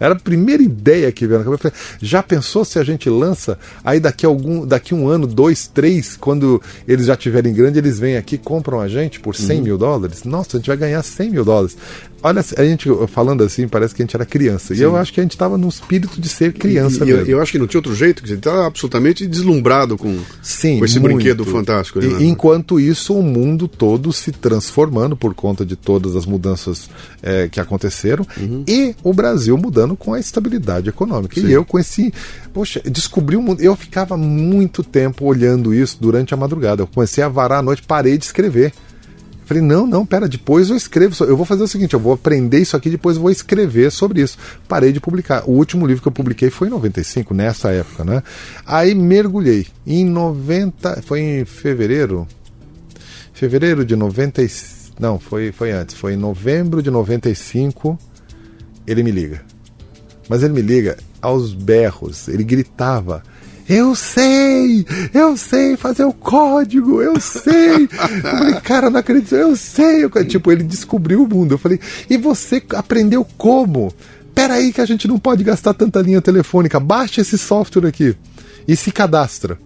Era 0.01 0.15
a 0.15 0.19
primeira 0.19 0.63
ideia 0.63 1.11
que 1.11 1.27
veio 1.27 1.41
na 1.41 1.45
cabeça. 1.45 1.73
Já 2.01 2.23
pensou 2.23 2.65
se 2.65 2.79
a 2.79 2.85
gente 2.85 3.11
lança, 3.11 3.59
aí 3.85 3.99
daqui 3.99 4.25
algum, 4.25 4.65
daqui 4.65 4.95
um 4.95 5.09
ano, 5.09 5.27
dois, 5.27 5.67
três, 5.67 6.17
quando 6.17 6.63
eles 6.87 7.07
já 7.07 7.17
tiverem 7.17 7.53
grande, 7.53 7.79
eles 7.79 7.99
vêm 7.99 8.17
aqui, 8.17 8.39
compram 8.39 8.81
a 8.81 8.89
gente 8.89 9.19
por 9.19 9.35
100 9.35 9.59
uhum. 9.59 9.65
mil 9.65 9.79
dólares? 9.79 10.25
Nossa, 10.25 10.57
a 10.57 10.61
gente 10.61 10.69
vai 10.69 10.77
ganhar 10.77 11.03
100 11.03 11.31
mil 11.31 11.45
dólares. 11.45 11.77
Olha, 12.23 12.45
a 12.57 12.65
gente 12.65 12.89
falando 13.09 13.45
assim, 13.45 13.69
parece 13.69 13.95
que 13.95 14.03
a 14.03 14.05
gente 14.05 14.17
era 14.17 14.25
criança. 14.25 14.75
Sim. 14.75 14.81
E 14.81 14.83
eu 14.83 14.97
acho 14.97 15.13
que 15.13 15.21
a 15.21 15.23
gente 15.23 15.33
estava 15.33 15.57
no 15.57 15.69
espírito 15.69 16.21
de 16.21 16.29
ser 16.29 16.53
criança 16.53 17.05
e, 17.05 17.07
mesmo. 17.07 17.23
Eu, 17.23 17.27
eu 17.27 17.43
acho 17.43 17.53
que 17.53 17.59
não 17.59 17.67
tinha 17.67 17.79
outro 17.79 17.95
jeito, 17.95 18.23
que 18.23 18.29
você 18.29 18.35
estava 18.35 18.67
absolutamente 18.67 19.27
deslumbrado 19.27 19.97
com, 19.97 20.19
Sim, 20.43 20.79
com 20.79 20.85
esse 20.85 20.99
muito. 20.99 21.15
brinquedo 21.15 21.45
fantástico. 21.45 22.01
E, 22.01 22.25
enquanto 22.25 22.81
isso, 22.81 23.15
o 23.15 23.23
mundo 23.23 23.69
todo 23.69 24.13
se 24.13 24.33
transformando 24.33 25.17
por 25.17 25.35
conta 25.35 25.65
de 25.65 25.77
todas 25.77 26.17
as 26.17 26.27
mudanças 26.27 26.91
é, 27.23 27.49
que 27.49 27.61
aconteceram 27.61 28.27
uhum. 28.37 28.65
e 28.67 28.95
o 29.03 29.13
Brasil 29.13 29.57
mudando 29.57 29.97
com 29.97 30.15
a 30.15 30.21
estabilidade 30.21 30.89
econômica. 30.89 31.41
Sim. 31.41 31.47
E 31.47 31.53
eu 31.53 31.65
com 31.65 31.79
esse. 31.79 32.13
Poxa, 32.53 32.81
descobri 32.85 33.37
o 33.37 33.43
mundo. 33.43 33.61
Eu 33.61 33.77
ficava 33.77 34.17
muito 34.17 34.83
tempo 34.83 35.25
olhando 35.25 35.73
isso 35.75 35.99
durante 36.01 36.35
a 36.35 36.37
madrugada. 36.37 36.83
Eu 36.83 36.87
comecei 36.87 37.23
a 37.23 37.29
varar 37.29 37.61
a 37.61 37.63
noite, 37.63 37.83
parei 37.83 38.19
de 38.19 38.25
escrever. 38.25 38.73
Falei, 39.49 39.63
não, 39.63 39.87
não, 39.87 40.05
pera, 40.05 40.29
depois 40.29 40.69
eu 40.69 40.77
escrevo. 40.77 41.25
Eu 41.25 41.35
vou 41.35 41.47
fazer 41.47 41.63
o 41.63 41.67
seguinte, 41.67 41.95
eu 41.95 41.99
vou 41.99 42.13
aprender 42.13 42.59
isso 42.59 42.77
aqui, 42.77 42.91
depois 42.91 43.17
eu 43.17 43.23
vou 43.23 43.31
escrever 43.31 43.91
sobre 43.91 44.21
isso. 44.21 44.37
Parei 44.69 44.93
de 44.93 45.01
publicar. 45.01 45.45
O 45.49 45.53
último 45.53 45.87
livro 45.87 46.03
que 46.03 46.09
eu 46.09 46.13
publiquei 46.13 46.51
foi 46.51 46.69
em 46.69 46.71
95, 46.71 47.33
nessa 47.33 47.71
época, 47.71 48.05
né? 48.05 48.23
Aí 48.67 48.95
mergulhei. 48.95 49.67
Em 49.87 50.05
90. 50.05 51.01
Foi 51.01 51.21
em 51.21 51.45
fevereiro? 51.47 52.29
Fevereiro 53.33 53.87
de 53.87 53.97
90. 53.97 54.43
Não, 55.01 55.19
foi, 55.19 55.51
foi 55.51 55.73
antes. 55.73 55.95
Foi 55.95 56.13
em 56.13 56.19
novembro 56.19 56.83
de 56.83 56.91
95. 56.91 57.99
Ele 58.87 59.03
me 59.03 59.11
liga. 59.11 59.41
Mas 60.29 60.43
ele 60.43 60.53
me 60.53 60.61
liga 60.61 60.99
aos 61.23 61.55
berros. 61.55 62.29
Ele 62.29 62.45
gritava. 62.45 63.23
Eu 63.69 63.95
sei, 63.95 64.87
eu 65.13 65.37
sei 65.37 65.77
fazer 65.77 66.05
o 66.05 66.13
código, 66.13 67.03
eu 67.03 67.21
sei. 67.21 67.85
Eu 67.85 68.31
falei, 68.31 68.55
cara, 68.63 68.89
não 68.89 69.01
acredito, 69.01 69.35
eu 69.35 69.55
sei. 69.57 70.05
Eu, 70.05 70.11
tipo, 70.27 70.51
ele 70.51 70.63
descobriu 70.63 71.23
o 71.23 71.29
mundo. 71.29 71.55
Eu 71.55 71.59
falei, 71.59 71.79
e 72.09 72.17
você 72.17 72.63
aprendeu 72.75 73.27
como? 73.37 73.93
Peraí 74.35 74.73
que 74.73 74.81
a 74.81 74.87
gente 74.87 75.07
não 75.07 75.19
pode 75.19 75.45
gastar 75.45 75.75
tanta 75.75 76.01
linha 76.01 76.23
telefônica. 76.23 76.81
Baixa 76.81 77.21
esse 77.21 77.37
software 77.37 77.89
aqui 77.89 78.17
e 78.67 78.75
se 78.75 78.91
cadastra. 78.91 79.59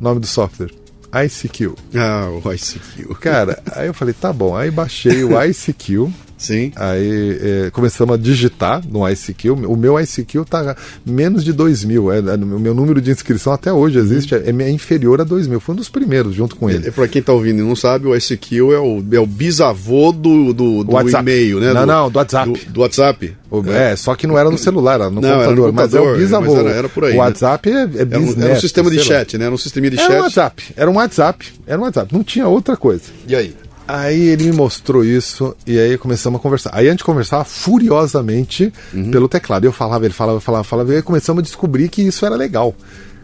O 0.00 0.02
nome 0.02 0.20
do 0.20 0.26
software. 0.26 0.70
ICQ. 1.12 1.74
Ah, 1.94 2.28
o 2.30 2.52
ICQ. 2.52 3.14
Cara, 3.20 3.62
aí 3.72 3.86
eu 3.86 3.94
falei, 3.94 4.12
tá 4.12 4.32
bom. 4.32 4.56
Aí 4.56 4.70
baixei 4.70 5.22
o 5.22 5.40
ICQ. 5.40 6.12
Sim. 6.36 6.70
Aí 6.76 7.38
é, 7.40 7.70
começamos 7.70 8.14
a 8.14 8.18
digitar 8.18 8.82
no 8.86 9.08
ICQ. 9.08 9.50
O 9.50 9.76
meu 9.76 9.98
ICQ 9.98 10.44
tá 10.44 10.76
menos 11.04 11.42
de 11.42 11.52
2 11.52 11.84
mil. 11.84 12.12
É, 12.12 12.18
é, 12.18 12.34
o 12.34 12.60
meu 12.60 12.74
número 12.74 13.00
de 13.00 13.10
inscrição 13.10 13.52
até 13.52 13.72
hoje 13.72 13.98
existe, 13.98 14.34
é, 14.34 14.44
é 14.46 14.70
inferior 14.70 15.20
a 15.20 15.24
2 15.24 15.46
mil. 15.46 15.60
Foi 15.60 15.74
um 15.74 15.76
dos 15.76 15.88
primeiros, 15.88 16.34
junto 16.34 16.56
com 16.56 16.68
ele. 16.68 16.88
É, 16.88 16.90
para 16.90 17.08
quem 17.08 17.22
tá 17.22 17.32
ouvindo 17.32 17.60
e 17.60 17.62
não 17.62 17.74
sabe, 17.74 18.06
o 18.06 18.14
ICQ 18.14 18.56
é 18.56 18.78
o, 18.78 19.04
é 19.12 19.18
o 19.18 19.26
bisavô 19.26 20.12
do, 20.12 20.52
do, 20.52 20.84
do 20.84 21.18
e-mail, 21.18 21.60
né? 21.60 21.72
Não, 21.72 21.80
do, 21.80 21.86
não, 21.86 22.10
do 22.10 22.18
WhatsApp. 22.18 22.50
Do, 22.50 22.72
do 22.72 22.80
WhatsApp. 22.80 23.34
O, 23.50 23.70
é. 23.70 23.92
é. 23.92 23.96
só 23.96 24.14
que 24.14 24.26
não 24.26 24.36
era 24.36 24.50
no 24.50 24.58
celular, 24.58 24.96
era 24.96 25.10
no, 25.10 25.20
não, 25.20 25.30
computador, 25.30 25.64
era 25.64 25.66
no 25.66 25.72
Mas 25.72 25.94
é 25.94 26.00
o 26.00 26.16
bisavô. 26.16 26.56
Era, 26.58 26.70
era, 26.70 26.88
por 26.88 27.04
aí. 27.04 27.14
O 27.14 27.18
WhatsApp 27.18 27.70
né? 27.70 27.90
é, 27.94 27.98
é 27.98 28.02
era, 28.02 28.20
um, 28.20 28.42
era 28.42 28.52
um 28.52 28.60
sistema 28.60 28.90
de 28.90 28.98
chat, 29.00 29.38
né? 29.38 29.46
Era 29.46 29.54
um 29.54 29.58
sistema 29.58 29.90
de 29.90 29.98
era 29.98 30.06
chat. 30.06 30.12
Era 30.12 30.20
um 30.20 30.24
WhatsApp. 30.24 30.74
Era 30.76 30.90
um 30.90 30.94
WhatsApp. 30.94 31.52
Era 31.66 31.80
um 31.80 31.84
WhatsApp. 31.84 32.14
Não 32.14 32.22
tinha 32.22 32.46
outra 32.46 32.76
coisa. 32.76 33.04
E 33.26 33.34
aí? 33.34 33.54
Aí 33.88 34.28
ele 34.28 34.44
me 34.44 34.52
mostrou 34.52 35.04
isso 35.04 35.56
e 35.66 35.78
aí 35.78 35.96
começamos 35.96 36.40
a 36.40 36.42
conversar. 36.42 36.70
Aí 36.72 36.88
a 36.88 36.90
gente 36.90 37.04
conversava 37.04 37.44
furiosamente 37.44 38.72
uhum. 38.92 39.10
pelo 39.10 39.28
teclado. 39.28 39.64
Eu 39.64 39.72
falava, 39.72 40.04
ele 40.04 40.14
falava, 40.14 40.40
falava, 40.40 40.64
falava, 40.64 40.92
e 40.92 40.96
aí 40.96 41.02
começamos 41.02 41.40
a 41.40 41.42
descobrir 41.42 41.88
que 41.88 42.02
isso 42.02 42.26
era 42.26 42.34
legal. 42.34 42.74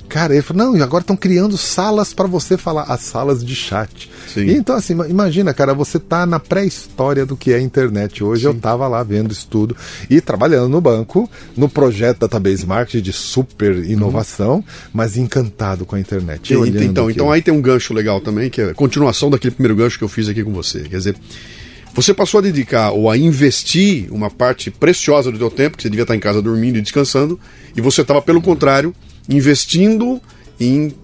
Cara, 0.09 0.35
ele 0.35 0.43
falou, 0.43 0.67
não, 0.67 0.77
e 0.77 0.83
agora 0.83 1.03
estão 1.03 1.17
criando 1.17 1.57
salas 1.57 2.13
para 2.13 2.27
você 2.27 2.57
falar, 2.57 2.83
as 2.85 3.01
salas 3.01 3.45
de 3.45 3.55
chat. 3.55 4.11
Sim. 4.33 4.47
E 4.47 4.55
então, 4.55 4.77
assim, 4.77 4.93
imagina, 5.09 5.55
cara, 5.55 5.73
você 5.73 5.99
tá 5.99 6.27
na 6.27 6.39
pré-história 6.39 7.25
do 7.25 7.37
que 7.37 7.53
é 7.53 7.57
a 7.57 7.61
internet. 7.61 8.23
Hoje 8.23 8.43
Sim. 8.43 8.49
eu 8.49 8.55
tava 8.55 8.87
lá 8.89 9.03
vendo 9.03 9.33
isso 9.33 9.47
tudo 9.49 9.77
e 10.11 10.21
trabalhando 10.21 10.69
no 10.69 10.81
banco, 10.81 11.29
no 11.57 11.69
projeto 11.69 12.21
Database 12.21 12.67
Marketing 12.67 13.03
de 13.03 13.13
super 13.13 13.77
inovação, 13.85 14.57
uhum. 14.57 14.65
mas 14.93 15.17
encantado 15.17 15.87
com 15.87 15.97
a 15.97 16.01
internet. 16.01 16.53
E, 16.53 16.85
então, 16.85 17.11
então 17.11 17.33
aí 17.33 17.41
tem 17.41 17.55
um 17.55 17.63
gancho 17.63 17.95
legal 17.95 18.21
também, 18.21 18.51
que 18.51 18.61
é 18.61 18.71
a 18.71 18.75
continuação 18.75 19.31
daquele 19.31 19.55
primeiro 19.55 19.77
gancho 19.77 19.99
que 19.99 20.05
eu 20.05 20.09
fiz 20.09 20.29
aqui 20.29 20.45
com 20.45 20.53
você. 20.53 20.81
Quer 20.81 20.97
dizer, 20.99 21.17
você 21.95 22.15
passou 22.15 22.39
a 22.39 22.43
dedicar 22.43 22.91
ou 22.91 23.11
a 23.11 23.19
investir 23.19 24.11
uma 24.11 24.31
parte 24.31 24.71
preciosa 24.71 25.31
do 25.31 25.37
seu 25.37 25.51
tempo, 25.51 25.77
que 25.77 25.83
você 25.83 25.91
devia 25.91 26.05
estar 26.05 26.17
em 26.17 26.21
casa 26.21 26.41
dormindo 26.41 26.79
e 26.79 26.81
descansando, 26.81 27.39
e 27.77 27.81
você 27.81 28.01
estava, 28.01 28.23
pelo 28.23 28.41
contrário, 28.41 28.95
investindo 29.29 30.21
em 30.59 30.95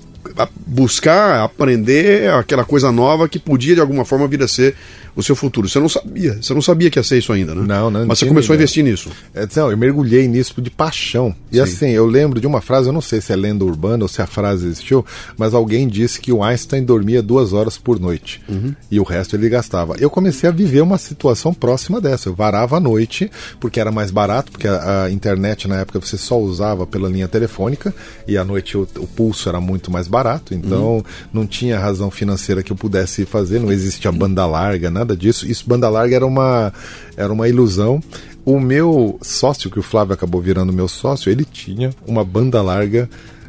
buscar 0.67 1.43
aprender 1.45 2.31
aquela 2.31 2.64
coisa 2.64 2.91
nova 2.93 3.29
que 3.29 3.38
podia 3.38 3.75
de 3.75 3.81
alguma 3.81 4.05
forma 4.05 4.27
vir 4.29 4.43
a 4.43 4.49
ser 4.49 4.75
o 5.19 5.23
seu 5.23 5.35
futuro. 5.35 5.69
Você 5.69 5.81
não 5.81 5.88
sabia, 5.88 6.38
você 6.41 6.55
não 6.55 6.62
sabia 6.62 6.88
que 6.88 6.97
ia 6.97 7.03
ser 7.03 7.19
isso 7.19 7.33
ainda, 7.33 7.53
né? 7.53 7.64
Não, 7.67 7.91
não. 7.91 8.07
Mas 8.07 8.21
você 8.21 8.27
começou 8.27 8.53
a 8.53 8.57
investir 8.57 8.85
nisso. 8.85 9.11
É, 9.35 9.49
não, 9.57 9.69
eu 9.69 9.77
mergulhei 9.77 10.29
nisso 10.29 10.62
de 10.62 10.71
paixão. 10.71 11.35
E 11.51 11.57
Sim. 11.57 11.62
assim, 11.62 11.88
eu 11.91 12.07
lembro 12.07 12.41
de 12.41 12.47
uma 12.47 12.61
frase, 12.61 12.88
eu 12.88 12.93
não 12.93 13.01
sei 13.01 13.21
se 13.21 13.33
é 13.33 13.37
lenda 13.37 13.64
urbana 13.64 14.05
ou 14.05 14.09
se 14.09 14.23
a 14.23 14.29
frase 14.29 14.67
existiu, 14.67 15.05
mas 15.37 15.55
alguém 15.55 15.88
disse 15.88 16.21
que 16.21 16.33
o 16.33 16.41
Einstein 16.43 16.85
dormia 16.85 17.21
duas 17.21 17.53
horas 17.53 17.77
por 17.77 17.99
noite 17.99 18.41
uhum. 18.49 18.73
e 18.88 19.01
o 19.01 19.03
resto 19.03 19.35
ele 19.35 19.49
gastava. 19.49 19.97
Eu 19.99 20.09
comecei 20.09 20.49
a 20.49 20.53
viver 20.53 20.83
uma 20.83 20.99
situação 20.99 21.53
próxima 21.53 22.01
dessa. 22.01 22.29
Eu 22.29 22.35
varava 22.35 22.77
à 22.77 22.81
noite 22.81 23.29
porque 23.59 23.81
era 23.81 23.91
mais 23.91 24.12
barato, 24.12 24.53
porque 24.53 24.69
a, 24.69 25.05
a 25.05 25.11
internet 25.11 25.67
na 25.67 25.81
época 25.81 26.01
você 26.01 26.17
só 26.17 26.38
usava 26.38 26.87
pela 26.87 27.09
linha 27.09 27.27
telefônica 27.27 27.93
e 28.25 28.38
à 28.38 28.45
noite 28.45 28.79
o, 28.79 28.87
o 28.99 29.07
pulso 29.09 29.49
era 29.49 29.61
muito 29.61 29.91
mais 29.91 30.07
barato, 30.07 30.18
então 30.55 30.97
uhum. 30.97 31.03
não 31.33 31.47
tinha 31.47 31.79
razão 31.79 32.11
financeira 32.11 32.63
que 32.63 32.73
eu 32.73 32.77
pudesse 32.77 33.25
fazer, 33.25 33.59
não 33.59 33.73
existia 33.73 34.11
banda 34.11 34.45
larga, 34.47 34.91
nada 34.91 35.17
disso. 35.17 35.47
Isso, 35.47 35.65
banda 35.67 35.89
larga 35.89 36.17
era 36.17 36.27
uma, 36.27 36.73
era 37.17 37.33
uma 37.33 37.49
ilusão. 37.49 38.01
O 38.45 38.59
meu 38.59 39.19
sócio, 39.23 39.71
que 39.71 39.79
o 39.79 39.83
Flávio 39.83 40.15
acabou 40.15 40.41
virando 40.41 40.73
meu 40.73 40.89
sócio, 40.89 41.31
ele 41.31 41.45
tinha 41.45 41.91
uma 42.07 42.25
banda 42.25 42.63
larga 42.63 43.09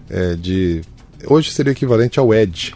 é, 0.10 0.36
de. 0.36 0.82
Hoje 1.26 1.52
seria 1.52 1.72
equivalente 1.72 2.20
ao 2.20 2.34
Edge. 2.34 2.74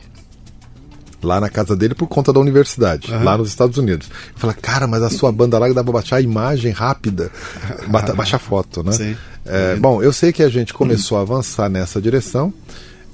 Lá 1.22 1.40
na 1.40 1.50
casa 1.50 1.74
dele 1.74 1.96
por 1.96 2.08
conta 2.08 2.34
da 2.34 2.40
universidade, 2.42 3.10
uhum. 3.10 3.24
lá 3.24 3.38
nos 3.38 3.48
Estados 3.48 3.78
Unidos. 3.78 4.10
Eu 4.34 4.40
falei, 4.40 4.58
cara, 4.62 4.86
mas 4.88 5.02
a 5.02 5.10
sua 5.10 5.32
banda 5.32 5.58
larga 5.58 5.74
dá 5.74 5.82
pra 5.82 5.94
baixar 5.94 6.18
a 6.18 6.22
imagem 6.22 6.74
rápida, 6.74 7.32
baixar 8.14 8.40
foto, 8.40 8.84
né? 8.84 8.92
Sim. 8.92 9.16
É, 9.46 9.76
bom, 9.76 10.02
eu 10.02 10.14
sei 10.14 10.32
que 10.32 10.44
a 10.44 10.50
gente 10.50 10.74
começou 10.74 11.18
a 11.18 11.22
avançar 11.22 11.70
nessa 11.70 12.02
direção. 12.02 12.54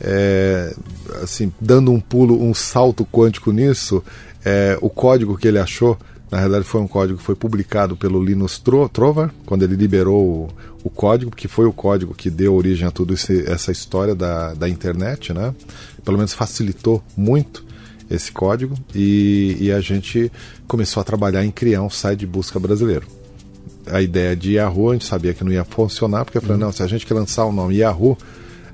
É, 0.01 0.73
assim, 1.21 1.51
dando 1.59 1.91
um 1.91 1.99
pulo, 1.99 2.41
um 2.41 2.53
salto 2.53 3.05
quântico 3.05 3.51
nisso, 3.51 4.03
é, 4.45 4.77
o 4.81 4.89
código 4.89 5.37
que 5.37 5.47
ele 5.47 5.59
achou, 5.59 5.97
na 6.31 6.37
realidade, 6.37 6.65
foi 6.65 6.79
um 6.79 6.87
código 6.87 7.17
que 7.17 7.23
foi 7.23 7.35
publicado 7.35 7.97
pelo 7.97 8.23
Linus 8.23 8.59
Trovar, 8.59 9.33
quando 9.45 9.63
ele 9.63 9.75
liberou 9.75 10.23
o, 10.23 10.49
o 10.83 10.89
código, 10.89 11.31
que 11.31 11.47
foi 11.47 11.65
o 11.65 11.73
código 11.73 12.13
que 12.13 12.29
deu 12.29 12.53
origem 12.53 12.87
a 12.87 12.91
toda 12.91 13.13
essa 13.13 13.71
história 13.71 14.15
da, 14.15 14.53
da 14.53 14.69
internet, 14.69 15.33
né? 15.33 15.53
Pelo 16.05 16.17
menos 16.17 16.33
facilitou 16.33 17.03
muito 17.17 17.65
esse 18.09 18.31
código 18.31 18.75
e, 18.93 19.57
e, 19.59 19.71
a 19.71 19.79
gente 19.79 20.31
começou 20.67 20.99
a 20.99 21.03
trabalhar 21.03 21.45
em 21.45 21.51
criar 21.51 21.83
um 21.83 21.89
site 21.91 22.21
de 22.21 22.27
busca 22.27 22.59
brasileiro. 22.59 23.05
A 23.85 24.01
ideia 24.01 24.35
de 24.35 24.53
Yahoo, 24.53 24.89
a 24.89 24.93
gente 24.93 25.05
sabia 25.05 25.33
que 25.33 25.43
não 25.43 25.51
ia 25.51 25.63
funcionar, 25.63 26.25
porque 26.25 26.37
eu 26.37 26.41
falei, 26.41 26.57
uhum. 26.57 26.65
não, 26.65 26.71
se 26.71 26.81
a 26.81 26.87
gente 26.87 27.05
quer 27.05 27.13
lançar 27.13 27.45
o 27.45 27.51
nome 27.51 27.77
Yahoo, 27.77 28.17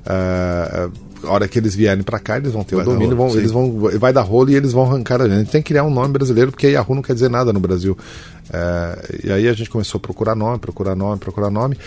uh, 0.06 0.92
a 1.26 1.32
hora 1.32 1.48
que 1.48 1.60
eles 1.60 1.76
vierem 1.76 2.04
para 2.04 2.20
cá, 2.20 2.38
eles 2.38 2.52
vão 2.52 2.64
ter 2.64 2.76
Vai 2.76 2.86
o 2.86 2.90
domínio, 2.90 3.16
rolo, 3.16 3.30
vão, 3.30 3.40
eles 3.40 3.52
vão, 3.52 3.80
vai 4.00 4.14
dar 4.14 4.22
rolo 4.22 4.50
e 4.50 4.56
eles 4.56 4.72
vão 4.72 4.84
arrancar 4.84 5.22
a 5.22 5.26
gente. 5.26 5.34
A 5.34 5.40
gente 5.40 5.52
tem 5.52 5.62
que 5.62 5.68
criar 5.68 5.84
um 5.84 5.90
nome 5.90 6.14
brasileiro, 6.14 6.52
porque 6.52 6.68
Yahoo 6.68 6.96
não 6.96 7.02
quer 7.02 7.14
dizer 7.14 7.30
nada 7.30 7.52
no 7.52 7.60
Brasil. 7.60 7.98
É, 8.52 9.26
e 9.26 9.32
aí 9.32 9.48
a 9.48 9.54
gente 9.54 9.70
começou 9.70 9.98
a 9.98 10.02
procurar 10.02 10.36
nome, 10.36 10.60
procurar 10.60 10.96
nome, 10.96 11.20
procurar 11.20 11.50
nome. 11.50 11.78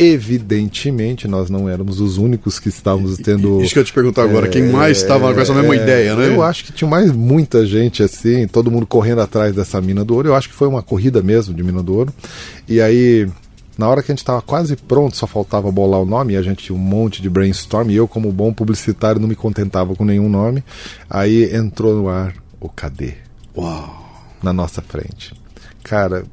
Evidentemente, 0.00 1.26
nós 1.26 1.50
não 1.50 1.68
éramos 1.68 2.00
os 2.00 2.18
únicos 2.18 2.60
que 2.60 2.68
estávamos 2.68 3.16
tendo. 3.16 3.60
Isso 3.60 3.72
que 3.72 3.80
eu 3.80 3.84
te 3.84 3.92
perguntar 3.92 4.22
agora, 4.22 4.46
quem 4.46 4.70
mais 4.70 4.98
estava 4.98 5.34
com 5.34 5.40
essa 5.40 5.52
mesma 5.52 5.74
é, 5.74 5.82
ideia, 5.82 6.14
né? 6.14 6.28
Eu 6.28 6.40
acho 6.40 6.64
que 6.64 6.72
tinha 6.72 6.88
mais 6.88 7.10
muita 7.10 7.66
gente 7.66 8.00
assim, 8.00 8.46
todo 8.46 8.70
mundo 8.70 8.86
correndo 8.86 9.22
atrás 9.22 9.54
dessa 9.56 9.80
mina 9.80 10.04
do 10.04 10.14
ouro. 10.14 10.28
Eu 10.28 10.36
acho 10.36 10.48
que 10.48 10.54
foi 10.54 10.68
uma 10.68 10.82
corrida 10.82 11.20
mesmo 11.20 11.52
de 11.52 11.64
mina 11.64 11.82
do 11.82 11.96
ouro. 11.96 12.14
E 12.68 12.80
aí, 12.80 13.26
na 13.78 13.88
hora 13.88 14.02
que 14.02 14.10
a 14.10 14.14
gente 14.14 14.18
estava 14.18 14.42
quase 14.42 14.74
pronto, 14.74 15.16
só 15.16 15.24
faltava 15.24 15.70
bolar 15.70 16.00
o 16.00 16.04
nome, 16.04 16.34
e 16.34 16.36
a 16.36 16.42
gente 16.42 16.64
tinha 16.64 16.76
um 16.76 16.80
monte 16.80 17.22
de 17.22 17.30
brainstorm, 17.30 17.90
e 17.90 17.94
eu, 17.94 18.08
como 18.08 18.32
bom 18.32 18.52
publicitário, 18.52 19.20
não 19.20 19.28
me 19.28 19.36
contentava 19.36 19.94
com 19.94 20.04
nenhum 20.04 20.28
nome. 20.28 20.64
Aí 21.08 21.54
entrou 21.54 21.94
no 21.94 22.08
ar 22.08 22.34
o 22.60 22.68
KD 22.68 23.14
Uau! 23.56 24.34
na 24.42 24.52
nossa 24.52 24.82
frente. 24.82 25.32
Cara, 25.84 26.24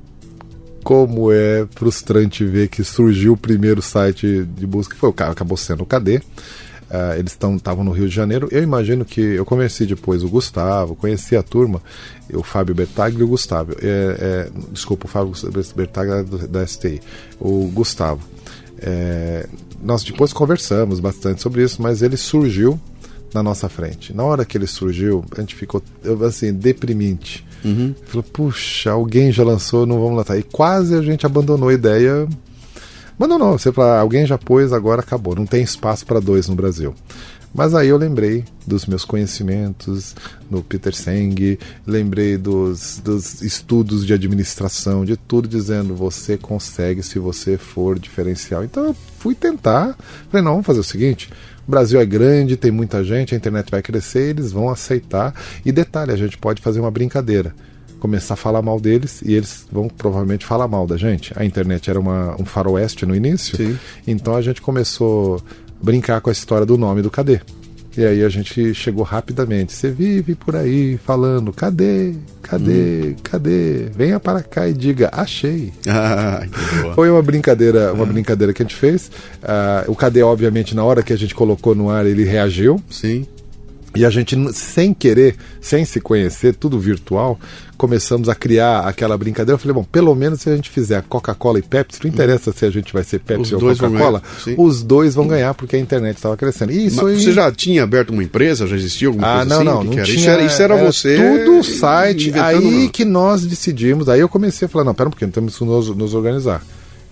como 0.83 1.31
é 1.31 1.67
frustrante 1.75 2.43
ver 2.43 2.67
que 2.67 2.83
surgiu 2.83 3.33
o 3.33 3.37
primeiro 3.37 3.81
site 3.81 4.43
de 4.43 4.65
busca, 4.65 4.95
que 4.95 4.99
foi 4.99 5.09
o 5.09 5.13
cara, 5.13 5.31
acabou 5.31 5.55
sendo 5.55 5.83
o 5.83 5.85
KD. 5.85 6.21
Uh, 6.89 7.17
eles 7.17 7.31
estavam 7.31 7.83
no 7.83 7.91
Rio 7.91 8.07
de 8.07 8.13
Janeiro. 8.13 8.47
Eu 8.51 8.61
imagino 8.61 9.03
que 9.03 9.19
eu 9.19 9.43
conheci 9.43 9.85
depois 9.85 10.23
o 10.23 10.29
Gustavo, 10.29 10.95
conheci 10.95 11.35
a 11.35 11.41
turma, 11.41 11.81
o 12.31 12.43
Fábio 12.43 12.75
Bertagli 12.75 13.21
e 13.21 13.23
o 13.23 13.27
Gustavo. 13.27 13.73
É, 13.81 14.47
é, 14.47 14.49
desculpa, 14.71 15.07
o 15.07 15.09
Fábio 15.09 15.33
Bertagli 15.75 16.23
da, 16.23 16.45
da 16.59 16.67
STI. 16.67 17.01
O 17.39 17.69
Gustavo. 17.73 18.21
É, 18.79 19.47
nós 19.81 20.03
depois 20.03 20.31
conversamos 20.31 20.99
bastante 20.99 21.41
sobre 21.41 21.63
isso, 21.63 21.81
mas 21.81 22.01
ele 22.01 22.17
surgiu 22.17 22.79
na 23.33 23.43
nossa 23.43 23.67
frente. 23.67 24.13
Na 24.13 24.23
hora 24.23 24.45
que 24.45 24.57
ele 24.57 24.67
surgiu, 24.67 25.25
a 25.35 25.41
gente 25.41 25.55
ficou 25.55 25.83
assim, 26.25 26.53
deprimente. 26.53 27.45
Uhum. 27.63 27.93
Falou, 28.05 28.23
puxa, 28.23 28.91
alguém 28.91 29.31
já 29.31 29.43
lançou, 29.43 29.85
não 29.85 29.99
vamos 29.99 30.17
lançar. 30.17 30.37
E 30.37 30.43
quase 30.43 30.95
a 30.95 31.01
gente 31.01 31.25
abandonou 31.25 31.69
a 31.69 31.73
ideia. 31.73 32.27
Abandonou, 33.17 33.57
você 33.57 33.71
fala, 33.71 33.99
alguém 33.99 34.25
já 34.25 34.37
pôs, 34.37 34.73
agora 34.73 35.01
acabou. 35.01 35.35
Não 35.35 35.45
tem 35.45 35.63
espaço 35.63 36.05
para 36.05 36.19
dois 36.19 36.49
no 36.49 36.55
Brasil. 36.55 36.93
Mas 37.53 37.73
aí 37.73 37.87
eu 37.87 37.95
lembrei 37.95 38.43
dos 38.67 38.85
meus 38.85 39.05
conhecimentos 39.05 40.13
no 40.51 40.61
Peter 40.61 40.93
Seng, 40.93 41.57
lembrei 41.87 42.37
dos, 42.37 42.99
dos 43.01 43.41
estudos 43.41 44.05
de 44.05 44.13
administração, 44.13 45.05
de 45.05 45.15
tudo 45.15 45.47
dizendo 45.47 45.95
você 45.95 46.37
consegue 46.37 47.01
se 47.01 47.17
você 47.17 47.57
for 47.57 47.97
diferencial. 47.97 48.65
Então 48.65 48.87
eu 48.87 48.95
fui 49.19 49.33
tentar, 49.33 49.95
falei, 50.29 50.43
não, 50.43 50.51
vamos 50.51 50.65
fazer 50.65 50.81
o 50.81 50.83
seguinte, 50.83 51.29
o 51.65 51.71
Brasil 51.71 51.97
é 51.97 52.05
grande, 52.05 52.57
tem 52.57 52.71
muita 52.71 53.01
gente, 53.05 53.33
a 53.33 53.37
internet 53.37 53.71
vai 53.71 53.81
crescer, 53.81 54.31
eles 54.31 54.51
vão 54.51 54.69
aceitar. 54.69 55.33
E 55.65 55.71
detalhe, 55.71 56.11
a 56.11 56.17
gente 56.17 56.37
pode 56.37 56.61
fazer 56.61 56.81
uma 56.81 56.91
brincadeira. 56.91 57.55
Começar 58.05 58.35
a 58.35 58.37
falar 58.37 58.61
mal 58.61 58.79
deles 58.79 59.23
e 59.25 59.33
eles 59.33 59.65
vão 59.71 59.87
provavelmente 59.87 60.45
falar 60.45 60.67
mal 60.67 60.85
da 60.85 60.95
gente. 60.95 61.33
A 61.35 61.43
internet 61.43 61.89
era 61.89 61.99
uma, 61.99 62.39
um 62.39 62.45
faroeste 62.45 63.03
no 63.03 63.15
início, 63.15 63.57
Sim. 63.57 63.79
então 64.05 64.35
a 64.35 64.43
gente 64.43 64.61
começou 64.61 65.37
a 65.37 65.83
brincar 65.83 66.21
com 66.21 66.29
a 66.29 66.31
história 66.31 66.67
do 66.67 66.77
nome 66.77 67.01
do 67.01 67.09
Cadê. 67.09 67.41
E 67.97 68.05
aí 68.05 68.23
a 68.23 68.29
gente 68.29 68.75
chegou 68.75 69.03
rapidamente. 69.03 69.73
Você 69.73 69.89
vive 69.89 70.35
por 70.35 70.55
aí 70.55 70.99
falando, 71.03 71.51
cadê? 71.51 72.13
Cadê? 72.43 72.71
Hum. 72.71 73.15
Cadê? 73.23 73.85
Venha 73.95 74.19
para 74.19 74.43
cá 74.43 74.67
e 74.67 74.73
diga, 74.73 75.09
achei. 75.11 75.73
Ah. 75.87 76.45
Foi 76.93 77.09
uma 77.09 77.23
brincadeira, 77.23 77.91
uma 77.91 78.05
brincadeira 78.05 78.53
que 78.53 78.61
a 78.61 78.65
gente 78.65 78.75
fez. 78.75 79.09
Uh, 79.41 79.91
o 79.91 79.95
Cadê, 79.95 80.21
obviamente, 80.21 80.75
na 80.75 80.83
hora 80.83 81.01
que 81.01 81.11
a 81.11 81.17
gente 81.17 81.33
colocou 81.33 81.73
no 81.73 81.89
ar, 81.89 82.05
ele 82.05 82.23
reagiu. 82.23 82.79
Sim. 82.87 83.25
E 83.95 84.05
a 84.05 84.09
gente, 84.09 84.35
sem 84.53 84.93
querer, 84.93 85.35
sem 85.61 85.85
se 85.85 85.99
conhecer, 86.01 86.53
tudo 86.55 86.79
virtual, 86.79 87.39
começamos 87.77 88.29
a 88.29 88.35
criar 88.35 88.79
aquela 88.81 89.17
brincadeira. 89.17 89.53
Eu 89.55 89.57
falei, 89.59 89.73
bom, 89.73 89.83
pelo 89.83 90.13
menos 90.15 90.41
se 90.41 90.49
a 90.49 90.55
gente 90.55 90.69
fizer 90.69 91.03
Coca-Cola 91.03 91.59
e 91.59 91.61
Pepsi, 91.61 91.99
não 92.03 92.09
interessa 92.09 92.51
se 92.51 92.65
a 92.65 92.69
gente 92.69 92.91
vai 92.93 93.03
ser 93.03 93.19
Pepsi 93.19 93.55
Os 93.55 93.63
ou 93.63 93.75
Coca-Cola, 93.75 94.21
os 94.57 94.83
dois 94.83 95.15
vão 95.15 95.27
ganhar 95.27 95.53
porque 95.53 95.75
a 95.75 95.79
internet 95.79 96.15
estava 96.17 96.35
crescendo. 96.37 96.71
E 96.71 96.85
Isso 96.87 96.97
Mas 97.03 97.15
aí... 97.15 97.21
Você 97.23 97.31
já 97.31 97.51
tinha 97.51 97.83
aberto 97.83 98.11
uma 98.11 98.23
empresa? 98.23 98.67
Já 98.67 98.75
existia 98.75 99.07
alguma 99.07 99.27
Ah, 99.27 99.35
coisa 99.37 99.49
não, 99.49 99.55
assim? 99.57 99.65
não, 99.65 99.83
não 99.83 99.93
era? 99.93 100.03
tinha. 100.03 100.17
Isso 100.17 100.29
era, 100.29 100.43
isso 100.43 100.61
era 100.61 100.75
você. 100.77 101.17
Tudo 101.45 101.63
site. 101.63 102.33
Aí 102.39 102.89
que 102.89 103.03
nós 103.05 103.45
decidimos. 103.45 104.07
Aí 104.09 104.19
eu 104.19 104.29
comecei 104.29 104.65
a 104.65 104.69
falar: 104.69 104.85
não, 104.85 104.93
pera 104.93 105.07
um 105.07 105.11
pouquinho, 105.11 105.31
temos 105.31 105.57
que 105.57 105.63
nos, 105.65 105.89
nos 105.95 106.13
organizar. 106.13 106.61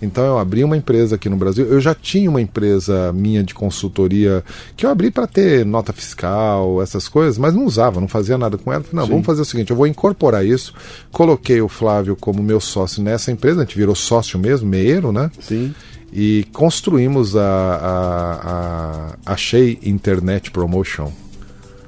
Então 0.04 0.24
eu 0.24 0.38
abri 0.38 0.62
uma 0.62 0.76
empresa 0.76 1.16
aqui 1.16 1.28
no 1.28 1.36
Brasil. 1.36 1.66
Eu 1.66 1.80
já 1.80 1.94
tinha 1.94 2.28
uma 2.30 2.40
empresa 2.40 3.12
minha 3.12 3.42
de 3.42 3.54
consultoria 3.54 4.44
que 4.76 4.86
eu 4.86 4.90
abri 4.90 5.10
para 5.10 5.26
ter 5.26 5.64
nota 5.64 5.92
fiscal, 5.92 6.82
essas 6.82 7.08
coisas, 7.08 7.38
mas 7.38 7.54
não 7.54 7.64
usava, 7.64 8.00
não 8.00 8.08
fazia 8.08 8.38
nada 8.38 8.58
com 8.58 8.72
ela. 8.72 8.82
Falei, 8.82 8.96
não, 8.96 9.04
Sim. 9.06 9.10
vamos 9.12 9.26
fazer 9.26 9.42
o 9.42 9.44
seguinte: 9.44 9.70
eu 9.70 9.76
vou 9.76 9.86
incorporar 9.86 10.44
isso. 10.44 10.74
Coloquei 11.10 11.60
o 11.60 11.68
Flávio 11.68 12.16
como 12.16 12.42
meu 12.42 12.60
sócio 12.60 13.02
nessa 13.02 13.32
empresa, 13.32 13.62
a 13.62 13.64
gente 13.64 13.76
virou 13.76 13.94
sócio 13.94 14.38
mesmo, 14.38 14.68
meeiro, 14.68 15.12
né? 15.12 15.30
Sim. 15.40 15.74
E 16.12 16.46
construímos 16.52 17.34
a, 17.34 17.42
a, 17.42 19.16
a 19.26 19.32
Achei 19.32 19.78
Internet 19.82 20.50
Promotion. 20.50 21.10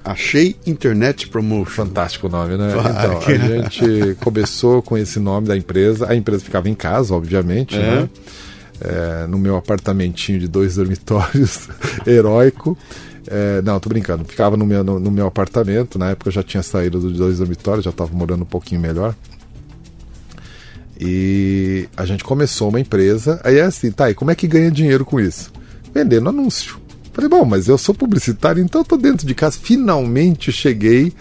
Achei 0.07 0.55
Internet 0.67 1.29
Promotion. 1.29 1.85
Fantástico 1.85 2.29
o 2.29 2.31
nome, 2.31 2.57
né? 2.57 2.69
Então, 2.71 3.19
a 3.19 3.21
gente 3.67 4.15
começou 4.21 4.81
com 4.81 4.97
esse 4.97 5.19
nome 5.19 5.49
da 5.49 5.57
empresa. 5.57 6.09
A 6.09 6.15
empresa 6.15 6.45
ficava 6.45 6.69
em 6.69 6.75
casa, 6.75 7.13
obviamente, 7.15 7.75
É. 7.77 7.79
né? 7.81 8.09
É, 8.79 9.27
no 9.27 9.39
meu 9.39 9.57
apartamentinho 9.57 10.39
de 10.39 10.47
dois 10.47 10.77
dormitórios, 10.77 11.69
heróico. 12.07 12.77
É, 13.27 13.61
não, 13.63 13.81
tô 13.81 13.89
brincando. 13.89 14.25
Ficava 14.25 14.57
no 14.57 14.65
meu, 14.65 14.85
no, 14.85 15.01
no 15.01 15.11
meu 15.11 15.27
apartamento. 15.27 15.99
Na 15.99 16.11
época 16.11 16.29
eu 16.29 16.33
já 16.33 16.43
tinha 16.43 16.63
saído 16.63 17.01
dos 17.01 17.17
dois 17.19 17.39
dormitórios, 17.39 17.85
já 17.85 17.91
estava 17.91 18.15
morando 18.15 18.43
um 18.43 18.47
pouquinho 18.47 18.81
melhor. 18.81 19.15
E 20.99 21.89
a 21.97 22.05
gente 22.07 22.23
começou 22.25 22.69
uma 22.69 22.79
empresa. 22.81 23.41
Aí 23.45 23.57
é 23.59 23.63
assim, 23.63 23.91
tá, 23.91 24.11
e 24.11 24.15
como 24.15 24.31
é 24.31 24.35
que 24.35 24.47
ganha 24.47 24.71
dinheiro 24.71 25.05
com 25.05 25.19
isso? 25.21 25.53
Vendendo 25.93 26.29
anúncio. 26.29 26.79
Falei, 27.17 27.31
bom, 27.31 27.47
mas 27.47 27.67
eu 27.67 27.79
sou 27.79 27.95
publicitário, 27.95 28.63
então 28.63 28.83
eu 28.83 28.85
tô 28.85 28.95
dentro 28.99 29.27
de 29.27 29.35
casa. 29.35 29.59
Finalmente 29.59 30.53
cheguei 30.53 31.15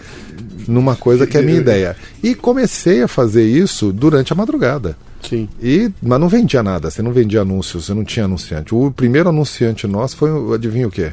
numa 0.68 0.94
coisa 0.94 1.26
que 1.26 1.38
é 1.38 1.40
a 1.40 1.42
minha 1.42 1.56
ideia. 1.58 1.96
E 2.22 2.34
comecei 2.34 3.02
a 3.02 3.08
fazer 3.08 3.44
isso 3.46 3.90
durante 3.94 4.30
a 4.30 4.36
madrugada. 4.36 4.94
Sim. 5.26 5.48
E, 5.58 5.90
mas 6.02 6.20
não 6.20 6.28
vendia 6.28 6.62
nada, 6.62 6.90
você 6.90 7.00
não 7.00 7.12
vendia 7.12 7.40
anúncios, 7.40 7.86
você 7.86 7.94
não 7.94 8.04
tinha 8.04 8.26
anunciante. 8.26 8.74
O 8.74 8.90
primeiro 8.90 9.30
anunciante 9.30 9.86
nosso 9.86 10.18
foi, 10.18 10.30
o- 10.30 10.52
adivinha 10.52 10.86
o 10.86 10.90
quê? 10.90 11.12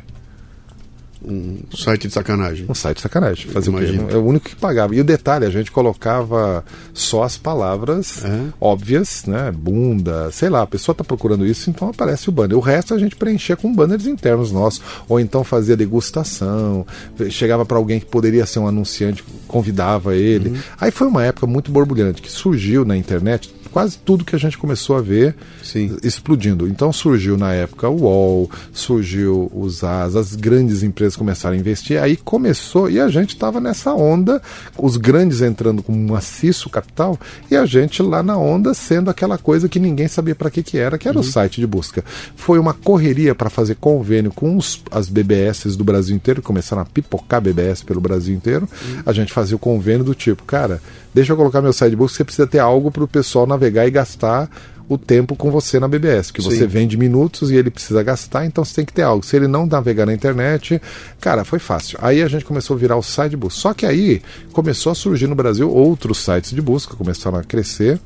Um 1.26 1.58
site 1.76 2.08
de 2.08 2.14
sacanagem. 2.14 2.66
Um 2.70 2.74
site 2.74 2.98
de 2.98 3.04
sacanagem. 3.04 3.48
Fazer 3.52 3.70
o 3.70 3.74
quê? 3.74 3.80
Imagino. 3.86 4.10
É 4.12 4.16
o 4.18 4.24
único 4.26 4.50
que 4.50 4.56
pagava. 4.56 4.94
E 4.96 5.00
o 5.00 5.04
detalhe, 5.04 5.46
a 5.46 5.50
gente 5.50 5.72
colocava 5.72 6.64
só 6.94 7.24
as 7.24 7.38
palavras 7.38 8.24
É. 8.24 8.46
óbvias, 8.60 9.26
né? 9.26 9.52
Bunda, 9.52 10.30
sei 10.32 10.50
lá, 10.50 10.62
a 10.64 10.68
pessoa 10.68 10.94
tá 10.96 11.04
procurando 11.04 11.46
isso, 11.46 11.70
então 11.70 11.90
aparece 11.90 12.30
o 12.30 12.32
banner. 12.32 12.58
O 12.58 12.62
resto 12.62 12.94
a 12.94 12.98
gente 13.00 13.16
preenchia 13.16 13.56
com 13.56 13.74
banners 13.74 14.06
internos 14.06 14.52
nossos. 14.52 14.82
Ou 15.08 15.20
então 15.20 15.44
fazia 15.44 15.76
degustação, 15.78 16.86
chegava 17.30 17.66
para 17.66 17.78
alguém 17.78 18.00
que 18.00 18.06
poderia 18.06 18.46
ser 18.46 18.60
um 18.60 18.68
anunciante, 18.68 19.24
convidava 19.48 20.16
ele. 20.16 20.50
Uhum. 20.50 20.58
Aí 20.80 20.92
foi 20.92 21.08
uma 21.08 21.24
época 21.24 21.48
muito 21.48 21.72
borbulhante, 21.72 22.22
que 22.22 22.32
surgiu 22.32 22.84
na 22.86 22.98
internet 22.98 23.54
quase 23.74 23.98
tudo 23.98 24.24
que 24.24 24.36
a 24.36 24.40
gente 24.40 24.56
começou 24.56 24.96
a 24.96 25.02
ver 25.02 25.36
Sim. 25.64 25.98
explodindo. 26.04 26.68
Então 26.68 26.94
surgiu 26.94 27.36
na 27.36 27.54
época 27.54 27.90
o 27.90 28.04
UOL, 28.04 28.52
surgiu 28.72 29.52
os 29.52 29.84
AS, 29.84 30.16
as 30.16 30.36
grandes 30.36 30.84
empresas 30.84 31.16
começaram 31.16 31.56
a 31.56 31.60
investir, 31.60 32.00
aí 32.00 32.16
começou, 32.16 32.88
e 32.88 33.00
a 33.00 33.08
gente 33.08 33.30
estava 33.30 33.60
nessa 33.60 33.92
onda, 33.92 34.40
os 34.78 34.96
grandes 34.96 35.42
entrando 35.42 35.82
com 35.82 35.92
um 35.92 36.08
maciço 36.12 36.70
capital, 36.70 37.20
e 37.50 37.56
a 37.56 37.66
gente 37.66 38.04
lá 38.04 38.22
na 38.22 38.38
onda 38.38 38.76
sendo 38.76 39.10
aquela 39.10 39.40
coisa 39.40 39.68
que 39.68 39.80
ninguém 39.80 40.08
sabia 40.08 40.36
para 40.36 40.52
que, 40.52 40.62
que 40.62 40.78
era, 40.78 41.00
que 41.00 41.08
era 41.08 41.20
o 41.20 41.24
site 41.24 41.60
de 41.60 41.66
busca. 41.66 42.06
Foi 42.36 42.60
uma 42.60 42.76
correria 42.76 43.34
para 43.34 43.50
fazer 43.50 43.76
convênio 43.76 44.32
com 44.32 44.56
os, 44.56 44.84
as 44.92 45.10
BBS 45.10 45.76
do 45.76 45.84
Brasil 45.84 46.16
inteiro, 46.16 46.44
começaram 46.44 46.84
a 46.84 46.86
pipocar 46.86 47.42
BBS 47.42 47.82
pelo 47.82 48.00
Brasil 48.00 48.36
inteiro. 48.36 48.70
A 49.04 49.12
gente 49.12 49.34
fazia 49.34 49.56
o 49.56 49.60
convênio 49.60 50.04
do 50.04 50.14
tipo, 50.14 50.44
cara, 50.44 50.80
deixa 51.14 51.34
eu 51.34 51.38
colocar 51.38 51.62
meu 51.62 51.74
site 51.74 51.92
de 51.92 51.96
busca, 51.96 52.18
você 52.18 52.24
precisa 52.24 52.48
ter 52.48 52.60
algo 52.60 52.92
para 52.92 53.04
o 53.04 53.08
pessoal 53.08 53.46
navegar 53.46 53.88
e 53.88 53.92
gastar 53.92 54.50
o 54.88 54.98
tempo 54.98 55.36
com 55.36 55.50
você 55.50 55.80
na 55.80 55.88
BBS, 55.88 56.32
que 56.32 56.42
você 56.42 56.60
Sim. 56.60 56.68
vende 56.68 56.98
minutos 56.98 57.52
e 57.52 57.56
ele 57.56 57.70
precisa 57.70 58.04
gastar, 58.04 58.46
então 58.46 58.64
você 58.64 58.76
tem 58.76 58.86
que 58.86 58.94
ter 58.94 59.02
algo. 59.02 59.26
Se 59.26 59.36
ele 59.36 59.48
não 59.48 59.66
navegar 59.66 60.06
na 60.06 60.14
internet, 60.14 60.82
cara, 61.20 61.44
foi 61.46 61.60
fácil. 61.60 61.98
Aí 62.02 62.22
a 62.22 62.28
gente 62.28 62.46
começou 62.46 62.76
a 62.76 62.80
virar 62.80 62.98
o 62.98 63.04
site 63.04 63.32
de 63.32 63.38
busca. 63.38 63.60
Só 63.60 63.74
que 63.74 63.86
aí 63.86 64.22
começou 64.52 64.92
a 64.92 64.96
surgir 64.96 65.28
no 65.28 65.36
Brasil 65.36 65.70
outros 65.70 66.18
sites 66.20 66.52
de 66.52 66.62
busca, 66.62 66.96
começaram 66.96 67.38
a 67.38 67.44
crescer. 67.44 68.00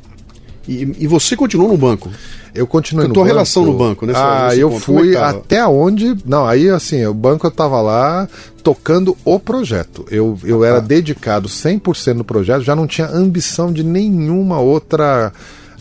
E, 0.68 0.96
e 1.00 1.08
você 1.08 1.36
continuou 1.36 1.70
no 1.70 1.78
banco? 1.78 2.10
Eu 2.54 2.66
continuei 2.68 3.06
A 3.06 3.08
no 3.08 3.14
tua 3.14 3.24
banco. 3.24 3.34
relação 3.34 3.66
no 3.66 3.74
banco, 3.78 4.06
nessa- 4.06 4.48
Ah, 4.48 4.56
eu 4.56 4.70
ponto, 4.70 4.80
é 4.82 4.84
fui 4.84 5.14
tava? 5.14 5.38
até 5.38 5.66
onde. 5.68 6.16
Não, 6.26 6.46
aí 6.46 6.70
assim, 6.70 7.06
o 7.06 7.14
banco 7.14 7.46
eu 7.48 7.52
tava 7.52 7.80
lá 7.82 8.28
tocando 8.64 9.16
o 9.24 9.40
projeto. 9.40 10.06
Eu, 10.12 10.38
eu 10.44 10.64
era 10.66 10.78
Ah. 10.78 10.82
dedicado 10.82 11.48
100% 11.48 12.18
no 12.18 12.24
projeto, 12.24 12.64
já 12.64 12.76
não 12.76 12.86
tinha 12.88 13.08
ambição 13.08 13.72
de 13.72 13.84
nenhuma 13.84 14.60
outra 14.60 15.32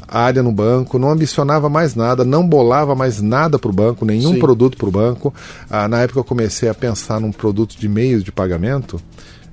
área 0.08 0.40
no 0.40 0.52
banco, 0.52 1.00
não 1.00 1.10
ambicionava 1.10 1.68
mais 1.68 1.96
nada, 1.96 2.24
não 2.24 2.46
bolava 2.46 2.94
mais 2.94 3.20
nada 3.20 3.58
para 3.58 3.70
o 3.70 3.74
banco, 3.74 4.04
nenhum 4.04 4.34
Sim. 4.34 4.38
produto 4.38 4.76
para 4.76 4.88
o 4.88 4.92
banco. 4.92 5.34
Ah, 5.68 5.88
na 5.88 6.02
época 6.02 6.20
eu 6.20 6.24
comecei 6.24 6.68
a 6.68 6.74
pensar 6.74 7.18
num 7.20 7.32
produto 7.32 7.76
de 7.76 7.88
meios 7.88 8.22
de 8.22 8.30
pagamento. 8.30 9.00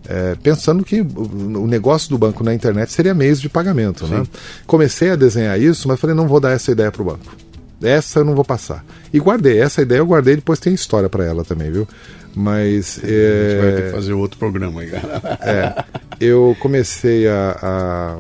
É, 0.08 0.36
pensando 0.42 0.84
que 0.84 1.02
o 1.02 1.66
negócio 1.66 2.10
do 2.10 2.18
banco 2.18 2.44
na 2.44 2.54
internet 2.54 2.92
seria 2.92 3.14
meios 3.14 3.40
de 3.40 3.48
pagamento. 3.48 4.06
Né? 4.06 4.24
Comecei 4.68 5.12
a 5.12 5.16
desenhar 5.16 5.60
isso, 5.60 5.88
mas 5.88 6.00
falei, 6.00 6.16
não 6.16 6.28
vou 6.28 6.40
dar 6.40 6.52
essa 6.52 6.72
ideia 6.72 6.92
para 6.92 7.02
o 7.02 7.06
banco. 7.06 7.36
Essa 7.82 8.20
eu 8.20 8.26
não 8.26 8.34
vou 8.34 8.46
passar. 8.46 8.84
E 9.14 9.20
guardei. 9.20 9.60
Essa 9.60 9.82
ideia 9.82 10.00
eu 10.00 10.06
guardei, 10.06 10.36
depois 10.36 10.60
tem 10.60 10.74
história 10.74 11.10
para 11.10 11.26
ela 11.26 11.44
também, 11.44 11.70
viu? 11.72 11.88
Mas. 12.36 13.00
É, 13.04 13.08
a 13.08 13.50
gente 13.50 13.62
vai 13.62 13.76
ter 13.76 13.86
que 13.88 13.92
fazer 13.92 14.14
outro 14.14 14.40
programa 14.40 14.82
aí, 14.82 14.90
cara. 14.90 15.40
É, 15.42 15.84
eu 16.20 16.56
comecei 16.60 17.28
a, 17.28 17.58
a, 17.62 18.20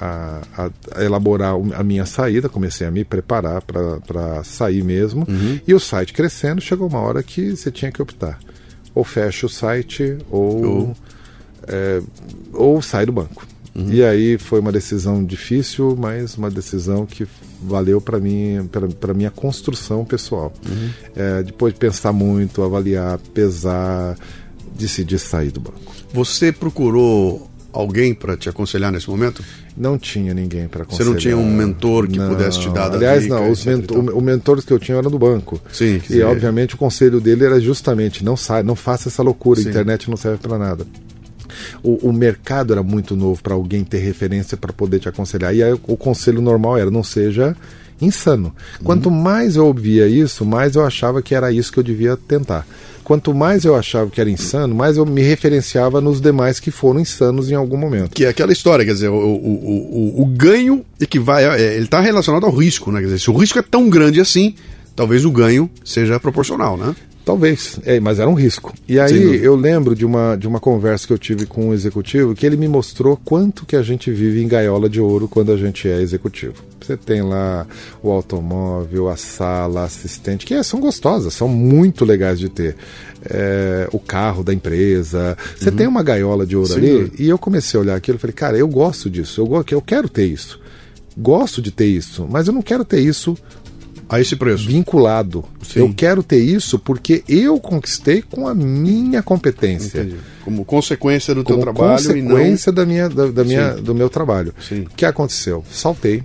a, 0.00 0.70
a, 0.96 1.04
elaborar 1.04 1.54
a 1.74 1.82
minha 1.82 2.04
saída, 2.04 2.48
comecei 2.48 2.86
a 2.86 2.90
me 2.90 3.04
preparar 3.04 3.62
para 3.62 4.42
sair 4.44 4.82
mesmo. 4.82 5.24
Uhum. 5.28 5.60
E 5.66 5.72
o 5.72 5.80
site 5.80 6.12
crescendo, 6.12 6.60
chegou 6.60 6.88
uma 6.88 7.00
hora 7.00 7.22
que 7.22 7.56
você 7.56 7.70
tinha 7.70 7.90
que 7.90 8.02
optar. 8.02 8.38
Ou 8.94 9.04
fecha 9.04 9.46
o 9.46 9.48
site, 9.48 10.18
ou, 10.30 10.64
ou. 10.64 10.96
É, 11.66 12.02
ou 12.52 12.82
sai 12.82 13.06
do 13.06 13.12
banco. 13.12 13.46
Uhum. 13.74 13.90
E 13.90 14.04
aí 14.04 14.36
foi 14.36 14.60
uma 14.60 14.70
decisão 14.72 15.24
difícil, 15.24 15.96
mas 15.98 16.36
uma 16.36 16.50
decisão 16.50 17.06
que 17.06 17.26
valeu 17.62 18.00
para 18.00 18.18
mim, 18.18 18.68
para 19.00 19.14
minha 19.14 19.30
construção 19.30 20.04
pessoal. 20.04 20.52
Uhum. 20.68 20.90
É, 21.16 21.42
depois 21.42 21.72
de 21.72 21.80
pensar 21.80 22.12
muito, 22.12 22.62
avaliar, 22.62 23.18
pesar, 23.32 24.16
decidi 24.74 25.18
sair 25.18 25.50
do 25.50 25.60
banco. 25.60 25.80
Você 26.12 26.52
procurou 26.52 27.50
alguém 27.72 28.14
para 28.14 28.36
te 28.36 28.48
aconselhar 28.48 28.92
nesse 28.92 29.08
momento? 29.08 29.42
Não 29.76 29.98
tinha 29.98 30.34
ninguém 30.34 30.68
para 30.68 30.82
aconselhar. 30.82 31.06
Você 31.06 31.10
não 31.10 31.18
tinha 31.18 31.36
um 31.36 31.50
mentor 31.50 32.06
que 32.06 32.18
não. 32.18 32.28
pudesse 32.28 32.60
te 32.60 32.68
dar 32.70 32.92
Aliás, 32.92 33.26
não. 33.26 33.50
Os 33.50 33.64
mentor, 33.64 33.98
o, 33.98 34.18
o 34.18 34.20
mentores 34.20 34.64
que 34.64 34.72
eu 34.72 34.78
tinha 34.78 34.98
eram 34.98 35.10
do 35.10 35.18
banco. 35.18 35.60
Sim. 35.72 36.00
E 36.10 36.20
obviamente 36.22 36.74
o 36.74 36.78
conselho 36.78 37.20
dele 37.20 37.44
era 37.44 37.60
justamente 37.60 38.24
não 38.24 38.36
sai, 38.36 38.62
não 38.62 38.76
faça 38.76 39.08
essa 39.08 39.22
loucura. 39.22 39.60
A 39.60 39.62
internet 39.62 40.10
não 40.10 40.16
serve 40.16 40.38
para 40.38 40.58
nada. 40.58 40.86
O, 41.82 42.08
o, 42.08 42.12
mercado 42.12 42.72
era 42.72 42.82
muito 42.82 43.14
novo 43.14 43.42
para 43.42 43.54
alguém 43.54 43.84
ter 43.84 43.98
referência 43.98 44.56
para 44.56 44.72
poder 44.72 45.00
te 45.00 45.08
aconselhar. 45.08 45.54
E 45.54 45.62
aí 45.62 45.72
o 45.72 45.96
conselho 45.96 46.40
normal 46.40 46.78
era 46.78 46.90
não 46.90 47.02
seja 47.02 47.56
insano. 48.00 48.46
Uhum. 48.46 48.84
Quanto 48.84 49.10
mais 49.10 49.56
eu 49.56 49.66
ouvia 49.66 50.08
isso, 50.08 50.44
mais 50.44 50.74
eu 50.74 50.84
achava 50.84 51.22
que 51.22 51.34
era 51.34 51.52
isso 51.52 51.72
que 51.72 51.78
eu 51.78 51.82
devia 51.82 52.16
tentar. 52.16 52.66
Quanto 53.04 53.34
mais 53.34 53.64
eu 53.64 53.74
achava 53.74 54.10
que 54.10 54.20
era 54.20 54.30
insano, 54.30 54.74
mais 54.74 54.96
eu 54.96 55.04
me 55.04 55.22
referenciava 55.22 56.00
nos 56.00 56.20
demais 56.20 56.60
que 56.60 56.70
foram 56.70 57.00
insanos 57.00 57.50
em 57.50 57.54
algum 57.54 57.76
momento. 57.76 58.12
Que 58.12 58.24
é 58.24 58.28
aquela 58.28 58.52
história, 58.52 58.84
quer 58.84 58.92
dizer, 58.92 59.08
o, 59.08 59.14
o, 59.14 60.18
o, 60.18 60.22
o 60.22 60.26
ganho 60.26 60.84
e 61.00 61.06
que 61.06 61.18
vai. 61.18 61.44
É, 61.44 61.74
ele 61.74 61.84
está 61.84 62.00
relacionado 62.00 62.46
ao 62.46 62.52
risco, 62.52 62.90
né? 62.92 63.00
Quer 63.00 63.06
dizer, 63.06 63.18
se 63.18 63.30
o 63.30 63.36
risco 63.36 63.58
é 63.58 63.62
tão 63.62 63.88
grande 63.90 64.20
assim, 64.20 64.54
talvez 64.94 65.24
o 65.24 65.30
ganho 65.30 65.68
seja 65.84 66.20
proporcional, 66.20 66.76
né? 66.76 66.94
Talvez, 67.24 67.78
é, 67.84 68.00
mas 68.00 68.18
era 68.18 68.28
um 68.28 68.34
risco. 68.34 68.74
E 68.88 68.98
aí 68.98 69.44
eu 69.44 69.54
lembro 69.54 69.94
de 69.94 70.04
uma, 70.04 70.34
de 70.36 70.48
uma 70.48 70.58
conversa 70.58 71.06
que 71.06 71.12
eu 71.12 71.18
tive 71.18 71.46
com 71.46 71.68
um 71.68 71.74
executivo 71.74 72.34
que 72.34 72.44
ele 72.44 72.56
me 72.56 72.66
mostrou 72.66 73.16
quanto 73.16 73.64
que 73.64 73.76
a 73.76 73.82
gente 73.82 74.10
vive 74.10 74.42
em 74.42 74.48
gaiola 74.48 74.88
de 74.88 75.00
ouro 75.00 75.28
quando 75.28 75.52
a 75.52 75.56
gente 75.56 75.88
é 75.88 76.00
executivo. 76.00 76.54
Você 76.80 76.96
tem 76.96 77.22
lá 77.22 77.64
o 78.02 78.10
automóvel, 78.10 79.08
a 79.08 79.16
sala, 79.16 79.84
assistente, 79.84 80.44
que 80.44 80.54
é, 80.54 80.64
são 80.64 80.80
gostosas, 80.80 81.32
são 81.32 81.46
muito 81.46 82.04
legais 82.04 82.38
de 82.38 82.48
ter. 82.48 82.76
É, 83.24 83.88
o 83.92 84.00
carro 84.00 84.42
da 84.42 84.52
empresa. 84.52 85.38
Você 85.56 85.70
uhum. 85.70 85.76
tem 85.76 85.86
uma 85.86 86.02
gaiola 86.02 86.44
de 86.44 86.56
ouro 86.56 86.68
Sim. 86.68 86.78
ali. 86.78 87.12
E 87.20 87.28
eu 87.28 87.38
comecei 87.38 87.78
a 87.78 87.80
olhar 87.80 87.94
aquilo 87.94 88.16
e 88.16 88.20
falei, 88.20 88.34
cara, 88.34 88.58
eu 88.58 88.66
gosto 88.66 89.08
disso, 89.08 89.40
eu, 89.40 89.64
eu 89.70 89.80
quero 89.80 90.08
ter 90.08 90.26
isso. 90.26 90.58
Gosto 91.16 91.62
de 91.62 91.70
ter 91.70 91.86
isso, 91.86 92.26
mas 92.28 92.48
eu 92.48 92.52
não 92.52 92.62
quero 92.62 92.84
ter 92.84 92.98
isso 92.98 93.36
a 94.12 94.20
esse 94.20 94.36
preço. 94.36 94.66
Vinculado. 94.66 95.44
Sim. 95.62 95.80
Eu 95.80 95.94
quero 95.94 96.22
ter 96.22 96.38
isso 96.38 96.78
porque 96.78 97.24
eu 97.26 97.58
conquistei 97.58 98.20
com 98.20 98.46
a 98.46 98.54
minha 98.54 99.22
competência. 99.22 100.02
Entendi. 100.02 100.16
Como 100.44 100.64
consequência 100.64 101.34
do 101.34 101.42
Como 101.42 101.56
teu 101.56 101.72
trabalho. 101.72 101.96
Consequência 101.96 102.70
não... 102.70 102.76
da 102.76 102.86
minha, 102.86 103.08
da, 103.08 103.26
da 103.28 103.44
minha, 103.44 103.70
do 103.70 103.94
meu 103.94 104.10
trabalho. 104.10 104.54
Sim. 104.68 104.82
O 104.82 104.90
que 104.90 105.06
aconteceu? 105.06 105.64
Saltei. 105.70 106.22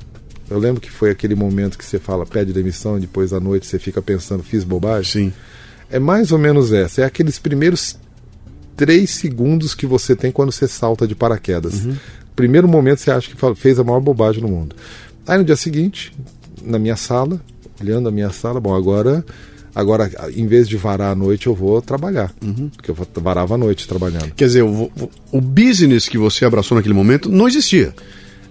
Eu 0.50 0.60
lembro 0.60 0.82
que 0.82 0.92
foi 0.92 1.12
aquele 1.12 1.36
momento 1.36 1.78
que 1.78 1.86
você 1.86 1.98
fala, 1.98 2.26
pede 2.26 2.52
demissão, 2.54 2.98
e 2.98 3.02
depois 3.02 3.32
à 3.34 3.40
noite 3.40 3.66
você 3.66 3.80
fica 3.80 4.02
pensando, 4.02 4.44
fiz 4.44 4.64
bobagem. 4.64 5.12
Sim. 5.30 5.34
É 5.90 6.00
mais 6.00 6.32
ou 6.32 6.38
menos 6.38 6.74
essa. 6.74 7.02
É 7.02 7.06
aqueles 7.06 7.40
primeiros 7.40 7.98
três 8.76 9.12
segundos 9.12 9.74
que 9.74 9.86
você 9.86 10.16
tem 10.16 10.32
quando 10.32 10.52
você 10.52 10.68
salta 10.68 11.08
de 11.08 11.16
paraquedas. 11.16 11.86
Uhum. 11.86 11.96
Primeiro 12.36 12.68
momento 12.68 13.00
você 13.00 13.12
acha 13.12 13.30
que 13.30 13.56
fez 13.56 13.80
a 13.80 13.84
maior 13.84 14.00
bobagem 14.00 14.42
no 14.42 14.50
mundo. 14.50 14.76
Aí 15.26 15.38
no 15.38 15.44
dia 15.44 15.56
seguinte, 15.56 16.14
na 16.62 16.78
minha 16.78 16.96
sala, 16.96 17.42
olhando 17.82 18.10
a 18.10 18.12
minha 18.12 18.30
sala, 18.32 18.60
bom, 18.60 18.76
agora 18.76 19.24
Agora, 19.78 20.10
em 20.36 20.48
vez 20.48 20.68
de 20.68 20.76
varar 20.76 21.12
à 21.12 21.16
noite, 21.16 21.46
eu 21.46 21.54
vou 21.54 21.80
trabalhar. 21.84 22.34
Uhum. 22.44 22.68
Porque 22.76 22.90
eu 22.90 22.98
varava 23.22 23.54
à 23.54 23.58
noite 23.60 23.88
trabalhando. 23.88 24.32
Quer 24.36 24.46
dizer, 24.46 24.64
o, 24.64 24.92
o, 25.32 25.40
business 25.40 26.10
que 26.10 26.18
você 26.18 26.46
abraçou 26.46 26.76
naquele 26.76 26.96
momento 26.96 27.30
não 27.30 27.48
existia. 27.48 27.94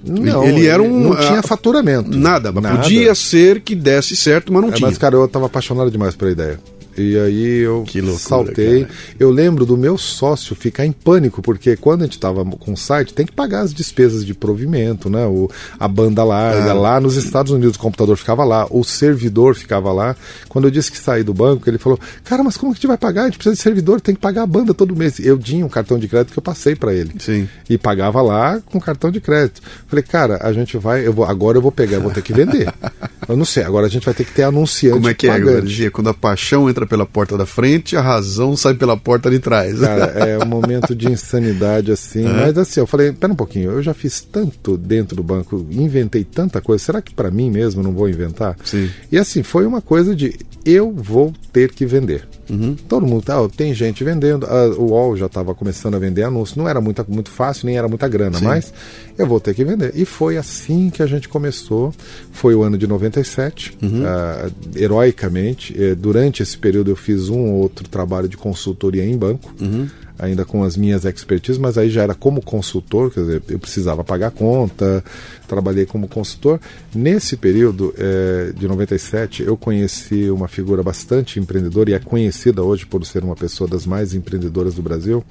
Não, 0.05 0.45
ele 0.45 0.69
era 0.69 0.81
um. 0.81 1.09
Não 1.09 1.17
tinha 1.17 1.43
faturamento. 1.43 2.17
Nada, 2.17 2.53
mas 2.53 2.63
nada. 2.63 2.79
podia 2.79 3.13
ser 3.13 3.61
que 3.61 3.75
desse 3.75 4.15
certo, 4.15 4.53
mas 4.53 4.63
não 4.63 4.69
é, 4.69 4.73
tinha. 4.73 4.87
Mas, 4.87 4.99
cara, 4.99 5.17
eu 5.17 5.25
estava 5.25 5.47
apaixonado 5.47 5.91
demais 5.91 6.15
pela 6.15 6.31
ideia. 6.31 6.61
E 6.99 7.19
aí 7.19 7.59
eu 7.59 7.85
loucura, 7.95 8.19
saltei. 8.19 8.85
Cara. 8.85 8.95
Eu 9.19 9.31
lembro 9.31 9.67
do 9.67 9.77
meu 9.77 9.99
sócio 9.99 10.55
ficar 10.55 10.87
em 10.87 10.93
pânico, 10.93 11.43
porque 11.43 11.77
quando 11.77 12.03
a 12.03 12.05
gente 12.05 12.15
estava 12.15 12.45
com 12.45 12.73
o 12.73 12.77
site, 12.77 13.15
tem 13.15 13.27
que 13.27 13.33
pagar 13.33 13.61
as 13.61 13.73
despesas 13.73 14.25
de 14.25 14.35
provimento, 14.35 15.09
né? 15.09 15.27
O, 15.27 15.51
a 15.79 15.89
banda 15.89 16.25
larga, 16.25 16.71
ah. 16.71 16.75
lá 16.75 17.01
nos 17.01 17.17
Estados 17.17 17.53
Unidos 17.53 17.77
o 17.77 17.81
computador 17.81 18.17
ficava 18.17 18.45
lá, 18.45 18.67
o 18.71 18.85
servidor 18.85 19.55
ficava 19.55 19.93
lá. 19.93 20.17
Quando 20.49 20.67
eu 20.67 20.71
disse 20.71 20.91
que 20.91 20.99
saí 20.99 21.23
do 21.23 21.35
banco, 21.35 21.69
ele 21.69 21.79
falou: 21.79 21.99
Cara, 22.25 22.43
mas 22.43 22.57
como 22.57 22.73
que 22.73 22.79
a 22.79 22.81
gente 22.81 22.89
vai 22.89 22.99
pagar? 22.99 23.23
A 23.23 23.25
gente 23.27 23.39
precisa 23.39 23.55
de 23.55 23.61
servidor, 23.61 24.01
tem 24.01 24.15
que 24.15 24.21
pagar 24.21 24.43
a 24.43 24.47
banda 24.47 24.73
todo 24.73 24.97
mês. 24.97 25.19
Eu 25.19 25.39
tinha 25.39 25.65
um 25.65 25.69
cartão 25.69 25.99
de 25.99 26.09
crédito 26.09 26.33
que 26.33 26.39
eu 26.39 26.43
passei 26.43 26.75
para 26.75 26.95
ele. 26.95 27.15
Sim. 27.19 27.49
E 27.69 27.77
pagava 27.77 28.23
lá 28.23 28.61
com 28.65 28.81
cartão 28.81 29.11
de 29.11 29.21
crédito. 29.21 29.61
Falei, 29.87 30.03
cara, 30.03 30.39
a 30.43 30.53
gente 30.53 30.77
vai, 30.77 31.07
eu 31.07 31.13
vou, 31.13 31.25
agora 31.25 31.59
eu 31.59 31.63
vou 31.63 31.73
pegar, 31.73 31.97
eu 31.97 32.03
vou 32.03 32.11
ter 32.11 32.23
que 32.23 32.33
vender. 32.33 32.73
eu 33.29 33.37
não 33.37 33.45
sei, 33.45 33.65
agora 33.65 33.87
a 33.87 33.91
gente 33.91 34.05
vai 34.05 34.15
ter 34.15 34.25
que 34.25 34.33
ter 34.33 34.45
anunciante. 34.45 34.97
Como 34.97 35.09
é 35.09 35.15
que 35.15 35.27
pagante. 35.27 35.87
é, 35.87 35.91
Quando 35.91 36.09
a 36.09 36.15
paixão 36.15 36.69
entra 36.69 36.86
pela 36.87 37.07
porta 37.07 37.37
da 37.37 37.47
frente, 37.47 37.97
a 37.97 38.01
razão 38.01 38.57
sai 38.57 38.75
pela 38.75 38.97
porta 38.97 39.31
de 39.31 39.39
trás. 39.39 39.79
Cara, 39.81 40.05
é 40.05 40.39
um 40.39 40.47
momento 40.47 40.95
de 40.95 41.11
insanidade 41.11 41.91
assim. 41.93 42.27
É. 42.27 42.33
Mas 42.33 42.59
assim, 42.59 42.81
eu 42.81 42.87
falei, 42.87 43.13
pera 43.13 43.33
um 43.33 43.37
pouquinho, 43.37 43.73
eu 43.73 43.83
já 43.83 43.95
fiz 43.95 44.21
tanto 44.21 44.77
dentro 44.77 45.17
do 45.17 45.23
banco, 45.23 45.67
inventei 45.71 46.25
tanta 46.25 46.61
coisa, 46.61 46.85
será 46.85 47.03
que 47.03 47.15
para 47.15 47.31
mim 47.31 47.51
mesmo 47.51 47.83
não 47.83 47.93
vou 47.93 48.09
inventar? 48.09 48.57
Sim. 48.65 48.91
E 49.11 49.19
assim, 49.19 49.43
foi 49.43 49.67
uma 49.67 49.81
coisa 49.81 50.15
de 50.15 50.35
eu 50.65 50.93
vou 50.93 51.33
ter 51.53 51.73
que 51.73 51.87
vender. 51.87 52.27
Uhum. 52.49 52.77
Todo 52.89 53.07
mundo, 53.07 53.25
ah, 53.29 53.49
tem 53.55 53.75
gente 53.75 54.05
vendendo, 54.05 54.47
ah, 54.47 54.69
o 54.77 54.91
UOL 54.91 55.17
já 55.17 55.27
estava 55.27 55.55
começando 55.55 55.95
a 55.95 55.99
vender 55.99 56.23
anúncios, 56.23 56.57
não 56.57 56.69
era 56.69 56.81
muito, 56.81 57.05
muito 57.09 57.31
fácil, 57.31 57.67
nem 57.67 57.77
era 57.77 57.89
muita 57.89 58.09
grana, 58.09 58.39
Sim. 58.39 58.45
mas 58.45 58.73
eu 59.19 59.27
vou 59.27 59.41
ter 59.41 59.55
que 59.55 59.65
vender. 59.65 59.93
E 59.95 60.05
foi 60.05 60.37
assim 60.37 60.91
que 60.91 61.03
a 61.03 61.07
gente 61.07 61.29
começou, 61.29 61.93
foi 62.33 62.55
o 62.55 62.63
ano 62.63 62.79
de 62.79 62.87
97, 62.87 63.77
uhum. 63.83 64.03
uh, 64.03 64.53
heroicamente, 64.77 65.75
eh, 65.79 65.95
durante 65.95 66.43
esse 66.43 66.57
período 66.57 66.91
eu 66.91 66.97
fiz 66.97 67.29
um 67.29 67.47
ou 67.47 67.63
outro 67.63 67.89
trabalho 67.89 68.29
de 68.29 68.37
consultoria 68.37 69.05
em 69.05 69.17
banco, 69.17 69.55
uhum 69.61 69.89
ainda 70.19 70.45
com 70.45 70.65
as 70.65 70.77
minhas 70.77 71.05
expertises, 71.05 71.59
mas 71.59 71.77
aí 71.77 71.91
já 71.91 72.03
era 72.03 72.15
como 72.15 72.41
consultor, 72.41 73.11
quer 73.11 73.21
dizer, 73.21 73.43
eu 73.49 73.59
precisava 73.59 74.03
pagar 74.03 74.31
conta, 74.31 75.05
trabalhei 75.47 75.87
como 75.87 76.09
consultor. 76.09 76.61
Nesse 76.95 77.37
período 77.37 77.95
é, 77.97 78.53
de 78.57 78.67
97, 78.67 79.43
eu 79.43 79.57
conheci 79.57 80.31
uma 80.31 80.49
figura 80.49 80.83
bastante 80.83 81.39
empreendedora 81.39 81.91
e 81.91 81.95
é 81.95 81.99
conhecida 81.99 82.63
hoje 82.63 82.87
por 82.87 83.05
ser 83.05 83.25
uma 83.25 83.37
pessoa 83.37 83.69
das 83.69 83.87
mais 83.87 84.15
empreendedoras 84.15 84.75
do 84.75 84.83
Brasil, 84.83 85.25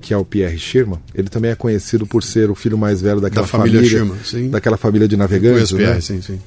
que 0.00 0.12
é 0.12 0.16
o 0.16 0.24
Pierre 0.24 0.58
Schirman. 0.58 0.98
Ele 1.14 1.28
também 1.28 1.50
é 1.50 1.54
conhecido 1.54 2.06
por 2.06 2.22
ser 2.22 2.50
o 2.50 2.54
filho 2.54 2.78
mais 2.78 3.00
velho 3.00 3.20
daquela 3.20 3.46
da 3.46 3.48
família, 3.48 3.80
família 3.80 4.24
Schirman, 4.24 4.50
daquela 4.50 4.76
família 4.76 5.08
de 5.08 5.16
navegantes. 5.16 5.72
Pierre, 5.72 5.94
né? 5.94 6.00
sim, 6.00 6.20
sim. 6.20 6.40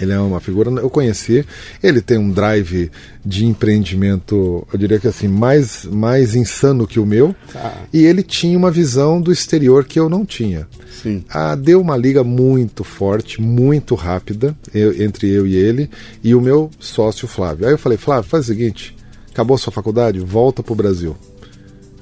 Ele 0.00 0.12
é 0.12 0.18
uma 0.18 0.40
figura, 0.40 0.70
eu 0.70 0.88
conheci. 0.88 1.44
Ele 1.82 2.00
tem 2.00 2.18
um 2.18 2.30
drive 2.30 2.90
de 3.24 3.44
empreendimento, 3.44 4.66
eu 4.72 4.78
diria 4.78 4.98
que 4.98 5.06
assim, 5.06 5.28
mais, 5.28 5.84
mais 5.84 6.34
insano 6.34 6.86
que 6.86 6.98
o 6.98 7.06
meu. 7.06 7.34
Ah. 7.54 7.74
E 7.92 8.04
ele 8.04 8.22
tinha 8.22 8.56
uma 8.56 8.70
visão 8.70 9.20
do 9.20 9.30
exterior 9.30 9.84
que 9.84 10.00
eu 10.00 10.08
não 10.08 10.24
tinha. 10.24 10.66
Sim. 11.02 11.24
Ah, 11.28 11.54
deu 11.54 11.80
uma 11.80 11.96
liga 11.96 12.24
muito 12.24 12.82
forte, 12.82 13.40
muito 13.40 13.94
rápida 13.94 14.56
eu, 14.72 15.02
entre 15.02 15.30
eu 15.30 15.46
e 15.46 15.54
ele 15.54 15.90
e 16.22 16.34
o 16.34 16.40
meu 16.40 16.70
sócio 16.78 17.28
Flávio. 17.28 17.66
Aí 17.66 17.72
eu 17.72 17.78
falei, 17.78 17.98
Flávio, 17.98 18.28
faz 18.28 18.44
o 18.44 18.48
seguinte: 18.48 18.96
acabou 19.30 19.54
a 19.54 19.58
sua 19.58 19.72
faculdade, 19.72 20.18
volta 20.20 20.62
para 20.62 20.72
o 20.72 20.76
Brasil 20.76 21.16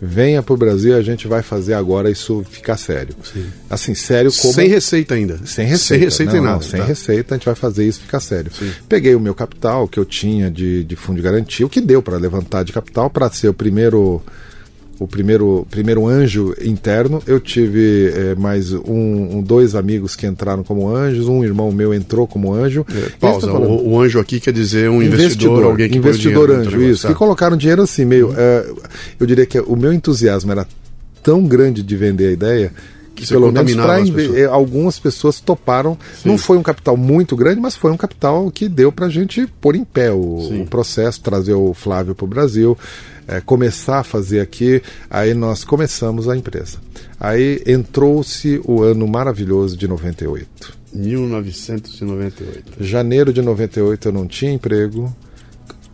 venha 0.01 0.43
para 0.43 0.55
o 0.55 0.57
Brasil 0.57 0.97
a 0.97 1.03
gente 1.03 1.27
vai 1.27 1.43
fazer 1.43 1.75
agora 1.75 2.11
isso 2.11 2.45
ficar 2.49 2.77
sério. 2.77 3.15
Sim. 3.23 3.47
Assim, 3.69 3.95
sério 3.95 4.33
como... 4.33 4.55
Sem 4.55 4.69
receita 4.69 5.15
ainda. 5.15 5.39
Sem 5.45 5.67
receita. 5.67 6.11
Sem 6.11 6.27
receita 6.27 6.33
não, 6.35 6.45
nada. 6.45 6.55
Não, 6.57 6.63
sem 6.63 6.81
tá. 6.81 6.87
receita 6.87 7.35
a 7.35 7.39
gente 7.39 7.47
vai 7.47 7.55
fazer 7.55 7.87
isso 7.87 8.01
ficar 8.01 8.21
sério. 8.21 8.51
Sim. 8.57 8.71
Peguei 8.89 9.15
o 9.15 9.21
meu 9.21 9.35
capital 9.35 9.89
que 9.89 9.99
eu 9.99 10.05
tinha 10.05 10.51
de, 10.51 10.85
de 10.85 10.97
fundo 10.97 11.17
de 11.17 11.23
garantia, 11.23 11.67
o 11.67 11.69
que 11.69 11.81
deu 11.81 12.03
para 12.03 12.17
levantar 12.17 12.63
de 12.63 12.73
capital 12.73 13.11
para 13.11 13.31
ser 13.31 13.49
o 13.49 13.55
primeiro 13.55 14.23
o 14.99 15.07
primeiro, 15.07 15.67
primeiro 15.71 16.07
anjo 16.07 16.55
interno. 16.61 17.23
Eu 17.27 17.39
tive 17.39 18.13
é, 18.15 18.35
mais 18.35 18.73
um, 18.73 19.39
um, 19.39 19.43
dois 19.43 19.75
amigos 19.75 20.17
que 20.17 20.27
entraram 20.27 20.65
como 20.65 20.89
anjos, 20.89 21.29
um 21.29 21.45
irmão 21.45 21.71
meu 21.71 21.95
entrou 21.95 22.27
como 22.27 22.53
anjo. 22.53 22.85
É, 22.95 23.11
pausa, 23.21 23.53
o, 23.53 23.91
o, 23.91 24.01
anjo 24.01 24.19
aqui 24.19 24.41
quer 24.41 24.53
dizer 24.53 24.91
um 24.91 25.03
investidor, 25.03 25.21
investidor 25.21 25.65
alguém 25.65 25.89
que 25.89 25.99
investidor 25.99 26.51
anjo, 26.51 26.83
isso. 26.83 27.07
Que 27.07 27.15
colocaram 27.15 27.57
dinheiro 27.57 27.83
assim, 27.83 28.05
meio. 28.05 28.35
É, 28.37 28.67
eu 29.21 29.27
diria 29.27 29.47
que 29.47 29.61
o 29.61 29.77
meu 29.77 29.93
entusiasmo 29.93 30.51
era 30.51 30.67
tão 31.23 31.45
grande 31.45 31.83
de 31.83 31.97
vender 31.97 32.29
a 32.29 32.33
ideia 32.33 32.73
que 33.15 33.27
Você 33.27 33.35
pelo 33.35 33.51
menos 33.51 33.75
para 33.75 34.01
pessoas. 34.01 34.45
algumas 34.49 34.99
pessoas 34.99 35.41
toparam. 35.41 35.99
Sim. 36.23 36.29
Não 36.29 36.39
foi 36.39 36.57
um 36.57 36.63
capital 36.63 36.97
muito 36.97 37.35
grande, 37.37 37.61
mas 37.61 37.77
foi 37.77 37.91
um 37.91 37.97
capital 37.97 38.49
que 38.51 38.69
deu 38.69 38.93
para 38.93 39.07
a 39.07 39.09
gente 39.09 39.47
pôr 39.61 39.75
em 39.75 39.85
pé 39.85 40.13
o, 40.13 40.63
o 40.63 40.67
processo, 40.67 41.21
trazer 41.21 41.55
o 41.55 41.75
Flávio 41.75 42.15
para 42.15 42.25
o 42.25 42.29
Brasil 42.29 42.79
é, 43.29 43.41
começar 43.43 43.99
a 43.99 44.05
fazer 44.05 44.41
aqui, 44.41 44.83
aí 45.11 45.35
nós 45.35 45.63
começamos 45.63 46.29
a 46.29 46.37
empresa. 46.37 46.79
Aí 47.21 47.63
entrou-se 47.67 48.61
o 48.65 48.83
ano 48.83 49.07
maravilhoso 49.07 49.77
de 49.77 49.87
98. 49.87 50.79
1998. 50.95 52.83
Janeiro 52.83 53.33
de 53.33 53.43
98 53.43 54.09
eu 54.09 54.13
não 54.13 54.27
tinha 54.27 54.51
emprego. 54.51 55.15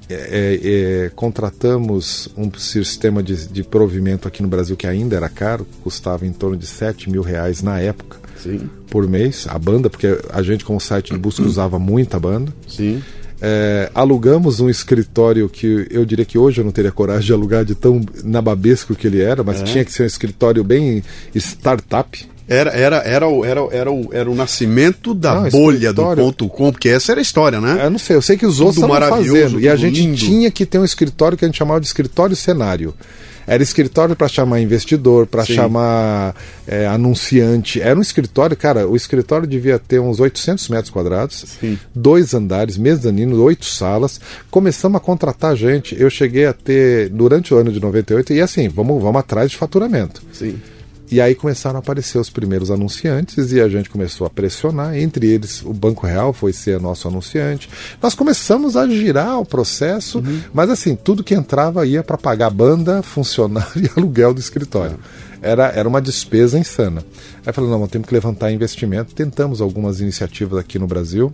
É, 0.08 0.14
é, 0.14 1.04
é, 1.06 1.10
contratamos 1.14 2.28
um 2.36 2.52
sistema 2.58 3.22
de, 3.22 3.48
de, 3.48 3.62
provimento 3.62 4.28
aqui 4.28 4.42
no 4.42 4.48
Brasil 4.48 4.76
que 4.76 4.86
ainda 4.86 5.16
era 5.16 5.30
caro, 5.30 5.66
custava 5.82 6.26
em 6.26 6.32
torno 6.32 6.58
de 6.58 6.66
7 6.66 7.08
mil 7.08 7.22
reais 7.22 7.62
na 7.62 7.80
época 7.80 8.18
Sim. 8.36 8.68
por 8.90 9.08
mês, 9.08 9.46
a 9.48 9.58
banda, 9.58 9.88
porque 9.88 10.18
a 10.30 10.42
gente 10.42 10.62
com 10.62 10.76
o 10.76 10.80
site 10.80 11.14
de 11.14 11.18
busca 11.18 11.40
usava 11.48 11.78
muita 11.78 12.20
banda. 12.20 12.52
Sim. 12.68 13.02
É, 13.46 13.90
alugamos 13.94 14.58
um 14.58 14.70
escritório 14.70 15.50
que 15.50 15.86
eu 15.90 16.02
diria 16.06 16.24
que 16.24 16.38
hoje 16.38 16.62
eu 16.62 16.64
não 16.64 16.72
teria 16.72 16.90
coragem 16.90 17.26
de 17.26 17.32
alugar 17.34 17.62
de 17.62 17.74
tão 17.74 18.00
nababesco 18.24 18.94
que 18.94 19.06
ele 19.06 19.20
era, 19.20 19.44
mas 19.44 19.60
é. 19.60 19.64
tinha 19.64 19.84
que 19.84 19.92
ser 19.92 20.04
um 20.04 20.06
escritório 20.06 20.64
bem 20.64 21.02
startup. 21.34 22.26
Era, 22.48 22.70
era, 22.70 22.96
era, 22.96 23.28
o, 23.28 23.44
era, 23.44 23.60
era, 23.70 23.92
o, 23.92 24.08
era 24.12 24.30
o 24.30 24.34
nascimento 24.34 25.12
da 25.12 25.34
não, 25.34 25.50
bolha 25.50 25.92
do 25.92 26.16
ponto 26.16 26.48
com, 26.48 26.72
porque 26.72 26.88
essa 26.88 27.12
era 27.12 27.20
a 27.20 27.22
história, 27.22 27.60
né? 27.60 27.80
Eu 27.84 27.90
não 27.90 27.98
sei, 27.98 28.16
eu 28.16 28.22
sei 28.22 28.38
que 28.38 28.46
os 28.46 28.60
outros 28.60 28.82
estavam 28.82 29.08
fazendo. 29.08 29.60
E 29.60 29.68
a 29.68 29.76
gente 29.76 30.00
lindo. 30.00 30.16
tinha 30.16 30.50
que 30.50 30.64
ter 30.64 30.78
um 30.78 30.84
escritório 30.84 31.36
que 31.36 31.44
a 31.44 31.48
gente 31.48 31.58
chamava 31.58 31.80
de 31.80 31.86
escritório 31.86 32.34
cenário. 32.34 32.94
Era 33.46 33.62
escritório 33.62 34.16
para 34.16 34.28
chamar 34.28 34.60
investidor, 34.60 35.26
para 35.26 35.44
chamar 35.44 36.34
é, 36.66 36.86
anunciante. 36.86 37.80
Era 37.80 37.98
um 37.98 38.02
escritório, 38.02 38.56
cara, 38.56 38.88
o 38.88 38.96
escritório 38.96 39.46
devia 39.46 39.78
ter 39.78 40.00
uns 40.00 40.20
800 40.20 40.68
metros 40.68 40.90
quadrados, 40.90 41.44
Sim. 41.60 41.78
dois 41.94 42.34
andares, 42.34 42.76
mezanino, 42.76 43.40
oito 43.42 43.66
salas. 43.66 44.20
Começamos 44.50 44.96
a 44.96 45.00
contratar 45.00 45.56
gente. 45.56 46.00
Eu 46.00 46.10
cheguei 46.10 46.46
a 46.46 46.52
ter, 46.52 47.08
durante 47.10 47.52
o 47.52 47.58
ano 47.58 47.72
de 47.72 47.80
98, 47.80 48.32
e 48.32 48.40
assim, 48.40 48.68
vamos, 48.68 49.02
vamos 49.02 49.20
atrás 49.20 49.50
de 49.50 49.56
faturamento. 49.56 50.22
Sim. 50.32 50.58
E 51.10 51.20
aí 51.20 51.34
começaram 51.34 51.76
a 51.76 51.80
aparecer 51.80 52.18
os 52.18 52.30
primeiros 52.30 52.70
anunciantes 52.70 53.52
e 53.52 53.60
a 53.60 53.68
gente 53.68 53.90
começou 53.90 54.26
a 54.26 54.30
pressionar. 54.30 54.96
Entre 54.96 55.26
eles, 55.26 55.62
o 55.62 55.72
Banco 55.72 56.06
Real 56.06 56.32
foi 56.32 56.52
ser 56.52 56.80
nosso 56.80 57.06
anunciante. 57.06 57.68
Nós 58.02 58.14
começamos 58.14 58.76
a 58.76 58.88
girar 58.88 59.38
o 59.38 59.44
processo, 59.44 60.18
uhum. 60.18 60.40
mas 60.52 60.70
assim, 60.70 60.96
tudo 60.96 61.22
que 61.22 61.34
entrava 61.34 61.86
ia 61.86 62.02
para 62.02 62.16
pagar 62.16 62.50
banda, 62.50 63.02
funcionário 63.04 63.84
e 63.84 63.90
aluguel 63.96 64.32
do 64.32 64.40
escritório. 64.40 64.98
É. 65.42 65.50
Era, 65.50 65.66
era 65.68 65.86
uma 65.86 66.00
despesa 66.00 66.58
insana. 66.58 67.04
Aí 67.44 67.52
falei, 67.52 67.68
não, 67.68 67.86
temos 67.86 68.08
que 68.08 68.14
levantar 68.14 68.50
investimento. 68.50 69.14
Tentamos 69.14 69.60
algumas 69.60 70.00
iniciativas 70.00 70.58
aqui 70.58 70.78
no 70.78 70.86
Brasil. 70.86 71.30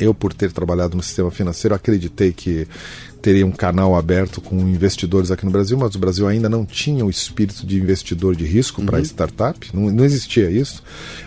Eu, 0.00 0.12
por 0.12 0.34
ter 0.34 0.50
trabalhado 0.50 0.96
no 0.96 1.02
sistema 1.02 1.30
financeiro, 1.30 1.76
acreditei 1.76 2.32
que 2.32 2.66
teria 3.24 3.46
um 3.46 3.50
canal 3.50 3.96
aberto 3.96 4.38
com 4.38 4.54
investidores 4.68 5.30
aqui 5.30 5.46
no 5.46 5.50
Brasil, 5.50 5.78
mas 5.78 5.94
o 5.94 5.98
Brasil 5.98 6.28
ainda 6.28 6.46
não 6.46 6.62
tinha 6.66 7.02
o 7.06 7.08
espírito 7.08 7.66
de 7.66 7.78
investidor 7.78 8.36
de 8.36 8.44
risco 8.44 8.82
uhum. 8.82 8.86
para 8.86 9.00
startup, 9.00 9.66
não, 9.72 9.90
não, 9.90 10.04
existia 10.04 10.50
isso. 10.50 10.82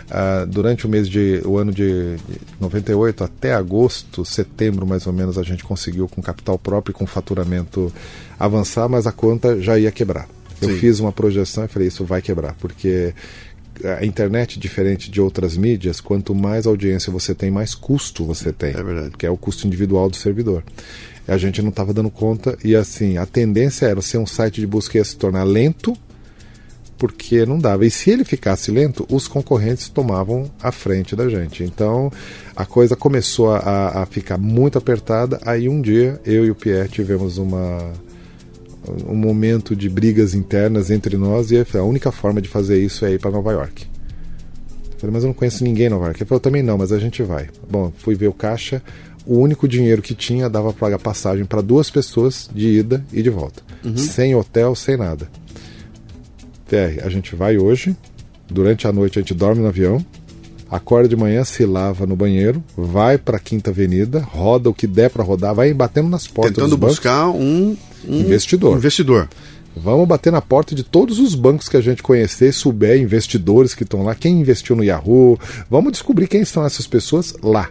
Uh, 0.06 0.46
durante 0.46 0.86
o 0.86 0.88
mês 0.88 1.08
de 1.08 1.42
o 1.44 1.58
ano 1.58 1.72
de, 1.72 2.16
de 2.18 2.38
98 2.60 3.24
até 3.24 3.52
agosto, 3.52 4.24
setembro 4.24 4.86
mais 4.86 5.08
ou 5.08 5.12
menos, 5.12 5.36
a 5.36 5.42
gente 5.42 5.64
conseguiu 5.64 6.06
com 6.06 6.22
capital 6.22 6.56
próprio 6.56 6.92
e 6.92 6.94
com 6.94 7.04
faturamento 7.04 7.92
avançar, 8.38 8.88
mas 8.88 9.04
a 9.04 9.10
conta 9.10 9.60
já 9.60 9.76
ia 9.76 9.90
quebrar. 9.90 10.28
Eu 10.62 10.68
Sim. 10.68 10.78
fiz 10.78 11.00
uma 11.00 11.10
projeção 11.10 11.64
e 11.64 11.68
falei, 11.68 11.88
isso 11.88 12.04
vai 12.04 12.22
quebrar, 12.22 12.54
porque 12.60 13.12
a 13.98 14.04
internet, 14.04 14.56
diferente 14.60 15.10
de 15.10 15.20
outras 15.20 15.56
mídias, 15.56 16.00
quanto 16.00 16.32
mais 16.32 16.64
audiência 16.64 17.12
você 17.12 17.34
tem, 17.34 17.50
mais 17.50 17.74
custo 17.74 18.24
você 18.24 18.52
tem. 18.52 18.70
É 18.70 18.82
verdade. 18.82 19.16
Que 19.16 19.26
é 19.26 19.30
o 19.30 19.36
custo 19.36 19.66
individual 19.66 20.08
do 20.08 20.16
servidor 20.16 20.62
a 21.28 21.36
gente 21.36 21.62
não 21.62 21.68
estava 21.68 21.92
dando 21.92 22.10
conta. 22.10 22.56
E 22.64 22.74
assim 22.74 23.16
a 23.18 23.26
tendência 23.26 23.86
era 23.86 24.00
ser 24.00 24.18
um 24.18 24.26
site 24.26 24.60
de 24.60 24.66
busca 24.66 24.98
ia 24.98 25.04
se 25.04 25.16
tornar 25.16 25.44
lento 25.44 25.96
porque 26.96 27.46
não 27.46 27.58
dava. 27.58 27.86
E 27.86 27.90
se 27.90 28.10
ele 28.10 28.24
ficasse 28.24 28.70
lento 28.70 29.06
os 29.10 29.28
concorrentes 29.28 29.88
tomavam 29.88 30.50
a 30.60 30.72
frente 30.72 31.14
da 31.14 31.28
gente. 31.28 31.62
Então 31.62 32.10
a 32.56 32.66
coisa 32.66 32.96
começou 32.96 33.52
a, 33.54 34.02
a 34.02 34.06
ficar 34.06 34.38
muito 34.38 34.76
apertada. 34.76 35.38
Aí 35.44 35.68
um 35.68 35.80
dia 35.80 36.20
eu 36.24 36.44
e 36.44 36.50
o 36.50 36.54
Pierre 36.54 36.88
tivemos 36.88 37.38
uma 37.38 37.92
um 39.06 39.14
momento 39.14 39.76
de 39.76 39.88
brigas 39.88 40.34
internas 40.34 40.90
entre 40.90 41.16
nós 41.16 41.50
e 41.50 41.56
a 41.58 41.82
única 41.82 42.10
forma 42.10 42.40
de 42.40 42.48
fazer 42.48 42.82
isso 42.82 43.04
é 43.04 43.12
ir 43.12 43.20
para 43.20 43.30
Nova 43.30 43.52
York. 43.52 43.86
Eu 44.92 44.98
falei, 44.98 45.12
mas 45.12 45.22
eu 45.22 45.28
não 45.28 45.34
conheço 45.34 45.62
ninguém 45.62 45.86
em 45.86 45.90
Nova 45.90 46.06
York. 46.06 46.22
Ele 46.22 46.28
falou, 46.28 46.40
também 46.40 46.62
não, 46.62 46.78
mas 46.78 46.90
a 46.90 46.98
gente 46.98 47.22
vai. 47.22 47.48
Bom, 47.70 47.92
fui 47.98 48.14
ver 48.14 48.28
o 48.28 48.32
caixa 48.32 48.82
o 49.28 49.38
único 49.38 49.68
dinheiro 49.68 50.00
que 50.00 50.14
tinha 50.14 50.48
dava 50.48 50.72
para 50.72 50.80
pagar 50.80 50.98
passagem 50.98 51.44
para 51.44 51.60
duas 51.60 51.90
pessoas 51.90 52.48
de 52.50 52.66
ida 52.78 53.04
e 53.12 53.22
de 53.22 53.28
volta. 53.28 53.62
Uhum. 53.84 53.94
Sem 53.94 54.34
hotel, 54.34 54.74
sem 54.74 54.96
nada. 54.96 55.28
PR, 56.66 57.04
a 57.04 57.10
gente 57.10 57.36
vai 57.36 57.58
hoje, 57.58 57.94
durante 58.50 58.88
a 58.88 58.92
noite 58.92 59.18
a 59.18 59.22
gente 59.22 59.34
dorme 59.34 59.60
no 59.60 59.68
avião, 59.68 60.04
acorda 60.70 61.06
de 61.06 61.14
manhã, 61.14 61.44
se 61.44 61.66
lava 61.66 62.06
no 62.06 62.16
banheiro, 62.16 62.64
vai 62.74 63.18
para 63.18 63.36
a 63.36 63.40
Quinta 63.40 63.70
Avenida, 63.70 64.20
roda 64.20 64.70
o 64.70 64.74
que 64.74 64.86
der 64.86 65.10
para 65.10 65.22
rodar, 65.22 65.54
vai 65.54 65.74
batendo 65.74 66.08
nas 66.08 66.26
portas 66.26 66.54
Tentando 66.54 66.78
buscar 66.78 67.28
um, 67.28 67.76
um, 68.08 68.20
investidor. 68.20 68.78
investidor. 68.78 69.28
Vamos 69.76 70.08
bater 70.08 70.32
na 70.32 70.40
porta 70.40 70.74
de 70.74 70.82
todos 70.82 71.18
os 71.18 71.34
bancos 71.34 71.68
que 71.68 71.76
a 71.76 71.82
gente 71.82 72.02
conhecer, 72.02 72.52
souber, 72.52 72.98
investidores 72.98 73.74
que 73.74 73.82
estão 73.82 74.02
lá, 74.02 74.14
quem 74.14 74.40
investiu 74.40 74.74
no 74.74 74.82
Yahoo. 74.82 75.38
Vamos 75.70 75.92
descobrir 75.92 76.26
quem 76.26 76.46
são 76.46 76.64
essas 76.64 76.86
pessoas 76.86 77.34
lá. 77.42 77.70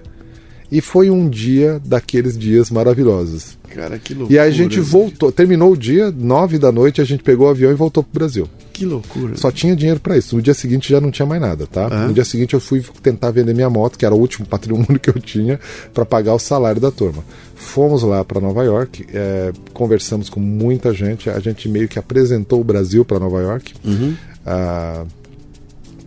E 0.72 0.82
foi 0.82 1.10
um 1.10 1.30
dia 1.30 1.82
daqueles 1.84 2.38
dias 2.38 2.70
maravilhosos. 2.70 3.58
Cara, 3.74 3.98
que 3.98 4.14
loucura. 4.14 4.36
E 4.36 4.40
aí 4.40 4.50
a 4.50 4.54
gente 4.54 4.80
voltou, 4.80 5.32
terminou 5.32 5.72
o 5.72 5.78
dia, 5.78 6.12
nove 6.12 6.58
da 6.58 6.72
noite, 6.72 7.00
a 7.00 7.04
gente 7.06 7.24
pegou 7.24 7.48
o 7.48 7.50
avião 7.50 7.72
e 7.72 7.76
voltou 7.76 8.04
pro 8.04 8.20
Brasil. 8.20 8.50
Que 8.74 8.86
loucura. 8.86 9.36
Só 9.38 9.50
tinha 9.50 9.76
dinheiro 9.76 10.00
para 10.00 10.18
isso. 10.18 10.36
No 10.36 10.42
dia 10.42 10.54
seguinte 10.54 10.90
já 10.90 11.02
não 11.02 11.10
tinha 11.10 11.26
mais 11.26 11.42
nada, 11.42 11.66
tá? 11.66 11.90
No 12.08 12.14
dia 12.14 12.26
seguinte 12.26 12.54
eu 12.54 12.60
fui 12.60 12.84
tentar 13.02 13.32
vender 13.32 13.54
minha 13.54 13.70
moto, 13.70 13.98
que 13.98 14.06
era 14.06 14.14
o 14.14 14.20
último 14.20 14.46
patrimônio 14.50 15.00
que 15.00 15.10
eu 15.10 15.20
tinha, 15.20 15.60
para 15.94 16.06
pagar 16.06 16.34
o 16.34 16.40
salário 16.40 16.82
da 16.82 16.92
turma. 16.92 17.24
Fomos 17.56 18.04
lá 18.04 18.24
para 18.24 18.40
Nova 18.40 18.64
York, 18.64 19.06
é, 19.14 19.52
conversamos 19.74 20.30
com 20.30 20.40
muita 20.40 20.94
gente, 20.94 21.30
a 21.30 21.40
gente 21.40 21.68
meio 21.68 21.88
que 21.88 21.98
apresentou 21.98 22.62
o 22.62 22.64
Brasil 22.64 23.04
para 23.04 23.20
Nova 23.20 23.42
York. 23.42 23.74
Uhum. 23.84 24.16
Ah, 24.46 25.06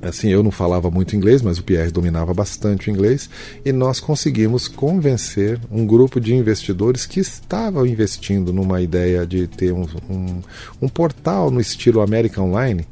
assim, 0.02 0.28
eu 0.28 0.42
não 0.42 0.50
falava 0.50 0.90
muito 0.90 1.14
inglês, 1.14 1.42
mas 1.42 1.58
o 1.58 1.62
Pierre 1.62 1.90
dominava 1.90 2.32
bastante 2.32 2.88
o 2.88 2.92
inglês, 2.92 3.28
e 3.64 3.72
nós 3.72 4.00
conseguimos 4.00 4.68
convencer 4.68 5.60
um 5.70 5.86
grupo 5.86 6.20
de 6.20 6.34
investidores 6.34 7.06
que 7.06 7.20
estavam 7.20 7.86
investindo 7.86 8.52
numa 8.52 8.80
ideia 8.80 9.26
de 9.26 9.46
ter 9.46 9.72
um, 9.72 9.86
um, 10.08 10.42
um 10.82 10.88
portal 10.88 11.50
no 11.50 11.60
estilo 11.60 12.00
América 12.00 12.42
Online, 12.42 12.86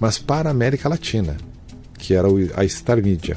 mas 0.00 0.18
para 0.18 0.48
a 0.48 0.52
América 0.52 0.88
Latina 0.88 1.36
que 2.02 2.14
era 2.14 2.26
a 2.56 2.68
Star 2.68 3.00
Media. 3.00 3.36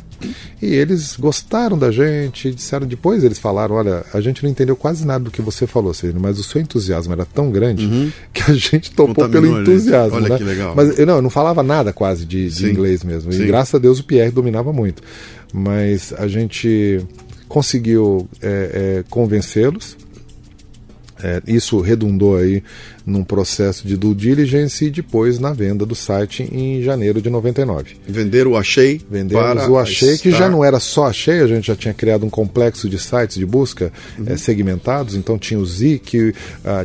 E 0.60 0.66
eles 0.66 1.16
gostaram 1.16 1.78
da 1.78 1.92
gente, 1.92 2.52
disseram 2.52 2.88
depois, 2.88 3.24
eles 3.24 3.38
falaram, 3.38 3.76
olha, 3.76 4.04
a 4.12 4.20
gente 4.20 4.44
não 4.44 4.50
entendeu 4.50 4.76
quase 4.76 5.06
nada 5.06 5.26
do 5.26 5.30
que 5.30 5.40
você 5.40 5.68
falou, 5.68 5.94
Celino, 5.94 6.20
mas 6.20 6.40
o 6.40 6.44
seu 6.44 6.60
entusiasmo 6.60 7.14
era 7.14 7.26
tão 7.26 7.52
grande 7.52 7.86
uhum. 7.86 8.12
que 8.34 8.50
a 8.50 8.56
gente 8.56 8.90
topou 8.90 9.30
pelo 9.30 9.62
entusiasmo. 9.62 10.16
Olha 10.16 10.30
né? 10.30 10.38
que 10.40 10.44
legal. 10.44 10.74
Mas 10.76 10.98
eu 10.98 11.06
não, 11.06 11.18
eu 11.18 11.22
não 11.22 11.30
falava 11.30 11.62
nada 11.62 11.94
quase 11.94 12.26
de, 12.26 12.50
de 12.50 12.66
inglês 12.66 13.04
mesmo. 13.04 13.32
E 13.32 13.46
graças 13.46 13.76
a 13.76 13.78
Deus 13.78 14.00
o 14.00 14.04
Pierre 14.04 14.32
dominava 14.32 14.74
muito. 14.74 15.04
Mas 15.54 16.12
a 16.18 16.28
gente 16.28 17.06
conseguiu 17.48 18.28
é, 18.42 18.48
é, 19.00 19.04
convencê-los. 19.12 19.96
É, 21.22 21.42
isso 21.48 21.80
redundou 21.80 22.38
aí 22.38 22.62
num 23.06 23.24
processo 23.24 23.88
de 23.88 23.96
due 23.96 24.14
diligence 24.14 24.84
e 24.84 24.90
depois 24.90 25.40
na 25.40 25.54
venda 25.54 25.86
do 25.86 25.96
site 25.96 26.44
em 26.52 26.82
janeiro 26.82 27.22
de 27.22 27.30
99. 27.30 27.96
Vender 28.08 28.48
o 28.48 28.58
Achei? 28.58 29.00
Vendemos 29.10 29.68
o 29.68 29.78
Achei, 29.78 30.18
que 30.18 30.32
já 30.32 30.50
não 30.50 30.64
era 30.64 30.80
só 30.80 31.06
Achei, 31.06 31.40
a 31.40 31.48
gente 31.48 31.68
já 31.68 31.76
tinha 31.76 31.94
criado 31.94 32.26
um 32.26 32.30
complexo 32.30 32.90
de 32.90 33.00
sites 33.00 33.38
de 33.38 33.46
busca 33.46 33.94
uhum. 34.18 34.26
é, 34.28 34.38
segmentados, 34.38 35.16
então 35.16 35.38
tinha 35.38 35.60
o 35.60 35.66
Zik, 35.66 36.18
uh, 36.18 36.34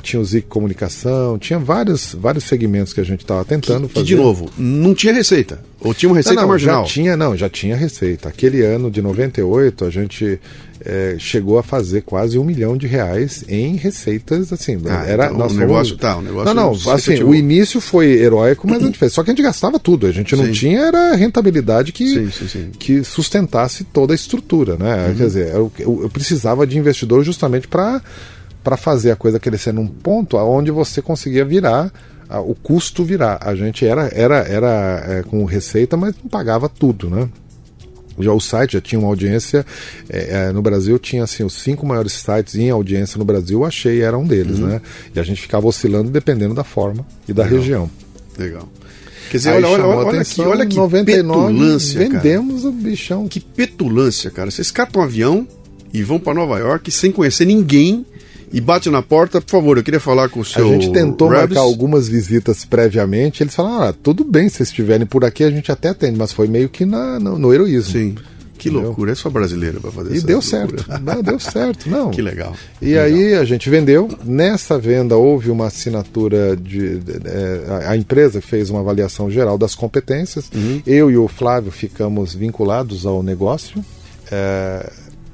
tinha 0.03 0.21
o 0.21 0.25
Zik 0.25 0.47
Comunicação, 0.47 1.39
tinha 1.39 1.59
vários, 1.59 2.15
vários 2.15 2.45
segmentos 2.45 2.93
que 2.93 3.01
a 3.01 3.05
gente 3.05 3.21
estava 3.21 3.45
tentando 3.45 3.89
que, 3.89 3.95
fazer. 3.95 4.07
Que, 4.07 4.15
de 4.15 4.17
novo, 4.17 4.51
não 4.57 4.95
tinha 4.95 5.13
receita? 5.13 5.61
Ou 5.81 5.95
tinha 5.95 6.11
uma 6.11 6.17
receita 6.17 6.37
não, 6.37 6.43
não, 6.43 6.49
marginal? 6.51 6.85
Já 6.85 6.93
tinha, 6.93 7.17
não, 7.17 7.37
já 7.37 7.49
tinha 7.49 7.75
receita. 7.75 8.29
Aquele 8.29 8.63
ano 8.63 8.91
de 8.91 9.01
98, 9.01 9.85
a 9.87 9.91
gente 9.91 10.39
é, 10.85 11.17
chegou 11.19 11.59
a 11.59 11.63
fazer 11.63 12.03
quase 12.03 12.39
um 12.39 12.45
milhão 12.45 12.77
de 12.77 12.87
reais 12.87 13.45
em 13.49 13.77
receitas, 13.77 14.53
assim, 14.53 14.79
Ah, 14.87 15.05
era 15.07 15.27
então 15.27 15.37
fomos- 15.39 15.57
negócio 15.57 15.97
tá, 15.97 16.17
o 16.17 16.23
negócio 16.23 16.55
Não, 16.55 16.69
não, 16.69 16.75
se 16.75 16.89
assim, 16.91 17.23
o 17.23 17.35
início 17.35 17.81
foi 17.81 18.07
heróico, 18.13 18.67
mas 18.69 18.83
a 18.83 18.87
gente 18.87 18.99
fez. 18.99 19.13
Só 19.13 19.23
que 19.23 19.31
a 19.31 19.35
gente 19.35 19.43
gastava 19.43 19.79
tudo, 19.79 20.07
a 20.07 20.11
gente 20.13 20.35
não 20.35 20.47
Sim. 20.47 20.53
tinha 20.53 20.81
era 20.81 21.15
rentabilidade 21.17 21.93
que, 21.93 22.07
Sim, 22.31 22.49
sim, 22.49 22.71
que 22.79 23.05
sustentasse 23.05 23.85
toda 23.85 24.15
a 24.15 24.17
estrutura, 24.17 24.77
né? 24.77 25.15
Quer 25.17 25.27
dizer, 25.27 25.49
eu, 25.55 25.71
eu- 25.79 26.03
eu 26.03 26.09
precisava 26.11 26.67
de 26.67 26.79
investidor 26.79 27.23
justamente 27.25 27.69
para 27.69 28.01
para 28.63 28.77
fazer 28.77 29.11
a 29.11 29.17
coisa 29.17 29.41
crescer 29.41 29.73
num 29.73 29.87
ponto 29.87 30.37
aonde 30.37 30.71
você 30.71 31.01
conseguia 31.01 31.45
virar 31.47 31.91
o 32.47 32.55
custo 32.55 33.03
virar. 33.03 33.39
A 33.41 33.55
gente 33.55 33.87
era 33.87 34.11
era 34.15 34.37
era 34.47 35.05
é, 35.09 35.23
com 35.23 35.45
receita, 35.45 35.97
mas 35.97 36.15
não 36.23 36.29
pagava 36.31 36.69
tudo, 36.69 37.09
né? 37.11 37.27
Já 38.23 38.33
o 38.33 38.41
site 38.41 38.75
já 38.75 38.81
tinha 38.81 38.99
uma 38.99 39.09
audiência 39.09 39.65
é, 40.09 40.49
é, 40.49 40.53
no 40.53 40.63
Brasil 40.63 40.99
tinha 40.99 41.25
assim 41.25 41.45
os 41.45 41.55
cinco 41.55 41.87
maiores 41.87 42.13
sites 42.13 42.55
em 42.55 42.71
audiência 42.71 43.19
no 43.19 43.25
Brasil, 43.25 43.61
eu 43.61 43.65
achei 43.65 44.03
era 44.03 44.17
um 44.17 44.27
deles, 44.27 44.59
né? 44.59 44.81
E 45.15 45.21
a 45.21 45.23
gente 45.23 45.41
ficava 45.41 45.67
oscilando 45.67 46.11
dependendo 46.11 46.55
da 46.55 46.65
forma 46.65 47.07
e 47.29 47.33
da 47.33 47.45
Legal. 47.45 47.59
região. 47.59 47.91
Legal. 48.39 48.69
Quer 49.31 49.37
dizer, 49.37 49.51
Aí 49.51 49.57
olha, 49.63 49.87
olha, 49.87 50.07
olha, 50.07 50.21
aqui, 50.23 50.41
olha 50.41 50.67
que 50.67 50.77
99 50.77 51.05
petulância, 51.05 52.01
cara. 52.01 52.21
vendemos 52.21 52.65
o 52.65 52.73
bichão. 52.73 53.29
Que 53.29 53.39
petulância, 53.39 54.31
cara. 54.31 54.51
Vocês 54.51 54.73
catam 54.73 55.01
um 55.01 55.05
avião 55.05 55.47
e 55.93 56.03
vão 56.03 56.19
pra 56.19 56.35
Nova 56.35 56.59
York 56.59 56.91
sem 56.91 57.13
conhecer 57.13 57.45
ninguém 57.45 58.05
e 58.53 58.61
bate 58.61 58.91
na 58.91 59.01
porta, 59.03 59.41
por 59.41 59.51
favor, 59.51 59.77
eu 59.79 59.83
queria 59.85 60.01
falar 60.01 60.29
com 60.29 60.41
o 60.41 60.43
A 60.43 60.45
seu 60.45 60.69
gente 60.69 60.91
tentou 60.93 61.29
Rebs. 61.29 61.47
marcar 61.49 61.61
algumas 61.61 62.09
visitas 62.09 62.65
previamente. 62.65 63.43
Eles 63.43 63.55
falaram: 63.55 63.85
ah, 63.89 63.93
tudo 64.03 64.25
bem, 64.25 64.49
se 64.49 64.63
estiverem 64.63 65.07
por 65.07 65.25
aqui, 65.25 65.45
a 65.45 65.51
gente 65.51 65.71
até 65.71 65.89
atende, 65.91 66.19
mas 66.19 66.33
foi 66.33 66.49
meio 66.49 66.69
que 66.69 66.85
na, 66.85 67.19
no, 67.21 67.39
no 67.39 67.53
heroísmo. 67.55 67.93
Sim. 67.93 68.15
Que 68.59 68.69
Entendeu? 68.69 68.89
loucura, 68.89 69.13
é 69.13 69.15
só 69.15 69.31
brasileiro 69.31 69.81
pra 69.81 69.91
fazer 69.91 70.13
E 70.13 70.19
essa 70.19 70.27
deu 70.27 70.37
loucura. 70.39 70.67
certo. 70.85 71.03
Não, 71.03 71.23
deu 71.23 71.39
certo. 71.41 71.89
Não. 71.89 72.11
Que 72.13 72.21
legal. 72.21 72.55
E 72.83 72.87
Legal. 72.89 73.05
aí 73.05 73.35
a 73.35 73.45
gente 73.47 73.71
vendeu. 73.71 74.07
Nessa 74.23 74.79
venda 74.79 75.17
houve 75.17 75.51
uma 75.51 75.69
assinatura 75.69 76.55
de. 76.57 76.99
de- 76.99 77.13
é, 77.27 77.65
a- 77.87 77.91
a 77.93 77.97
empresa 77.97 78.43
fez 78.43 78.69
uma 78.69 78.81
avaliação 78.81 79.31
geral 79.31 79.57
das 79.57 79.75
competências. 79.75 80.51
Uhum. 80.55 80.83
Eu 80.87 81.11
e 81.11 81.17
o 81.17 81.27
Flávio 81.27 81.73
ficamos 81.73 82.35
vinculados 82.35 83.07
ao 83.07 83.23
negócio. 83.23 83.83
É, 84.31 84.93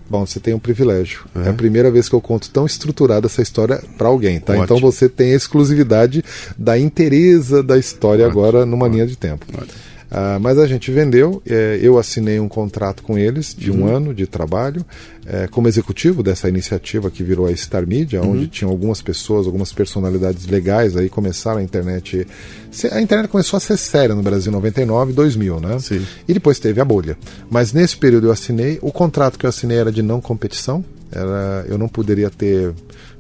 bom, 0.09 0.25
você 0.25 0.41
tem 0.41 0.55
um 0.55 0.59
privilégio. 0.59 1.25
É. 1.35 1.49
a 1.49 1.53
primeira 1.53 1.91
vez 1.91 2.09
que 2.09 2.15
eu 2.15 2.21
conto 2.21 2.51
tão 2.51 2.67
estruturada 2.67 3.27
essa 3.27 3.43
história 3.43 3.83
para 3.97 4.09
alguém, 4.09 4.41
tá? 4.41 4.53
Ótimo. 4.53 4.65
Então 4.65 4.79
você 4.79 5.09
tem 5.09 5.33
a 5.33 5.37
exclusividade 5.37 6.25
da 6.57 6.79
inteireza 6.79 7.63
da 7.63 7.79
história 7.79 8.27
Ótimo, 8.27 8.41
agora 8.41 8.67
numa 8.67 8.89
linha 8.89 9.07
de 9.07 9.17
tempo. 9.17 9.47
Ótimo. 9.53 9.87
Ah, 10.11 10.39
mas 10.41 10.59
a 10.59 10.67
gente 10.67 10.91
vendeu, 10.91 11.43
eh, 11.45 11.81
eu 11.83 11.99
assinei 11.99 12.39
um 12.39 12.49
contrato 12.49 13.03
com 13.03 13.19
eles 13.19 13.55
de 13.55 13.73
um 13.73 13.87
ano 13.87 14.15
de 14.15 14.27
trabalho, 14.27 14.85
eh, 15.27 15.49
como 15.51 15.67
executivo 15.67 16.23
dessa 16.23 16.49
iniciativa 16.49 17.11
que 17.11 17.25
virou 17.25 17.47
a 17.47 17.57
Star 17.57 17.87
Media, 17.87 18.23
onde 18.23 18.47
tinham 18.47 18.71
algumas 18.71 19.03
pessoas, 19.03 19.47
algumas 19.47 19.73
personalidades 19.73 20.47
legais 20.47 20.97
aí 20.97 21.09
começaram 21.09 21.59
a 21.59 21.63
internet. 21.63 22.27
A 22.93 23.01
internet 23.01 23.29
começou 23.29 23.57
a 23.57 23.61
ser 23.61 23.77
séria 23.77 24.15
no 24.15 24.23
Brasil 24.23 24.51
em 24.51 24.55
99, 24.55 25.13
2000, 25.13 25.61
né? 25.61 25.79
Sim. 25.81 26.07
E 26.29 26.33
depois 26.33 26.61
teve 26.61 26.81
a 26.81 26.85
bolha. 26.85 27.19
Mas 27.51 27.73
nesse 27.73 27.97
período 27.97 28.29
eu 28.29 28.33
assinei, 28.33 28.79
o 28.83 28.93
contrato 28.93 29.39
que 29.39 29.45
eu 29.45 29.51
assinei 29.51 29.79
era 29.79 29.91
de 29.91 30.03
não 30.03 30.21
competição, 30.21 30.85
era, 31.11 31.65
eu 31.69 31.79
não 31.79 31.89
poderia 31.89 32.31
ter 32.31 32.73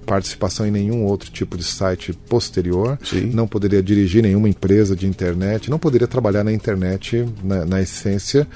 participação 0.06 0.66
em 0.66 0.70
nenhum 0.70 1.04
outro 1.04 1.30
tipo 1.30 1.56
de 1.56 1.64
site 1.64 2.12
posterior, 2.28 2.98
Sim. 3.04 3.30
não 3.34 3.46
poderia 3.46 3.82
dirigir 3.82 4.22
nenhuma 4.22 4.48
empresa 4.48 4.94
de 4.94 5.06
internet, 5.06 5.68
não 5.68 5.78
poderia 5.78 6.06
trabalhar 6.06 6.44
na 6.44 6.52
internet, 6.52 7.26
na, 7.42 7.66
na 7.66 7.82
essência, 7.82 8.46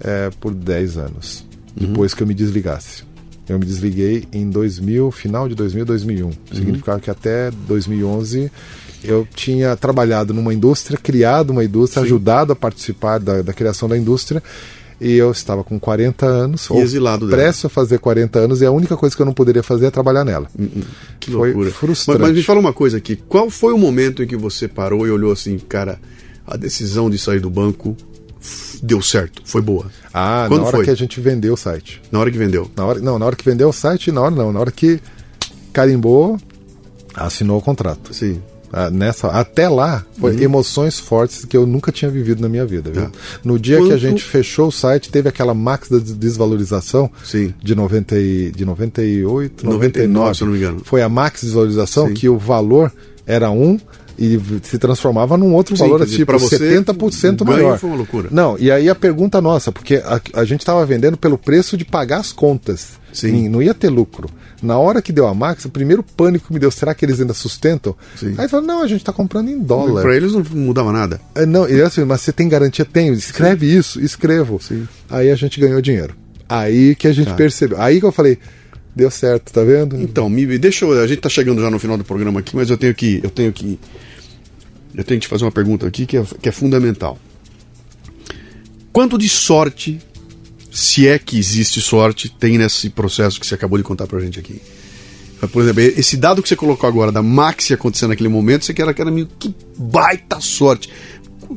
eh, 0.00 0.30
por 0.40 0.52
10 0.52 0.98
anos, 0.98 1.46
depois 1.74 2.12
que 2.12 2.22
eu 2.22 2.26
me 2.26 2.34
desligasse. 2.34 3.04
Eu 3.48 3.58
me 3.58 3.64
desliguei 3.64 4.24
em 4.32 4.50
2000, 4.50 5.10
final 5.12 5.48
de 5.48 5.54
2000, 5.54 5.84
2001. 5.84 6.30
Significava 6.52 6.98
que 6.98 7.10
até 7.10 7.50
2011 7.50 8.50
eu 9.04 9.26
tinha 9.34 9.76
trabalhado 9.76 10.34
numa 10.34 10.52
indústria, 10.52 10.98
criado 10.98 11.50
uma 11.50 11.64
indústria, 11.64 12.02
ajudado 12.02 12.52
a 12.52 12.56
participar 12.56 13.18
da, 13.18 13.42
da 13.42 13.52
criação 13.52 13.88
da 13.88 13.96
indústria. 13.96 14.42
E 14.98 15.12
eu 15.14 15.30
estava 15.30 15.62
com 15.62 15.78
40 15.78 16.24
anos, 16.24 16.70
ou 16.70 16.80
exilado 16.80 17.28
prestes 17.28 17.66
a 17.66 17.68
fazer 17.68 17.98
40 17.98 18.38
anos, 18.38 18.62
e 18.62 18.66
a 18.66 18.70
única 18.70 18.96
coisa 18.96 19.14
que 19.14 19.20
eu 19.20 19.26
não 19.26 19.34
poderia 19.34 19.62
fazer 19.62 19.86
é 19.86 19.90
trabalhar 19.90 20.24
nela. 20.24 20.48
Que 21.20 21.30
Foi 21.30 21.48
loucura. 21.50 21.70
frustrante. 21.70 22.20
Mas, 22.20 22.28
mas 22.30 22.36
me 22.38 22.42
fala 22.42 22.60
uma 22.60 22.72
coisa 22.72 22.96
aqui. 22.96 23.16
Qual 23.16 23.50
foi 23.50 23.74
o 23.74 23.78
momento 23.78 24.22
em 24.22 24.26
que 24.26 24.36
você 24.36 24.66
parou 24.66 25.06
e 25.06 25.10
olhou 25.10 25.32
assim, 25.32 25.58
cara, 25.58 26.00
a 26.46 26.56
decisão 26.56 27.10
de 27.10 27.18
sair 27.18 27.40
do 27.40 27.50
banco 27.50 27.94
deu 28.82 29.02
certo, 29.02 29.42
foi 29.44 29.60
boa? 29.60 29.86
Ah, 30.14 30.46
Quando 30.48 30.62
na 30.62 30.66
hora 30.68 30.76
foi? 30.78 30.84
que 30.86 30.90
a 30.90 30.94
gente 30.94 31.20
vendeu 31.20 31.52
o 31.52 31.56
site. 31.58 32.00
Na 32.10 32.18
hora 32.18 32.30
que 32.30 32.38
vendeu. 32.38 32.70
Na 32.74 32.86
hora, 32.86 32.98
não, 33.00 33.18
na 33.18 33.26
hora 33.26 33.36
que 33.36 33.44
vendeu 33.44 33.68
o 33.68 33.72
site, 33.74 34.10
na 34.10 34.22
hora 34.22 34.34
não, 34.34 34.50
na 34.50 34.60
hora 34.60 34.70
que 34.70 34.98
carimbou, 35.74 36.38
assinou 37.14 37.58
o 37.58 37.62
contrato. 37.62 38.14
Sim. 38.14 38.40
Ah, 38.72 38.90
nessa, 38.90 39.28
até 39.28 39.68
lá, 39.68 40.04
foi 40.18 40.42
emoções 40.42 40.98
fortes 40.98 41.44
que 41.44 41.56
eu 41.56 41.66
nunca 41.66 41.92
tinha 41.92 42.10
vivido 42.10 42.40
na 42.42 42.48
minha 42.48 42.66
vida. 42.66 42.90
Viu? 42.90 43.02
Tá. 43.04 43.10
No 43.44 43.58
dia 43.58 43.76
que 43.76 43.84
a 43.84 43.86
Quanto- 43.88 43.98
gente 43.98 44.22
fechou 44.24 44.68
o 44.68 44.72
site, 44.72 45.10
teve 45.10 45.28
aquela 45.28 45.54
max 45.54 45.88
da 45.88 45.98
des- 45.98 46.12
desvalorização 46.14 47.10
Sim. 47.24 47.54
de, 47.62 47.74
90 47.74 48.16
e, 48.18 48.50
de 48.50 48.64
98, 48.64 49.64
99, 49.64 50.06
99. 50.08 50.34
se 50.36 50.44
não 50.44 50.50
me 50.52 50.58
engano. 50.58 50.80
Foi 50.84 51.02
a 51.02 51.08
max 51.08 51.42
desvalorização 51.42 52.08
Sim. 52.08 52.14
que 52.14 52.28
o 52.28 52.36
valor 52.38 52.92
era 53.26 53.50
um 53.50 53.78
e 54.18 54.40
se 54.62 54.78
transformava 54.78 55.36
num 55.36 55.52
outro 55.54 55.76
Sim, 55.76 55.84
valor 55.84 56.02
dizer, 56.04 56.16
tipo 56.16 56.32
você, 56.38 56.56
70% 56.58 57.42
o 57.42 57.44
ganho 57.44 57.62
maior. 57.64 57.78
foi 57.78 57.90
uma 57.90 57.96
loucura. 57.98 58.28
Não, 58.32 58.56
e 58.58 58.70
aí 58.70 58.88
a 58.88 58.94
pergunta 58.94 59.40
nossa, 59.42 59.70
porque 59.70 59.96
a, 59.96 60.20
a 60.32 60.44
gente 60.44 60.60
estava 60.60 60.84
vendendo 60.86 61.16
pelo 61.18 61.36
preço 61.36 61.76
de 61.76 61.84
pagar 61.84 62.18
as 62.20 62.32
contas. 62.32 62.92
Sim. 63.12 63.48
Não 63.48 63.62
ia 63.62 63.72
ter 63.74 63.88
lucro. 63.88 64.28
Na 64.66 64.78
hora 64.78 65.00
que 65.00 65.12
deu 65.12 65.26
a 65.26 65.32
Max, 65.34 65.64
o 65.64 65.70
primeiro 65.70 66.02
pânico 66.02 66.48
que 66.48 66.52
me 66.52 66.58
deu, 66.58 66.70
será 66.70 66.92
que 66.94 67.04
eles 67.04 67.20
ainda 67.20 67.32
sustentam? 67.32 67.94
Sim. 68.16 68.34
Aí 68.36 68.48
falou, 68.48 68.66
não, 68.66 68.82
a 68.82 68.86
gente 68.88 69.00
está 69.00 69.12
comprando 69.12 69.48
em 69.48 69.58
dólar. 69.60 70.02
Pra 70.02 70.16
eles 70.16 70.32
não 70.32 70.42
mudava 70.50 70.92
nada. 70.92 71.20
É, 71.34 71.46
Não, 71.46 71.68
e 71.68 71.80
assim, 71.80 72.04
mas 72.04 72.20
você 72.22 72.32
tem 72.32 72.48
garantia? 72.48 72.84
Tenho. 72.84 73.14
Escreve 73.14 73.66
isso, 73.72 74.00
escrevo. 74.00 74.58
Sim. 74.60 74.86
Aí 75.08 75.30
a 75.30 75.36
gente 75.36 75.60
ganhou 75.60 75.80
dinheiro. 75.80 76.14
Aí 76.48 76.94
que 76.96 77.06
a 77.06 77.12
gente 77.12 77.28
Tá. 77.28 77.34
percebeu. 77.34 77.80
Aí 77.80 78.00
que 78.00 78.06
eu 78.06 78.12
falei, 78.12 78.38
deu 78.94 79.10
certo, 79.10 79.52
tá 79.52 79.62
vendo? 79.62 80.00
Então, 80.00 80.28
me 80.28 80.58
deixa 80.58 80.84
eu, 80.84 81.00
a 81.00 81.06
gente 81.06 81.20
tá 81.20 81.28
chegando 81.28 81.60
já 81.62 81.70
no 81.70 81.78
final 81.78 81.96
do 81.96 82.04
programa 82.04 82.40
aqui, 82.40 82.56
mas 82.56 82.68
eu 82.68 82.76
tenho 82.76 82.94
que 82.94 83.20
eu 83.22 83.30
tenho 83.30 83.52
que 83.52 83.78
eu 84.94 85.04
tenho 85.04 85.20
que 85.20 85.26
te 85.26 85.30
fazer 85.30 85.44
uma 85.44 85.52
pergunta 85.52 85.86
aqui 85.86 86.06
que 86.06 86.16
é, 86.16 86.24
que 86.42 86.48
é 86.48 86.52
fundamental. 86.52 87.18
Quanto 88.92 89.18
de 89.18 89.28
sorte, 89.28 90.00
se 90.76 91.08
é 91.08 91.18
que 91.18 91.38
existe 91.38 91.80
sorte, 91.80 92.28
tem 92.28 92.58
nesse 92.58 92.90
processo 92.90 93.40
que 93.40 93.46
você 93.46 93.54
acabou 93.54 93.78
de 93.78 93.84
contar 93.84 94.06
pra 94.06 94.20
gente 94.20 94.38
aqui? 94.38 94.60
Por 95.52 95.62
exemplo, 95.62 95.80
esse 95.82 96.16
dado 96.16 96.42
que 96.42 96.48
você 96.48 96.56
colocou 96.56 96.88
agora 96.88 97.12
da 97.12 97.22
Maxi 97.22 97.72
acontecendo 97.74 98.10
naquele 98.10 98.28
momento, 98.28 98.64
você 98.64 98.72
quer 98.74 98.88
aquela 98.88 99.10
meio 99.10 99.26
que 99.38 99.54
baita 99.76 100.40
sorte. 100.40 100.90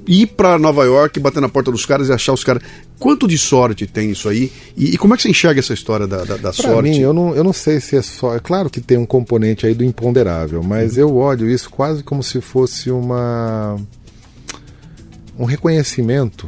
Ir 0.07 0.27
pra 0.27 0.59
Nova 0.59 0.83
York, 0.85 1.19
bater 1.19 1.41
na 1.41 1.49
porta 1.49 1.71
dos 1.71 1.85
caras 1.85 2.09
e 2.09 2.13
achar 2.13 2.33
os 2.33 2.43
caras. 2.43 2.61
Quanto 2.99 3.27
de 3.27 3.37
sorte 3.37 3.87
tem 3.87 4.11
isso 4.11 4.29
aí? 4.29 4.51
E, 4.77 4.93
e 4.93 4.97
como 4.97 5.13
é 5.13 5.17
que 5.17 5.23
você 5.23 5.29
enxerga 5.29 5.59
essa 5.59 5.73
história 5.73 6.05
da, 6.05 6.23
da, 6.23 6.37
da 6.37 6.53
sorte? 6.53 6.89
mim, 6.89 6.99
eu 6.99 7.11
não, 7.13 7.33
eu 7.35 7.43
não 7.43 7.53
sei 7.53 7.79
se 7.79 7.95
é 7.95 8.01
só. 8.01 8.35
É 8.35 8.39
claro 8.39 8.69
que 8.69 8.79
tem 8.81 8.97
um 8.97 9.05
componente 9.05 9.65
aí 9.65 9.73
do 9.73 9.83
imponderável, 9.83 10.61
mas 10.61 10.93
Uhum. 10.95 10.99
eu 11.01 11.15
olho 11.15 11.49
isso 11.49 11.69
quase 11.69 12.03
como 12.03 12.21
se 12.21 12.39
fosse 12.41 12.91
uma. 12.91 13.77
um 15.37 15.45
reconhecimento 15.45 16.45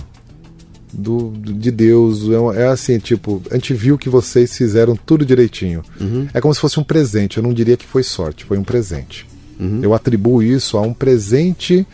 do, 0.94 1.32
de 1.36 1.72
Deus. 1.72 2.24
É, 2.56 2.64
é 2.64 2.68
assim, 2.68 3.00
tipo, 3.00 3.42
a 3.50 3.56
gente 3.56 3.74
viu 3.74 3.98
que 3.98 4.10
vocês 4.10 4.56
fizeram 4.56 4.96
tudo 4.96 5.26
direitinho. 5.26 5.82
Uhum. 6.00 6.28
É 6.34 6.42
como 6.42 6.54
se 6.54 6.60
fosse 6.60 6.80
um 6.80 6.84
presente. 6.84 7.38
Eu 7.38 7.44
não 7.44 7.54
diria 7.54 7.78
que 7.78 7.86
foi 7.86 8.04
sorte, 8.04 8.46
foi 8.46 8.58
um 8.58 8.64
presente. 8.64 9.28
Uhum. 9.60 9.80
Eu 9.82 9.94
atribuo 9.94 10.42
isso 10.42 10.78
a 10.78 10.82
um 10.82 10.94
presente 10.94 11.86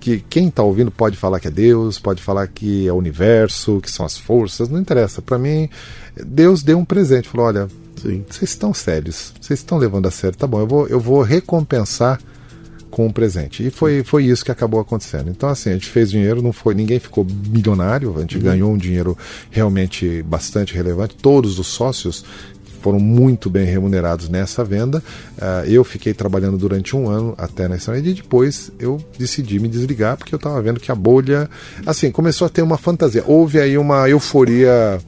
que 0.00 0.22
quem 0.28 0.48
está 0.48 0.62
ouvindo 0.62 0.90
pode 0.90 1.16
falar 1.16 1.40
que 1.40 1.48
é 1.48 1.50
Deus, 1.50 1.98
pode 1.98 2.22
falar 2.22 2.46
que 2.46 2.86
é 2.86 2.92
o 2.92 2.96
universo, 2.96 3.80
que 3.80 3.90
são 3.90 4.04
as 4.04 4.18
forças, 4.18 4.68
não 4.68 4.78
interessa. 4.78 5.22
Para 5.22 5.38
mim, 5.38 5.68
Deus 6.26 6.62
deu 6.62 6.78
um 6.78 6.84
presente. 6.84 7.28
Falou: 7.28 7.46
olha, 7.46 7.68
vocês 7.96 8.50
estão 8.50 8.74
sérios, 8.74 9.32
vocês 9.40 9.60
estão 9.60 9.78
levando 9.78 10.06
a 10.06 10.10
sério, 10.10 10.36
tá 10.36 10.46
bom, 10.46 10.60
eu 10.60 10.66
vou, 10.66 10.86
eu 10.88 11.00
vou 11.00 11.22
recompensar 11.22 12.20
com 12.94 13.06
um 13.06 13.12
presente. 13.12 13.66
E 13.66 13.70
foi, 13.70 14.04
foi 14.04 14.24
isso 14.24 14.44
que 14.44 14.52
acabou 14.52 14.78
acontecendo. 14.78 15.28
Então, 15.28 15.48
assim, 15.48 15.70
a 15.70 15.72
gente 15.72 15.88
fez 15.88 16.12
dinheiro, 16.12 16.40
não 16.40 16.52
foi, 16.52 16.76
ninguém 16.76 17.00
ficou 17.00 17.26
milionário, 17.48 18.14
a 18.16 18.20
gente 18.20 18.38
ganhou 18.38 18.72
um 18.72 18.78
dinheiro 18.78 19.18
realmente 19.50 20.22
bastante 20.22 20.72
relevante. 20.76 21.16
Todos 21.16 21.58
os 21.58 21.66
sócios 21.66 22.24
foram 22.80 23.00
muito 23.00 23.50
bem 23.50 23.64
remunerados 23.64 24.28
nessa 24.28 24.62
venda. 24.62 25.02
Ah, 25.40 25.64
eu 25.66 25.82
fiquei 25.82 26.14
trabalhando 26.14 26.56
durante 26.56 26.94
um 26.94 27.08
ano 27.08 27.34
até 27.36 27.66
na 27.66 27.74
Estrada 27.74 27.98
e 27.98 28.14
depois 28.14 28.70
eu 28.78 29.04
decidi 29.18 29.58
me 29.58 29.66
desligar 29.66 30.16
porque 30.16 30.32
eu 30.32 30.36
estava 30.36 30.62
vendo 30.62 30.78
que 30.78 30.92
a 30.92 30.94
bolha, 30.94 31.50
assim, 31.84 32.12
começou 32.12 32.46
a 32.46 32.48
ter 32.48 32.62
uma 32.62 32.78
fantasia. 32.78 33.24
Houve 33.26 33.58
aí 33.58 33.76
uma 33.76 34.08
euforia 34.08 35.00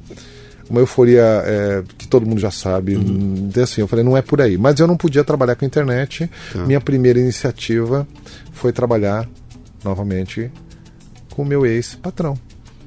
uma 0.68 0.80
euforia 0.80 1.22
é, 1.44 1.82
que 1.96 2.06
todo 2.08 2.26
mundo 2.26 2.40
já 2.40 2.50
sabe. 2.50 2.96
Hum, 2.96 3.50
Assim, 3.62 3.80
eu 3.80 3.88
falei, 3.88 4.04
não 4.04 4.16
é 4.16 4.22
por 4.22 4.40
aí. 4.40 4.58
Mas 4.58 4.78
eu 4.80 4.86
não 4.86 4.96
podia 4.96 5.22
trabalhar 5.24 5.54
com 5.56 5.64
a 5.64 5.68
internet. 5.68 6.30
Minha 6.66 6.80
primeira 6.80 7.18
iniciativa 7.18 8.06
foi 8.52 8.72
trabalhar 8.72 9.28
novamente 9.84 10.50
com 11.34 11.42
o 11.42 11.44
meu 11.46 11.64
ex-patrão, 11.66 12.36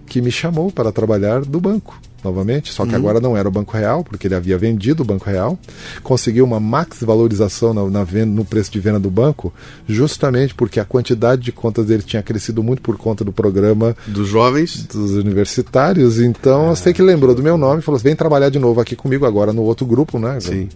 que 0.06 0.22
me 0.22 0.32
chamou 0.32 0.72
para 0.72 0.92
trabalhar 0.92 1.42
do 1.42 1.60
banco. 1.60 2.00
Novamente, 2.24 2.72
só 2.72 2.86
que 2.86 2.91
uhum. 2.91 2.97
agora 2.97 3.20
não 3.20 3.38
era 3.38 3.47
o 3.47 3.51
Banco 3.51 3.76
Real, 3.76 4.03
porque 4.03 4.28
ele 4.28 4.36
havia 4.36 4.57
vendido 4.57 5.03
o 5.03 5.05
Banco 5.05 5.30
Real, 5.30 5.57
conseguiu 6.03 6.45
uma 6.45 6.59
max 6.59 6.99
valorização 7.01 7.74
na, 7.74 7.86
na 7.89 8.03
venda, 8.03 8.34
no 8.34 8.45
preço 8.45 8.72
de 8.72 8.80
venda 8.80 8.99
do 8.99 9.09
banco, 9.09 9.53
justamente 9.88 10.53
porque 10.53 10.80
a 10.80 10.86
quantidade 10.86 11.41
de 11.41 11.51
contas 11.51 11.86
dele 11.86 12.03
tinha 12.03 12.22
crescido 12.22 12.63
muito 12.63 12.82
por 12.82 12.97
conta 12.97 13.24
do 13.24 13.32
programa 13.32 13.95
dos 14.07 14.28
jovens, 14.28 14.84
dos 14.84 15.11
universitários. 15.11 16.20
Então, 16.20 16.67
ah, 16.67 16.72
eu 16.72 16.76
sei 16.76 16.93
que 16.93 17.01
lembrou 17.01 17.34
do 17.34 17.43
meu 17.43 17.57
nome 17.57 17.82
falou: 17.82 17.99
vem 17.99 18.15
trabalhar 18.15 18.49
de 18.49 18.59
novo 18.59 18.80
aqui 18.80 18.95
comigo 18.95 19.26
agora 19.26 19.53
no 19.53 19.63
outro 19.63 19.86
grupo, 19.86 20.20
né? 20.20 20.39
Sim. 20.39 20.70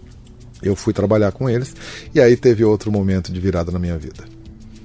Eu 0.62 0.74
fui 0.74 0.92
trabalhar 0.92 1.30
com 1.32 1.48
eles 1.48 1.74
e 2.14 2.20
aí 2.20 2.36
teve 2.36 2.64
outro 2.64 2.90
momento 2.90 3.30
de 3.30 3.38
virada 3.38 3.70
na 3.70 3.78
minha 3.78 3.98
vida 3.98 4.33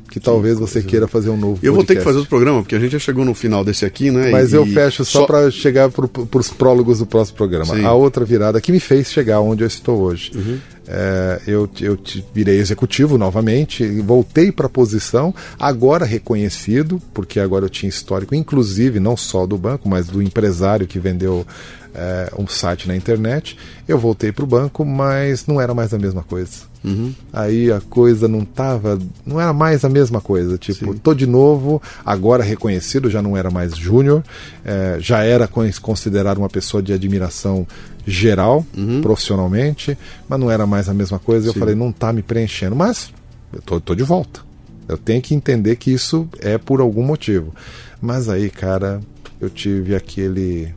que 0.10 0.20
talvez 0.20 0.58
você 0.58 0.82
queira 0.82 1.08
fazer 1.08 1.30
um 1.30 1.38
novo 1.38 1.60
Eu 1.62 1.74
podcast. 1.74 1.76
vou 1.76 1.86
ter 1.86 1.96
que 1.96 2.04
fazer 2.04 2.18
outro 2.18 2.30
programa, 2.30 2.62
porque 2.62 2.76
a 2.76 2.80
gente 2.80 2.92
já 2.92 3.00
chegou 3.00 3.24
no 3.24 3.34
final 3.34 3.64
desse 3.64 3.86
aqui, 3.86 4.12
né? 4.12 4.32
Mas 4.32 4.52
e... 4.52 4.56
eu 4.56 4.66
fecho 4.66 5.06
só, 5.06 5.22
só... 5.22 5.26
para 5.26 5.52
chegar 5.52 5.90
para 5.90 6.40
os 6.40 6.50
prólogos 6.50 7.00
do 7.00 7.06
próximo 7.06 7.38
programa. 7.38 7.76
Sim. 7.76 7.86
A 7.86 7.94
outra 7.94 8.26
virada 8.26 8.60
que 8.60 8.72
me 8.72 8.80
fez 8.80 9.12
chegar 9.12 9.40
onde 9.40 9.64
eu 9.64 9.68
estou 9.68 10.00
hoje. 10.02 10.32
Uhum. 10.36 10.58
É, 10.92 11.42
eu, 11.46 11.70
eu 11.80 12.00
virei 12.34 12.58
executivo 12.58 13.16
novamente, 13.16 13.86
voltei 14.02 14.52
para 14.52 14.66
a 14.66 14.70
posição, 14.70 15.34
agora 15.60 16.04
reconhecido, 16.04 17.00
porque 17.14 17.40
agora 17.40 17.66
eu 17.66 17.70
tinha 17.70 17.88
histórico, 17.88 18.34
inclusive 18.34 19.00
não 19.00 19.16
só 19.16 19.46
do 19.46 19.56
banco, 19.56 19.88
mas 19.88 20.08
do 20.08 20.20
empresário 20.20 20.88
que 20.88 20.98
vendeu 20.98 21.46
é, 21.94 22.32
um 22.38 22.48
site 22.48 22.88
na 22.88 22.96
internet. 22.96 23.56
Eu 23.88 24.00
voltei 24.00 24.32
para 24.32 24.44
o 24.44 24.48
banco, 24.48 24.84
mas 24.84 25.46
não 25.46 25.62
era 25.62 25.76
mais 25.76 25.94
a 25.94 26.00
mesma 26.00 26.24
coisa. 26.24 26.70
Uhum. 26.84 27.14
Aí 27.34 27.72
a 27.72 27.82
coisa 27.82 28.28
não 28.28 28.46
tava, 28.46 28.98
não 29.26 29.40
era 29.40 29.52
mais 29.54 29.84
a 29.84 29.90
mesma 29.90 30.22
coisa. 30.22 30.58
Tipo, 30.58 30.94
Sim. 30.94 31.00
tô 31.00 31.14
de 31.14 31.28
novo, 31.28 31.82
agora 32.06 32.44
reconhecido, 32.44 33.10
já 33.10 33.22
não 33.22 33.36
era 33.36 33.52
mais 33.52 33.76
júnior, 33.76 34.24
é, 34.64 34.98
já 35.00 35.24
era 35.24 35.48
considerado 35.82 36.38
uma 36.38 36.50
pessoa 36.50 36.82
de 36.82 36.94
admiração 36.94 37.68
geral, 38.10 38.66
uhum. 38.76 39.02
profissionalmente, 39.02 39.98
mas 40.28 40.40
não 40.40 40.50
era 40.50 40.66
mais 40.66 40.90
a 40.90 40.94
mesma 40.94 41.20
coisa. 41.20 41.44
Sim. 41.44 41.50
Eu 41.50 41.60
falei, 41.60 41.76
não 41.76 41.92
tá 41.92 42.12
me 42.12 42.22
preenchendo, 42.22 42.76
mas 42.76 43.14
eu 43.54 43.62
tô, 43.62 43.80
tô 43.80 43.96
de 43.96 44.04
volta. 44.04 44.42
Eu 44.88 44.98
tenho 44.98 45.22
que 45.22 45.36
entender 45.36 45.76
que 45.76 45.92
isso 45.92 46.28
é 46.40 46.58
por 46.58 46.82
algum 46.82 47.04
motivo. 47.04 47.54
Mas 48.02 48.28
aí, 48.28 48.50
cara, 48.50 49.00
eu 49.40 49.50
tive 49.50 49.96
aquele 49.96 50.74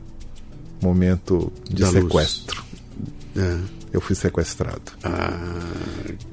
momento 0.81 1.51
de 1.69 1.81
da 1.81 1.89
sequestro. 1.89 2.63
É 3.35 3.82
eu 3.93 4.01
fui 4.01 4.15
sequestrado. 4.15 4.81
Ah, 5.03 5.55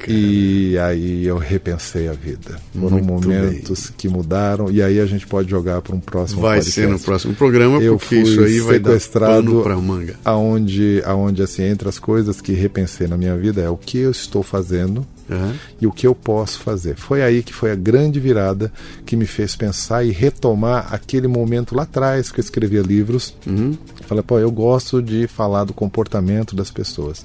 e 0.08 0.78
aí 0.78 1.26
eu 1.26 1.36
repensei 1.36 2.08
a 2.08 2.12
vida. 2.12 2.58
Foram 2.72 2.96
Muito 2.96 3.06
momentos 3.06 3.88
bem. 3.88 3.94
que 3.98 4.08
mudaram 4.08 4.70
e 4.70 4.82
aí 4.82 4.98
a 4.98 5.04
gente 5.04 5.26
pode 5.26 5.50
jogar 5.50 5.82
para 5.82 5.94
um 5.94 6.00
próximo 6.00 6.40
Vai 6.40 6.56
podcast. 6.58 6.80
ser 6.80 6.88
no 6.88 6.98
próximo 6.98 7.34
programa, 7.34 7.78
eu 7.82 7.98
porque 7.98 8.22
fui 8.22 8.22
isso 8.22 8.40
aí 8.40 8.60
vai 8.60 8.76
sequestrado 8.76 9.62
dar 9.62 9.76
manga. 9.76 10.16
Aonde, 10.24 11.02
aonde 11.04 11.42
assim, 11.42 11.64
entre 11.64 11.86
as 11.88 11.98
coisas 11.98 12.40
que 12.40 12.52
repensei 12.52 13.06
na 13.06 13.16
minha 13.16 13.36
vida 13.36 13.60
é 13.60 13.68
o 13.68 13.76
que 13.76 13.98
eu 13.98 14.10
estou 14.10 14.42
fazendo 14.42 15.06
Uhum. 15.30 15.54
e 15.80 15.86
o 15.86 15.92
que 15.92 16.06
eu 16.06 16.14
posso 16.14 16.58
fazer. 16.58 16.96
Foi 16.96 17.22
aí 17.22 17.42
que 17.42 17.54
foi 17.54 17.70
a 17.70 17.76
grande 17.76 18.18
virada 18.18 18.72
que 19.06 19.14
me 19.14 19.26
fez 19.26 19.54
pensar 19.54 20.04
e 20.04 20.10
retomar 20.10 20.92
aquele 20.92 21.28
momento 21.28 21.74
lá 21.74 21.84
atrás 21.84 22.32
que 22.32 22.40
eu 22.40 22.42
escrevia 22.42 22.82
livros. 22.82 23.34
Uhum. 23.46 23.78
Falei, 24.06 24.24
pô, 24.24 24.38
eu 24.38 24.50
gosto 24.50 25.00
de 25.00 25.26
falar 25.28 25.64
do 25.64 25.72
comportamento 25.72 26.56
das 26.56 26.70
pessoas 26.70 27.24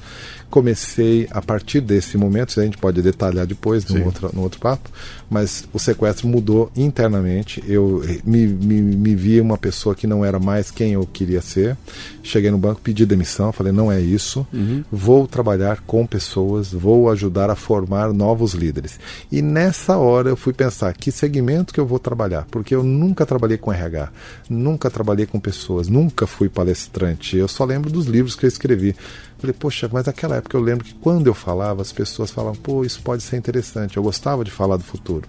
comecei 0.49 1.27
a 1.31 1.41
partir 1.41 1.81
desse 1.81 2.17
momento, 2.17 2.59
a 2.59 2.63
gente 2.63 2.77
pode 2.77 3.01
detalhar 3.01 3.45
depois 3.45 3.85
no 3.85 4.05
outro, 4.05 4.31
no 4.33 4.41
outro 4.41 4.59
papo, 4.59 4.89
mas 5.29 5.67
o 5.73 5.79
sequestro 5.79 6.27
mudou 6.27 6.71
internamente. 6.75 7.63
Eu 7.67 8.01
me, 8.23 8.47
me, 8.47 8.81
me 8.81 9.15
vi 9.15 9.41
uma 9.41 9.57
pessoa 9.57 9.95
que 9.95 10.07
não 10.07 10.23
era 10.23 10.39
mais 10.39 10.71
quem 10.71 10.93
eu 10.93 11.05
queria 11.05 11.41
ser. 11.41 11.77
Cheguei 12.23 12.49
no 12.49 12.57
banco, 12.57 12.81
pedi 12.81 13.05
demissão, 13.05 13.51
falei: 13.51 13.71
não 13.71 13.91
é 13.91 13.99
isso, 13.99 14.47
uhum. 14.53 14.83
vou 14.91 15.27
trabalhar 15.27 15.81
com 15.85 16.05
pessoas, 16.05 16.71
vou 16.71 17.09
ajudar 17.09 17.49
a 17.49 17.55
formar 17.55 18.13
novos 18.13 18.53
líderes. 18.53 18.99
E 19.31 19.41
nessa 19.41 19.97
hora 19.97 20.29
eu 20.29 20.37
fui 20.37 20.53
pensar: 20.53 20.93
que 20.93 21.11
segmento 21.11 21.73
que 21.73 21.79
eu 21.79 21.85
vou 21.85 21.99
trabalhar? 21.99 22.47
Porque 22.49 22.73
eu 22.73 22.83
nunca 22.83 23.25
trabalhei 23.25 23.57
com 23.57 23.71
RH, 23.71 24.09
nunca 24.49 24.89
trabalhei 24.89 25.25
com 25.25 25.39
pessoas, 25.39 25.87
nunca 25.87 26.25
fui 26.25 26.49
palestrante. 26.49 27.37
Eu 27.37 27.47
só 27.47 27.65
lembro 27.65 27.91
dos 27.91 28.05
livros 28.05 28.35
que 28.35 28.45
eu 28.45 28.49
escrevi. 28.49 28.95
Falei, 29.37 29.53
poxa, 29.57 29.89
mas 29.91 30.05
naquela 30.05 30.37
época 30.37 30.55
eu 30.55 30.61
lembro 30.61 30.85
que 30.85 30.93
quando 30.93 31.27
eu 31.27 31.33
falava, 31.33 31.81
as 31.81 31.91
pessoas 31.91 32.31
falavam, 32.31 32.55
pô, 32.55 32.83
isso 32.83 33.01
pode 33.01 33.21
ser 33.21 33.37
interessante. 33.37 33.97
Eu 33.97 34.03
gostava 34.03 34.43
de 34.43 34.51
falar 34.51 34.77
do 34.77 34.83
futuro. 34.83 35.27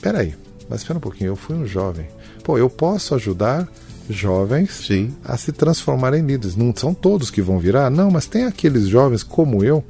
Peraí, 0.00 0.34
mas 0.68 0.80
espera 0.80 0.98
um 0.98 1.00
pouquinho, 1.00 1.28
eu 1.28 1.36
fui 1.36 1.56
um 1.56 1.66
jovem. 1.66 2.06
Pô, 2.42 2.58
eu 2.58 2.68
posso 2.68 3.14
ajudar 3.14 3.68
jovens 4.08 4.70
Sim. 4.70 5.14
a 5.24 5.36
se 5.36 5.52
transformarem 5.52 6.20
em 6.22 6.26
líderes. 6.26 6.56
Não 6.56 6.72
são 6.74 6.92
todos 6.94 7.30
que 7.30 7.42
vão 7.42 7.58
virar, 7.58 7.90
não, 7.90 8.10
mas 8.10 8.26
tem 8.26 8.44
aqueles 8.44 8.88
jovens 8.88 9.22
como 9.22 9.64
eu 9.64 9.84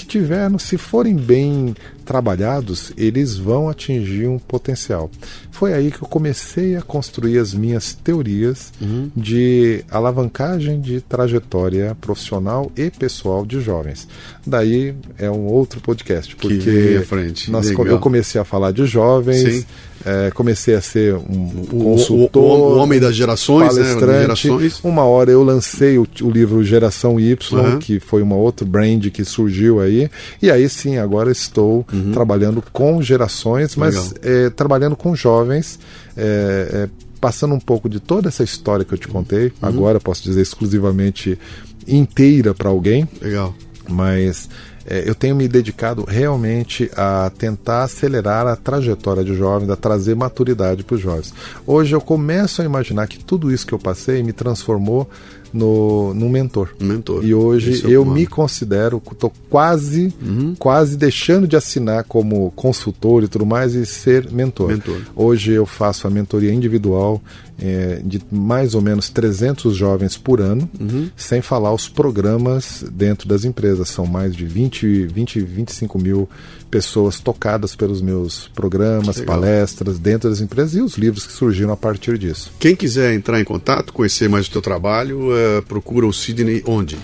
que 0.00 0.06
tiveram, 0.06 0.58
se 0.58 0.78
forem 0.78 1.14
bem 1.14 1.74
trabalhados, 2.04 2.92
eles 2.96 3.36
vão 3.36 3.68
atingir 3.68 4.26
um 4.26 4.38
potencial. 4.38 5.10
Foi 5.50 5.72
aí 5.72 5.90
que 5.90 6.02
eu 6.02 6.08
comecei 6.08 6.74
a 6.74 6.82
construir 6.82 7.38
as 7.38 7.54
minhas 7.54 7.92
teorias 7.92 8.72
uhum. 8.80 9.10
de 9.14 9.84
alavancagem 9.90 10.80
de 10.80 11.00
trajetória 11.00 11.96
profissional 12.00 12.72
e 12.76 12.90
pessoal 12.90 13.44
de 13.44 13.60
jovens. 13.60 14.08
Daí 14.44 14.94
é 15.18 15.30
um 15.30 15.46
outro 15.46 15.80
podcast, 15.80 16.34
porque 16.34 17.00
frente. 17.06 17.50
Nós, 17.50 17.70
eu 17.70 17.98
comecei 17.98 18.40
a 18.40 18.44
falar 18.44 18.72
de 18.72 18.86
jovens, 18.86 19.66
é, 20.04 20.30
comecei 20.32 20.74
a 20.74 20.80
ser 20.80 21.14
um 21.14 21.64
consultor, 21.66 22.42
o, 22.42 22.72
o, 22.72 22.74
o 22.74 22.78
homem 22.78 22.98
das 22.98 23.14
gerações, 23.14 23.76
né, 23.76 23.82
palestrante. 23.82 24.06
Né, 24.06 24.20
gerações. 24.20 24.80
Uma 24.82 25.04
hora 25.04 25.30
eu 25.30 25.42
lancei 25.42 25.96
o, 25.96 26.06
o 26.22 26.30
livro 26.30 26.62
Geração 26.64 27.20
Y, 27.20 27.36
uhum. 27.52 27.78
que 27.78 28.00
foi 28.00 28.20
uma 28.20 28.36
outra 28.36 28.66
brand 28.66 29.06
que 29.10 29.24
surgiu 29.24 29.80
aí, 29.80 30.10
e 30.42 30.50
aí 30.50 30.68
sim, 30.68 30.98
agora 30.98 31.30
estou 31.30 31.86
uhum 31.92 32.10
uhum. 32.10 32.12
trabalhando 32.12 32.62
com 32.72 33.00
gerações, 33.00 33.76
mas 33.76 34.14
é, 34.22 34.50
trabalhando 34.50 34.96
com 34.96 35.14
jovens, 35.14 35.78
é, 36.16 36.70
é, 36.72 36.88
passando 37.20 37.54
um 37.54 37.60
pouco 37.60 37.88
de 37.88 38.00
toda 38.00 38.28
essa 38.28 38.42
história 38.42 38.84
que 38.84 38.92
eu 38.92 38.98
te 38.98 39.08
contei. 39.08 39.46
Uhum. 39.46 39.52
Agora 39.62 40.00
posso 40.00 40.22
dizer 40.22 40.40
exclusivamente 40.40 41.38
inteira 41.86 42.54
para 42.54 42.68
alguém. 42.68 43.08
Legal. 43.20 43.54
Mas 43.88 44.48
é, 44.86 45.08
eu 45.08 45.14
tenho 45.14 45.36
me 45.36 45.46
dedicado 45.46 46.04
realmente 46.06 46.90
a 46.96 47.30
tentar 47.36 47.84
acelerar 47.84 48.46
a 48.46 48.56
trajetória 48.56 49.22
de 49.22 49.34
jovens, 49.34 49.70
a 49.70 49.76
trazer 49.76 50.14
maturidade 50.14 50.82
para 50.82 50.94
os 50.94 51.00
jovens. 51.00 51.34
Hoje 51.66 51.94
eu 51.94 52.00
começo 52.00 52.62
a 52.62 52.64
imaginar 52.64 53.06
que 53.06 53.18
tudo 53.18 53.52
isso 53.52 53.66
que 53.66 53.72
eu 53.72 53.78
passei 53.78 54.22
me 54.22 54.32
transformou 54.32 55.08
no, 55.52 56.14
no 56.14 56.28
mentor. 56.28 56.70
mentor. 56.80 57.24
E 57.24 57.34
hoje 57.34 57.84
é 57.84 57.90
eu 57.90 58.04
me 58.04 58.26
considero, 58.26 59.02
estou 59.10 59.32
quase, 59.48 60.14
uhum. 60.22 60.54
quase 60.58 60.96
deixando 60.96 61.46
de 61.46 61.56
assinar 61.56 62.04
como 62.04 62.50
consultor 62.52 63.24
e 63.24 63.28
tudo 63.28 63.44
mais 63.44 63.74
e 63.74 63.84
ser 63.84 64.30
mentor. 64.30 64.68
mentor. 64.68 65.00
Hoje 65.14 65.52
eu 65.52 65.66
faço 65.66 66.06
a 66.06 66.10
mentoria 66.10 66.52
individual 66.52 67.20
é, 67.60 68.00
de 68.04 68.20
mais 68.30 68.74
ou 68.74 68.80
menos 68.80 69.08
300 69.10 69.74
jovens 69.76 70.16
por 70.16 70.40
ano, 70.40 70.68
uhum. 70.80 71.10
sem 71.16 71.42
falar 71.42 71.72
os 71.72 71.88
programas 71.88 72.84
dentro 72.90 73.28
das 73.28 73.44
empresas. 73.44 73.88
São 73.88 74.06
mais 74.06 74.34
de 74.34 74.46
20, 74.46 75.06
20 75.06 75.40
25 75.40 75.98
mil 75.98 76.28
pessoas 76.70 77.18
tocadas 77.18 77.74
pelos 77.74 78.00
meus 78.00 78.48
programas, 78.48 79.20
palestras 79.20 79.98
dentro 79.98 80.30
das 80.30 80.40
empresas 80.40 80.74
e 80.74 80.80
os 80.80 80.96
livros 80.96 81.26
que 81.26 81.32
surgiram 81.32 81.72
a 81.72 81.76
partir 81.76 82.16
disso. 82.16 82.52
Quem 82.58 82.76
quiser 82.76 83.12
entrar 83.14 83.40
em 83.40 83.44
contato, 83.44 83.92
conhecer 83.92 84.28
mais 84.28 84.46
o 84.46 84.50
teu 84.50 84.62
trabalho, 84.62 85.30
uh, 85.30 85.62
procura 85.62 86.06
o 86.06 86.12
Sidney 86.12 86.62
onde? 86.66 86.96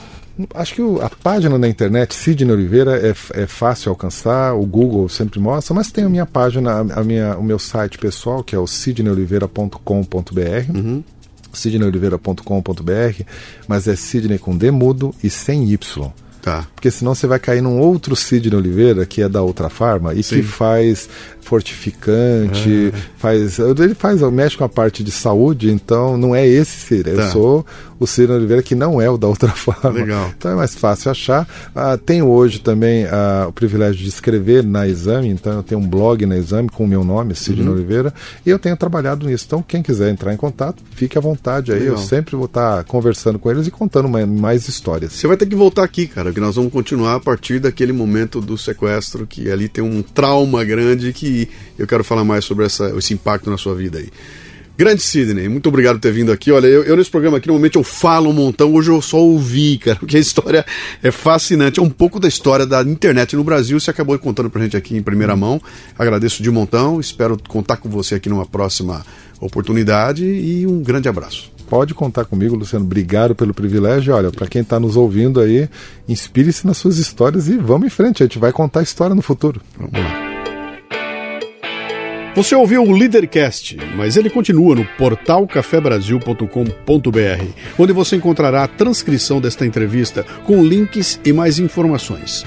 Acho 0.54 0.74
que 0.74 0.82
a 1.00 1.08
página 1.08 1.56
na 1.58 1.66
internet, 1.68 2.14
Sidney 2.14 2.52
Oliveira, 2.52 2.96
é, 2.98 3.14
é 3.42 3.46
fácil 3.46 3.90
alcançar, 3.90 4.54
o 4.54 4.66
Google 4.66 5.08
sempre 5.08 5.40
mostra, 5.40 5.74
mas 5.74 5.90
tem 5.90 6.04
a 6.04 6.08
minha 6.08 6.26
página, 6.26 6.80
a 6.80 7.02
minha, 7.02 7.36
o 7.38 7.42
meu 7.42 7.58
site 7.58 7.98
pessoal, 7.98 8.44
que 8.44 8.54
é 8.54 8.58
o 8.58 8.66
sidneyoliveira.com.br. 8.66 9.80
Uhum 10.74 11.02
sidneyoliveira.com.br, 11.56 13.22
mas 13.66 13.88
é 13.88 13.96
Sidney 13.96 14.38
com 14.38 14.56
D 14.56 14.70
mudo 14.70 15.14
e 15.22 15.30
sem 15.30 15.70
Y. 15.72 16.12
Porque 16.74 16.90
senão 16.90 17.14
você 17.14 17.26
vai 17.26 17.38
cair 17.38 17.60
num 17.60 17.78
outro 17.78 18.14
Sidney 18.14 18.56
Oliveira, 18.56 19.04
que 19.04 19.22
é 19.22 19.28
da 19.28 19.42
outra 19.42 19.68
farma, 19.68 20.14
e 20.14 20.22
Sim. 20.22 20.36
que 20.36 20.42
faz 20.42 21.08
fortificante, 21.46 22.92
ah. 22.92 22.98
faz. 23.16 23.58
Ele 23.58 23.94
faz, 23.94 24.20
mexe 24.32 24.56
com 24.56 24.64
a 24.64 24.68
parte 24.68 25.04
de 25.04 25.12
saúde, 25.12 25.70
então 25.70 26.18
não 26.18 26.34
é 26.34 26.46
esse 26.46 26.80
Ciro. 26.80 27.14
Tá. 27.14 27.22
Eu 27.22 27.30
sou 27.30 27.66
o 27.98 28.06
Ciro 28.06 28.34
Oliveira, 28.34 28.62
que 28.62 28.74
não 28.74 29.00
é 29.00 29.08
o 29.08 29.16
da 29.16 29.28
outra 29.28 29.50
forma. 29.54 29.90
Legal. 29.90 30.30
Então 30.36 30.50
é 30.50 30.54
mais 30.54 30.74
fácil 30.74 31.10
achar. 31.10 31.48
Ah, 31.74 31.96
tenho 31.96 32.26
hoje 32.26 32.58
também 32.58 33.06
ah, 33.06 33.46
o 33.48 33.52
privilégio 33.52 34.02
de 34.02 34.08
escrever 34.08 34.64
na 34.64 34.88
Exame, 34.88 35.28
então 35.28 35.52
eu 35.52 35.62
tenho 35.62 35.80
um 35.80 35.86
blog 35.86 36.26
na 36.26 36.36
Exame 36.36 36.68
com 36.68 36.84
o 36.84 36.88
meu 36.88 37.04
nome, 37.04 37.34
Sidney 37.34 37.66
uhum. 37.66 37.74
Oliveira, 37.74 38.12
e 38.44 38.50
eu 38.50 38.58
tenho 38.58 38.76
trabalhado 38.76 39.26
nisso. 39.26 39.44
Então, 39.46 39.62
quem 39.62 39.82
quiser 39.82 40.10
entrar 40.10 40.34
em 40.34 40.36
contato, 40.36 40.82
fique 40.90 41.16
à 41.16 41.20
vontade 41.20 41.72
aí. 41.72 41.80
Legal. 41.80 41.94
Eu 41.94 41.98
sempre 41.98 42.34
vou 42.34 42.46
estar 42.46 42.82
conversando 42.84 43.38
com 43.38 43.50
eles 43.50 43.66
e 43.66 43.70
contando 43.70 44.08
mais, 44.08 44.28
mais 44.28 44.68
histórias. 44.68 45.12
Você 45.12 45.28
vai 45.28 45.36
ter 45.36 45.46
que 45.46 45.54
voltar 45.54 45.84
aqui, 45.84 46.08
cara, 46.08 46.32
que 46.36 46.40
nós 46.40 46.54
vamos 46.54 46.70
continuar 46.70 47.14
a 47.14 47.20
partir 47.20 47.58
daquele 47.58 47.94
momento 47.94 48.42
do 48.42 48.58
sequestro, 48.58 49.26
que 49.26 49.50
ali 49.50 49.70
tem 49.70 49.82
um 49.82 50.02
trauma 50.02 50.62
grande 50.64 51.10
que 51.10 51.48
eu 51.78 51.86
quero 51.86 52.04
falar 52.04 52.24
mais 52.24 52.44
sobre 52.44 52.66
essa, 52.66 52.94
esse 52.94 53.14
impacto 53.14 53.48
na 53.48 53.56
sua 53.56 53.74
vida 53.74 53.96
aí. 53.96 54.10
Grande 54.76 55.00
Sidney, 55.00 55.48
muito 55.48 55.70
obrigado 55.70 55.94
por 55.94 56.02
ter 56.02 56.12
vindo 56.12 56.30
aqui. 56.30 56.52
Olha, 56.52 56.66
eu, 56.66 56.84
eu, 56.84 56.94
nesse 56.94 57.10
programa 57.10 57.38
aqui, 57.38 57.48
normalmente 57.48 57.76
eu 57.76 57.82
falo 57.82 58.28
um 58.28 58.34
montão, 58.34 58.74
hoje 58.74 58.90
eu 58.90 59.00
só 59.00 59.16
ouvi, 59.16 59.78
cara, 59.78 59.96
porque 59.98 60.18
a 60.18 60.20
história 60.20 60.66
é 61.02 61.10
fascinante. 61.10 61.80
É 61.80 61.82
um 61.82 61.88
pouco 61.88 62.20
da 62.20 62.28
história 62.28 62.66
da 62.66 62.82
internet 62.82 63.34
no 63.34 63.42
Brasil, 63.42 63.80
você 63.80 63.90
acabou 63.90 64.18
contando 64.18 64.50
pra 64.50 64.62
gente 64.62 64.76
aqui 64.76 64.94
em 64.94 65.02
primeira 65.02 65.34
mão. 65.34 65.58
Agradeço 65.98 66.42
de 66.42 66.50
montão, 66.50 67.00
espero 67.00 67.38
contar 67.48 67.78
com 67.78 67.88
você 67.88 68.16
aqui 68.16 68.28
numa 68.28 68.44
próxima 68.44 69.06
oportunidade 69.40 70.22
e 70.22 70.66
um 70.66 70.82
grande 70.82 71.08
abraço. 71.08 71.55
Pode 71.68 71.94
contar 71.94 72.24
comigo, 72.24 72.54
Luciano. 72.54 72.84
Obrigado 72.84 73.34
pelo 73.34 73.52
privilégio. 73.52 74.14
Olha, 74.14 74.30
para 74.30 74.46
quem 74.46 74.62
está 74.62 74.78
nos 74.78 74.96
ouvindo 74.96 75.40
aí, 75.40 75.68
inspire-se 76.08 76.66
nas 76.66 76.76
suas 76.76 76.98
histórias 76.98 77.48
e 77.48 77.56
vamos 77.56 77.86
em 77.86 77.90
frente. 77.90 78.22
A 78.22 78.26
gente 78.26 78.38
vai 78.38 78.52
contar 78.52 78.80
a 78.80 78.84
história 78.84 79.14
no 79.14 79.22
futuro. 79.22 79.60
Vamos 79.76 79.98
lá. 79.98 80.26
Você 82.36 82.54
ouviu 82.54 82.82
o 82.82 82.92
Leadercast, 82.92 83.78
mas 83.96 84.18
ele 84.18 84.28
continua 84.28 84.74
no 84.74 84.84
portal 84.98 85.46
cafebrasil.com.br, 85.46 87.46
onde 87.78 87.92
você 87.94 88.16
encontrará 88.16 88.64
a 88.64 88.68
transcrição 88.68 89.40
desta 89.40 89.64
entrevista 89.64 90.22
com 90.44 90.62
links 90.62 91.18
e 91.24 91.32
mais 91.32 91.58
informações. 91.58 92.44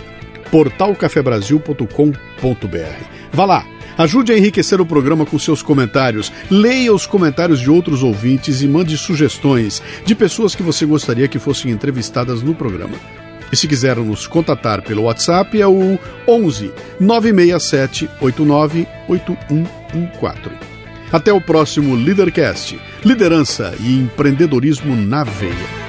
portalcafebrasil.com.br. 0.51 3.03
Vá 3.33 3.45
lá, 3.45 3.65
ajude 3.99 4.31
a 4.31 4.37
enriquecer 4.37 4.79
o 4.79 4.85
programa 4.85 5.25
com 5.25 5.37
seus 5.37 5.61
comentários, 5.61 6.31
leia 6.49 6.93
os 6.93 7.05
comentários 7.05 7.59
de 7.59 7.69
outros 7.69 8.01
ouvintes 8.01 8.61
e 8.61 8.67
mande 8.67 8.97
sugestões 8.97 9.83
de 10.05 10.15
pessoas 10.15 10.55
que 10.55 10.63
você 10.63 10.85
gostaria 10.85 11.27
que 11.27 11.37
fossem 11.37 11.69
entrevistadas 11.69 12.41
no 12.41 12.55
programa. 12.55 12.95
E 13.51 13.57
se 13.57 13.67
quiser 13.67 13.97
nos 13.97 14.25
contatar 14.25 14.81
pelo 14.81 15.03
WhatsApp 15.03 15.59
é 15.59 15.67
o 15.67 15.99
11 16.27 16.71
967 16.99 18.09
89 18.21 18.87
8114. 19.09 20.55
Até 21.11 21.33
o 21.33 21.41
próximo 21.41 21.95
Leadercast. 21.95 22.79
Liderança 23.03 23.73
e 23.79 23.97
empreendedorismo 23.97 24.95
na 24.95 25.23
veia. 25.23 25.88